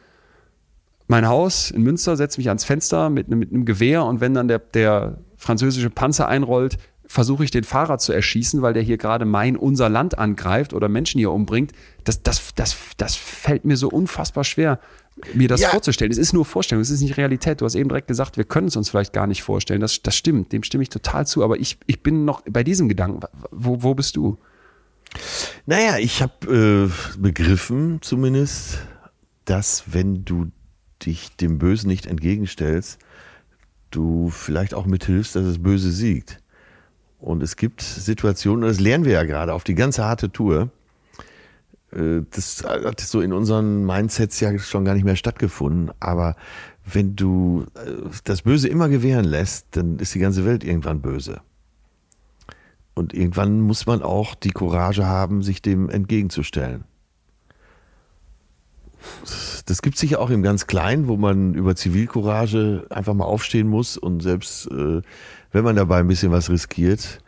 [1.08, 4.48] mein Haus in Münster, setze mich ans Fenster mit, mit einem Gewehr und wenn dann
[4.48, 9.26] der, der französische Panzer einrollt, versuche ich den Fahrer zu erschießen, weil der hier gerade
[9.26, 11.72] mein, unser Land angreift oder Menschen hier umbringt.
[12.04, 14.80] Das, das, das, das fällt mir so unfassbar schwer,
[15.34, 15.68] mir das ja.
[15.68, 16.10] vorzustellen.
[16.10, 17.60] Es ist nur Vorstellung, es ist nicht Realität.
[17.60, 19.82] Du hast eben direkt gesagt, wir können es uns vielleicht gar nicht vorstellen.
[19.82, 21.44] Das, das stimmt, dem stimme ich total zu.
[21.44, 23.20] Aber ich, ich bin noch bei diesem Gedanken.
[23.50, 24.38] Wo, wo bist du?
[25.66, 28.78] Naja, ich habe äh, begriffen zumindest,
[29.44, 30.50] dass wenn du
[31.02, 32.98] dich dem Bösen nicht entgegenstellst,
[33.90, 36.40] du vielleicht auch mithilfst, dass das Böse siegt.
[37.18, 40.70] Und es gibt Situationen, das lernen wir ja gerade auf die ganze harte Tour.
[41.92, 45.90] Äh, das hat so in unseren Mindsets ja schon gar nicht mehr stattgefunden.
[46.00, 46.36] Aber
[46.84, 51.40] wenn du äh, das Böse immer gewähren lässt, dann ist die ganze Welt irgendwann böse.
[52.96, 56.84] Und irgendwann muss man auch die Courage haben, sich dem entgegenzustellen.
[59.66, 63.68] Das gibt es sicher auch im ganz Kleinen, wo man über Zivilcourage einfach mal aufstehen
[63.68, 65.02] muss und selbst äh,
[65.52, 67.20] wenn man dabei ein bisschen was riskiert,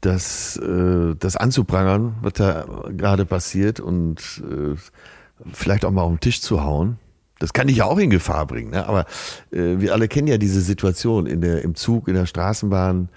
[0.00, 2.64] das, äh, das anzuprangern, was da
[2.96, 4.74] gerade passiert und äh,
[5.52, 6.98] vielleicht auch mal auf den Tisch zu hauen.
[7.40, 8.70] Das kann dich ja auch in Gefahr bringen.
[8.70, 8.86] Ne?
[8.86, 9.06] Aber
[9.52, 13.10] äh, wir alle kennen ja diese Situation in der, im Zug, in der Straßenbahn.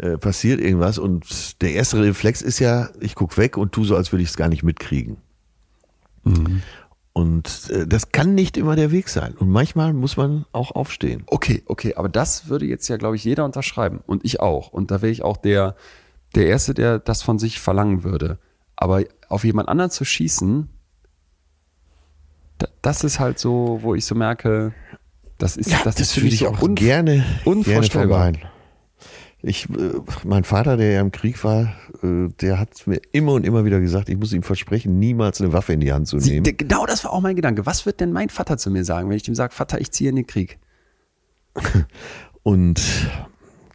[0.00, 3.96] Äh, passiert irgendwas und der erste Reflex ist ja, ich guck weg und tu so,
[3.96, 5.16] als würde ich es gar nicht mitkriegen.
[6.22, 6.62] Mhm.
[7.12, 9.34] Und äh, das kann nicht immer der Weg sein.
[9.34, 11.24] Und manchmal muss man auch aufstehen.
[11.26, 13.98] Okay, okay, aber das würde jetzt ja, glaube ich, jeder unterschreiben.
[14.06, 14.68] Und ich auch.
[14.68, 15.74] Und da wäre ich auch der,
[16.36, 18.38] der Erste, der das von sich verlangen würde.
[18.76, 20.68] Aber auf jemand anderen zu schießen,
[22.82, 24.72] das ist halt so, wo ich so merke,
[25.38, 28.30] das ist, ja, das, das ist für mich auch gerne, unvorstellbar.
[28.30, 28.57] Gerne
[29.40, 29.92] ich, äh,
[30.24, 33.80] mein Vater, der ja im Krieg war, äh, der hat mir immer und immer wieder
[33.80, 36.44] gesagt, ich muss ihm versprechen, niemals eine Waffe in die Hand zu nehmen.
[36.44, 37.64] Sie, genau das war auch mein Gedanke.
[37.64, 40.10] Was wird denn mein Vater zu mir sagen, wenn ich ihm sage, Vater, ich ziehe
[40.10, 40.58] in den Krieg?
[42.42, 42.80] Und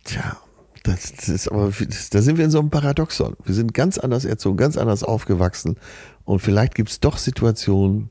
[0.04, 0.38] tja,
[0.84, 1.72] das, das ist aber,
[2.12, 3.38] da sind wir in so einem Paradoxon.
[3.46, 5.78] Wir sind ganz anders erzogen, ganz anders aufgewachsen.
[6.26, 8.10] Und vielleicht gibt es doch Situationen,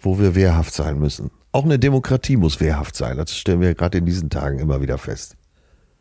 [0.00, 1.30] wo wir wehrhaft sein müssen.
[1.52, 3.16] Auch eine Demokratie muss wehrhaft sein.
[3.16, 5.36] Das stellen wir gerade in diesen Tagen immer wieder fest.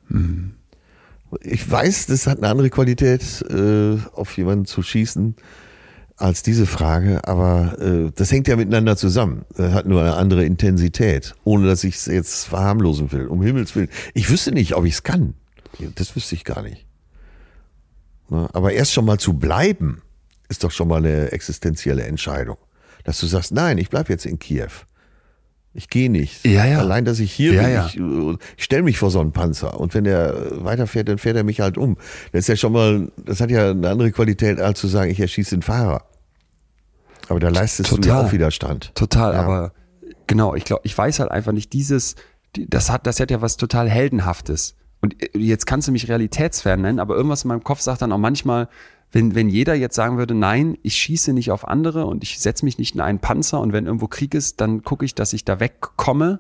[0.07, 0.55] Mhm.
[1.41, 5.35] Ich weiß, das hat eine andere Qualität, äh, auf jemanden zu schießen,
[6.17, 9.45] als diese Frage, aber äh, das hängt ja miteinander zusammen.
[9.55, 13.75] Das hat nur eine andere Intensität, ohne dass ich es jetzt verharmlosen will, um Himmels
[13.75, 13.89] Willen.
[14.13, 15.35] Ich wüsste nicht, ob ich es kann.
[15.95, 16.85] Das wüsste ich gar nicht.
[18.29, 20.01] Aber erst schon mal zu bleiben,
[20.49, 22.57] ist doch schon mal eine existenzielle Entscheidung.
[23.03, 24.71] Dass du sagst, nein, ich bleib jetzt in Kiew.
[25.79, 26.45] Ich gehe nicht.
[26.45, 26.79] Ja, ja.
[26.79, 29.79] Allein, dass ich hier ja, bin, ich, ich stelle mich vor so einen Panzer.
[29.79, 31.95] Und wenn der weiterfährt, dann fährt er mich halt um.
[32.33, 35.21] Das ist ja schon mal, das hat ja eine andere Qualität, als zu sagen, ich
[35.21, 36.03] erschieße den Fahrer.
[37.29, 38.01] Aber da leistest Total.
[38.01, 38.93] du ja auch Widerstand.
[38.93, 39.71] Total, aber
[40.27, 42.15] genau, ich glaube, ich weiß halt einfach nicht dieses,
[42.51, 44.75] das hat, das hat ja was total Heldenhaftes.
[44.99, 48.11] Und äh, jetzt kannst du mich realitätsfern nennen, aber irgendwas in meinem Kopf sagt dann
[48.11, 48.67] auch manchmal,
[49.11, 52.65] wenn, wenn jeder jetzt sagen würde, nein, ich schieße nicht auf andere und ich setze
[52.65, 55.45] mich nicht in einen Panzer und wenn irgendwo Krieg ist, dann gucke ich, dass ich
[55.45, 56.39] da wegkomme.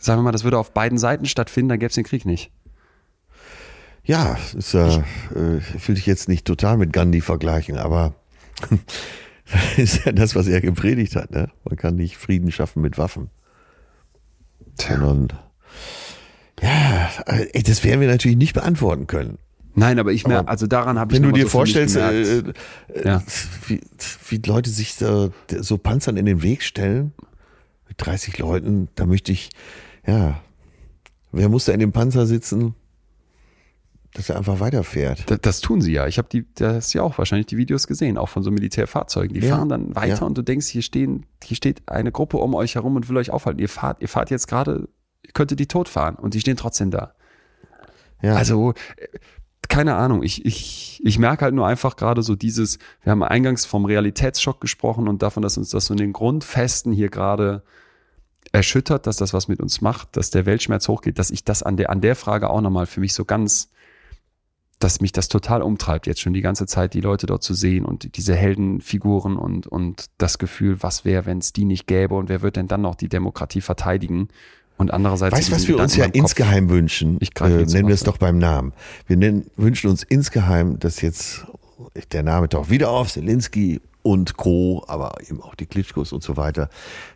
[0.00, 2.50] Sagen wir mal, das würde auf beiden Seiten stattfinden, dann gäbe es den Krieg nicht.
[4.04, 5.02] Ja, ist, äh,
[5.76, 8.14] ich will dich jetzt nicht total mit Gandhi vergleichen, aber
[9.50, 11.30] das ist ja das, was er gepredigt hat.
[11.30, 11.50] Ne?
[11.64, 13.30] Man kann nicht Frieden schaffen mit Waffen.
[14.74, 15.28] Sondern,
[16.60, 19.38] ja, äh, das werden wir natürlich nicht beantworten können.
[19.74, 22.52] Nein, aber ich merke, also daran habe ich Wenn du dir so vorstellst, äh, äh,
[23.04, 23.22] ja.
[23.66, 23.80] wie,
[24.28, 27.12] wie Leute sich so, so Panzern in den Weg stellen,
[27.88, 29.50] mit 30 Leuten, da möchte ich,
[30.06, 30.40] ja,
[31.32, 32.74] wer muss da in dem Panzer sitzen?
[34.14, 35.28] dass er einfach weiterfährt.
[35.28, 36.06] Das, das tun sie ja.
[36.06, 39.34] Ich habe die, das ja auch wahrscheinlich die Videos gesehen, auch von so Militärfahrzeugen.
[39.34, 39.56] Die ja.
[39.56, 40.22] fahren dann weiter ja.
[40.22, 43.30] und du denkst, hier stehen, hier steht eine Gruppe um euch herum und will euch
[43.30, 43.60] aufhalten.
[43.60, 44.88] Ihr fahrt, ihr fahrt jetzt gerade,
[45.24, 47.14] ihr könntet die tot fahren und die stehen trotzdem da.
[48.22, 48.36] Ja.
[48.36, 48.74] Also,
[49.68, 53.66] keine Ahnung, ich, ich, ich merke halt nur einfach gerade so dieses, wir haben eingangs
[53.66, 57.62] vom Realitätsschock gesprochen und davon, dass uns das so in den Grundfesten hier gerade
[58.52, 61.76] erschüttert, dass das was mit uns macht, dass der Weltschmerz hochgeht, dass ich das an
[61.76, 63.70] der, an der Frage auch nochmal für mich so ganz
[64.80, 67.86] dass mich das total umtreibt, jetzt schon die ganze Zeit die Leute dort zu sehen
[67.86, 72.28] und diese Heldenfiguren und, und das Gefühl, was wäre, wenn es die nicht gäbe und
[72.28, 74.28] wer wird denn dann noch die Demokratie verteidigen?
[74.76, 75.36] Und andererseits.
[75.36, 77.16] Weißt du, was wir uns ja insgeheim wünschen?
[77.20, 78.72] Ich äh, nennen wir es doch beim Namen.
[79.06, 81.46] Wir nennen, wünschen uns insgeheim, dass jetzt
[82.12, 86.36] der Name taucht wieder auf, Zelensky und Co., aber eben auch die Klitschkos und so
[86.36, 86.68] weiter,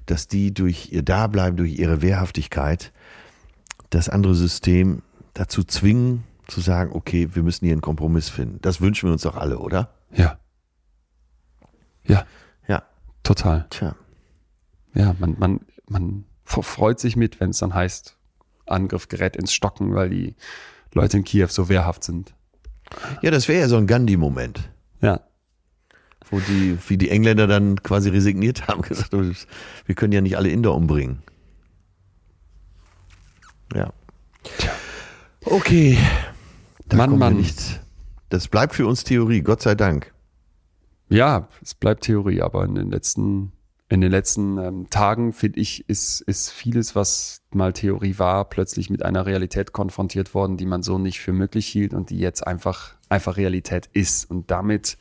[0.06, 2.92] dass die durch ihr Dableiben, durch ihre Wehrhaftigkeit
[3.90, 5.02] das andere System
[5.34, 8.58] dazu zwingen, zu sagen, okay, wir müssen hier einen Kompromiss finden.
[8.62, 9.90] Das wünschen wir uns doch alle, oder?
[10.12, 10.38] Ja.
[12.04, 12.24] Ja.
[12.66, 12.82] Ja.
[13.22, 13.66] Total.
[13.68, 13.94] Tja.
[14.94, 18.16] Ja, man, man, man freut sich mit, wenn es dann heißt,
[18.66, 20.34] Angriff gerät ins Stocken, weil die
[20.94, 22.34] Leute in Kiew so wehrhaft sind.
[23.22, 24.70] Ja, das wäre ja so ein Gandhi-Moment.
[25.00, 25.20] Ja.
[26.30, 30.48] Wo die, wie die Engländer dann quasi resigniert haben, gesagt, wir können ja nicht alle
[30.48, 31.22] Inder umbringen.
[33.74, 33.92] Ja.
[35.44, 35.98] Okay.
[36.86, 37.36] Da Mann, Mann.
[37.36, 37.80] Nicht.
[38.30, 40.12] Das bleibt für uns Theorie, Gott sei Dank.
[41.08, 43.52] Ja, es bleibt Theorie, aber in den letzten,
[43.88, 48.90] in den letzten ähm, Tagen, finde ich, ist, ist vieles, was mal Theorie war, plötzlich
[48.90, 52.46] mit einer Realität konfrontiert worden, die man so nicht für möglich hielt und die jetzt
[52.46, 54.30] einfach, einfach Realität ist.
[54.30, 54.98] Und damit,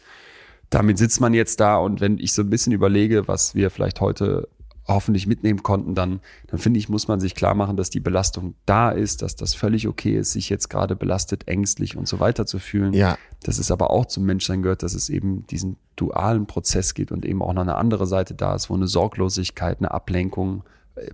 [0.69, 3.99] damit sitzt man jetzt da und wenn ich so ein bisschen überlege, was wir vielleicht
[3.99, 4.47] heute
[4.87, 8.55] hoffentlich mitnehmen konnten, dann, dann finde ich, muss man sich klar machen, dass die Belastung
[8.65, 12.45] da ist, dass das völlig okay ist, sich jetzt gerade belastet, ängstlich und so weiter
[12.45, 12.93] zu fühlen.
[12.93, 13.17] Ja.
[13.43, 17.25] Dass es aber auch zum Menschsein gehört, dass es eben diesen dualen Prozess gibt und
[17.25, 20.63] eben auch noch eine andere Seite da ist, wo eine Sorglosigkeit, eine Ablenkung,
[20.95, 21.09] äh,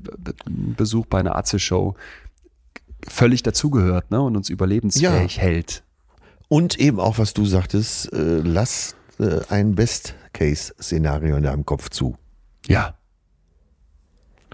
[0.48, 1.96] Besuch bei einer Atze-Show
[3.08, 5.42] völlig dazugehört ne, und uns überlebensfähig ja.
[5.42, 5.84] hält.
[6.48, 12.16] Und eben auch, was du sagtest, äh, lass äh, ein Best-Case-Szenario in deinem Kopf zu.
[12.68, 12.96] Ja.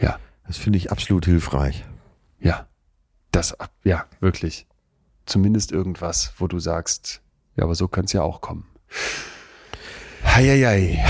[0.02, 0.20] Ja.
[0.48, 1.86] Das finde ich absolut hilfreich.
[2.40, 2.68] Ja.
[3.32, 4.66] Das, ja, wirklich.
[5.26, 7.22] Zumindest irgendwas, wo du sagst,
[7.56, 8.66] ja, aber so könnte es ja auch kommen.
[10.26, 11.04] Heieiei.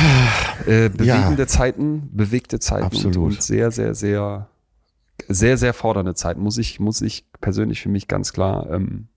[0.65, 1.47] Äh, bewegende ja.
[1.47, 3.33] Zeiten, bewegte Zeiten Absolut.
[3.33, 4.49] Und, sehr, sehr, sehr,
[5.27, 9.07] sehr, sehr fordernde Zeiten, muss ich, muss ich persönlich für mich ganz klar, ähm,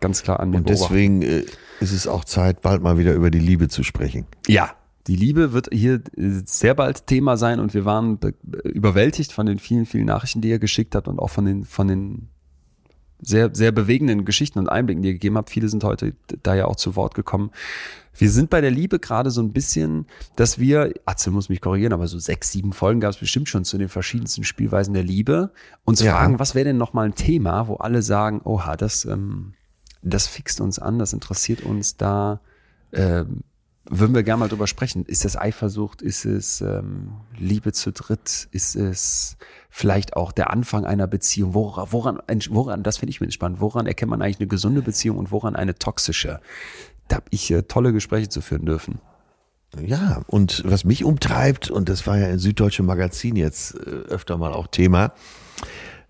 [0.00, 1.44] ganz klar an Und deswegen äh,
[1.80, 4.26] ist es auch Zeit, bald mal wieder über die Liebe zu sprechen.
[4.46, 4.74] Ja,
[5.08, 8.18] die Liebe wird hier sehr bald Thema sein und wir waren
[8.62, 11.88] überwältigt von den vielen, vielen Nachrichten, die ihr geschickt habt und auch von den, von
[11.88, 12.28] den
[13.20, 15.48] sehr, sehr bewegenden Geschichten und Einblicken, die ihr gegeben habt.
[15.48, 17.50] Viele sind heute da ja auch zu Wort gekommen.
[18.14, 20.06] Wir sind bei der Liebe gerade so ein bisschen,
[20.36, 23.64] dass wir, Atze muss mich korrigieren, aber so sechs, sieben Folgen gab es bestimmt schon
[23.64, 25.52] zu den verschiedensten Spielweisen der Liebe.
[25.84, 26.12] Uns ja.
[26.12, 29.54] fragen, was wäre denn nochmal ein Thema, wo alle sagen, oha, das, ähm,
[30.02, 32.40] das fixt uns an, das interessiert uns da.
[32.92, 33.42] Ähm,
[33.90, 35.04] würden wir gerne mal drüber sprechen.
[35.04, 36.02] Ist es Eifersucht?
[36.02, 38.48] Ist es ähm, Liebe zu dritt?
[38.50, 39.36] Ist es
[39.70, 41.54] vielleicht auch der Anfang einer Beziehung?
[41.54, 42.20] Woran, woran,
[42.50, 45.56] woran das finde ich mir spannend, woran erkennt man eigentlich eine gesunde Beziehung und woran
[45.56, 46.40] eine toxische?
[47.08, 49.00] Da habe ich äh, tolle Gespräche zu führen dürfen.
[49.84, 54.38] Ja, und was mich umtreibt, und das war ja in Süddeutsche Magazin jetzt äh, öfter
[54.38, 55.12] mal auch Thema,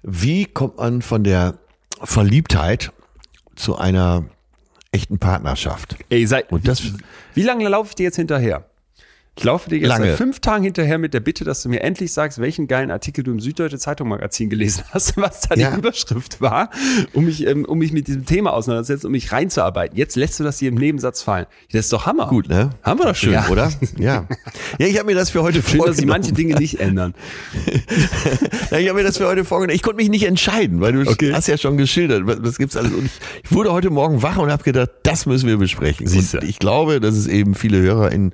[0.02, 1.58] wie kommt man von der
[2.02, 2.92] Verliebtheit
[3.56, 4.24] zu einer
[4.92, 5.96] echten Partnerschaft?
[6.08, 6.96] Ey, sei, und das, wie,
[7.34, 8.67] wie lange laufe ich dir jetzt hinterher?
[9.38, 10.08] Ich laufe dir jetzt Lange.
[10.08, 13.22] seit fünf Tagen hinterher mit der Bitte, dass du mir endlich sagst, welchen geilen Artikel
[13.22, 15.70] du im Süddeutsche Zeitung Magazin gelesen hast, was da ja.
[15.70, 16.70] die Überschrift war,
[17.12, 19.96] um mich, ähm, um mich mit diesem Thema auseinanderzusetzen, um mich reinzuarbeiten.
[19.96, 21.46] Jetzt lässt du das hier im Nebensatz fallen.
[21.70, 22.26] Das ist doch Hammer.
[22.26, 22.70] Gut, ne?
[22.82, 23.46] Haben wir doch schön, ja.
[23.48, 23.70] oder?
[23.96, 24.26] Ja.
[24.78, 27.14] Ja, ich habe mir das für heute Schön, dass sie manche Dinge nicht ändern.
[28.70, 29.76] ja, ich habe mir das für heute vorgenommen.
[29.76, 31.32] Ich konnte mich nicht entscheiden, weil du okay.
[31.32, 32.92] hast ja schon geschildert, was, gibt's alles.
[32.92, 33.06] Und
[33.44, 36.08] ich, wurde heute Morgen wach und habe gedacht, das müssen wir besprechen.
[36.08, 38.32] Und ich glaube, dass es eben viele Hörer in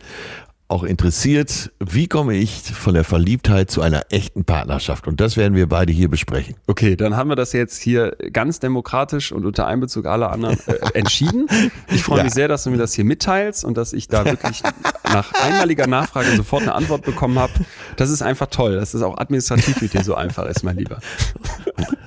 [0.75, 5.07] auch interessiert, wie komme ich von der Verliebtheit zu einer echten Partnerschaft?
[5.07, 6.57] Und das werden wir beide hier besprechen.
[6.67, 10.75] Okay, dann haben wir das jetzt hier ganz demokratisch und unter Einbezug aller anderen äh,
[10.95, 11.47] entschieden.
[11.93, 12.25] Ich freue ja.
[12.25, 14.65] mich sehr, dass du mir das hier mitteilst und dass ich da wirklich
[15.05, 17.53] nach einmaliger Nachfrage sofort eine Antwort bekommen habe.
[17.97, 20.99] Das ist einfach toll, dass es auch administrativ mit dir so einfach ist, mein Lieber.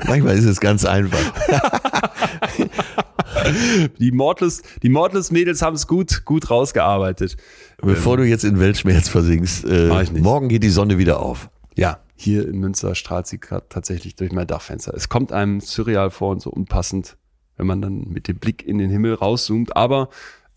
[0.05, 1.17] Manchmal ist es ganz einfach.
[3.99, 7.37] die Mortless, die Mortless Mädels haben es gut, gut rausgearbeitet.
[7.81, 11.49] Bevor ähm, du jetzt in Weltschmerz versinkst, äh, morgen geht die Sonne wieder auf.
[11.75, 14.93] Ja, hier in Münster strahlt sie gerade tatsächlich durch mein Dachfenster.
[14.95, 17.17] Es kommt einem surreal vor und so unpassend,
[17.57, 19.75] wenn man dann mit dem Blick in den Himmel rauszoomt.
[19.75, 20.09] Aber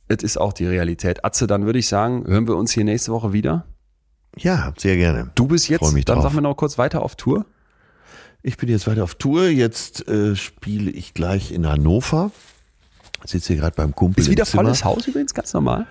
[0.09, 1.25] es ist auch die Realität.
[1.25, 3.67] Atze, dann würde ich sagen, hören wir uns hier nächste Woche wieder.
[4.37, 5.31] Ja, sehr gerne.
[5.35, 6.23] Du bist jetzt, dann drauf.
[6.23, 7.45] sagen wir noch kurz weiter auf Tour.
[8.43, 9.49] Ich bin jetzt weiter auf Tour.
[9.49, 12.31] Jetzt äh, spiele ich gleich in Hannover.
[13.25, 14.23] Sitze hier gerade beim Kumpel.
[14.23, 15.87] Ist wieder volles Haus übrigens, ganz normal.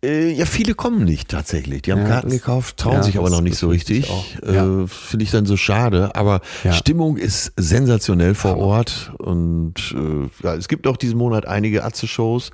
[0.00, 1.82] Äh, ja, viele kommen nicht tatsächlich.
[1.82, 4.08] Die haben ja, Karten das, gekauft, trauen ja, sich aber noch nicht so richtig.
[4.46, 4.82] Ja.
[4.82, 6.14] Äh, Finde ich dann so schade.
[6.14, 6.40] Aber
[6.70, 9.12] Stimmung ist sensationell vor Ort.
[9.18, 12.50] Und äh, ja, es gibt auch diesen Monat einige Atze-Shows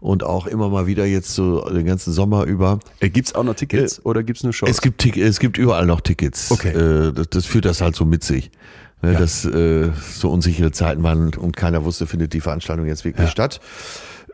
[0.00, 2.78] und auch immer mal wieder jetzt so den ganzen Sommer über.
[3.00, 4.70] Äh, gibt's auch noch Tickets äh, oder gibt's nur Shows?
[4.70, 6.50] Es gibt, es gibt überall noch Tickets.
[6.50, 7.12] Okay.
[7.12, 8.50] Das, das führt das halt so mit sich.
[9.02, 9.18] Ne, ja.
[9.18, 13.30] Dass äh, so unsichere Zeiten waren und keiner wusste, findet die Veranstaltung jetzt wirklich ja.
[13.30, 13.60] statt.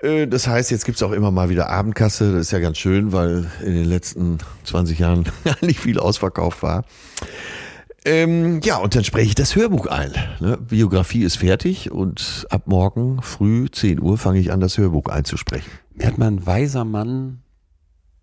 [0.03, 2.33] Äh, das heißt, jetzt gibt's auch immer mal wieder Abendkasse.
[2.33, 5.25] Das ist ja ganz schön, weil in den letzten 20 Jahren
[5.61, 6.85] nicht viel ausverkauft war.
[8.05, 10.13] Ähm, ja, und dann spreche ich das Hörbuch ein.
[10.41, 10.57] Ne?
[10.57, 15.71] Biografie ist fertig und ab morgen früh 10 Uhr fange ich an, das Hörbuch einzusprechen.
[15.95, 17.43] Mir hat man ein weiser Mann,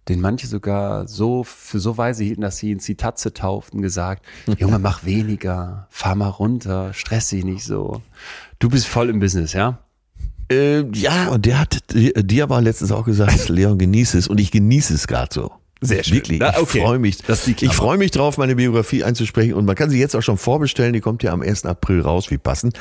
[0.10, 4.26] den manche sogar so für so weise hielten, dass sie ihn Zitatze tauften, gesagt,
[4.58, 8.02] Junge, mach weniger, fahr mal runter, stress dich nicht so.
[8.60, 9.80] Du bist voll im Business, ja?
[10.52, 14.28] Äh, ja, und der hat dir aber letztens auch gesagt, Leon, genieße es.
[14.28, 15.52] Und ich genieße es gerade so.
[15.82, 16.16] Sehr schön.
[16.16, 16.80] Wirklich, Na, okay.
[16.80, 17.20] ich freue mich.
[17.62, 19.54] ich freue mich drauf, meine Biografie einzusprechen.
[19.54, 20.92] Und man kann sie jetzt auch schon vorbestellen.
[20.92, 21.66] Die kommt ja am 1.
[21.66, 22.78] April raus, wie passend.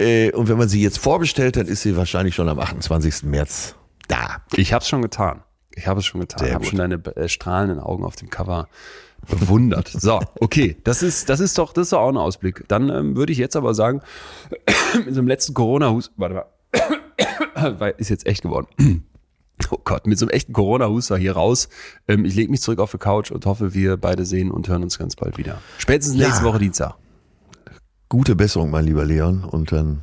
[0.00, 3.22] Äh, und wenn man sie jetzt vorbestellt, dann ist sie wahrscheinlich schon am 28.
[3.24, 3.76] März
[4.08, 4.42] da.
[4.56, 5.42] Ich habe es schon getan.
[5.74, 6.46] Ich habe es schon getan.
[6.46, 8.68] ich habe schon deine äh, strahlenden Augen auf dem Cover
[9.28, 9.90] bewundert.
[10.00, 12.64] So, okay, das ist, das ist doch, das ist doch auch ein Ausblick.
[12.68, 14.00] Dann ähm, würde ich jetzt aber sagen,
[15.04, 18.66] mit so einem letzten Corona-Hus, warte mal, ist jetzt echt geworden.
[19.70, 21.68] Oh Gott, mit so einem echten Corona-Huster hier raus.
[22.08, 24.82] Ähm, ich lege mich zurück auf die Couch und hoffe, wir beide sehen und hören
[24.82, 25.60] uns ganz bald wieder.
[25.76, 26.48] Spätestens nächste ja.
[26.48, 26.94] Woche Dienstag.
[28.08, 29.44] Gute Besserung, mein lieber Leon.
[29.44, 30.00] Und dann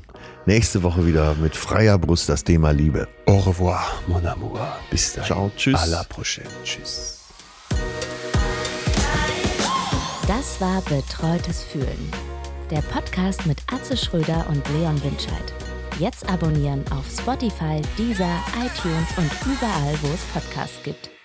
[0.48, 3.07] nächste Woche wieder mit freier Brust das Thema Liebe.
[3.26, 4.60] Au revoir, mon amour.
[4.90, 5.26] Bis dann.
[5.26, 5.76] Ciao, tschüss.
[5.76, 6.49] À la prochaine.
[6.64, 7.19] Tschüss.
[10.28, 12.11] Das war Betreutes Fühlen.
[12.72, 15.53] Der Podcast mit Atze Schröder und Leon Winscheid.
[15.99, 21.16] Jetzt abonnieren auf Spotify, Deezer, iTunes und überall, wo es Podcasts gibt.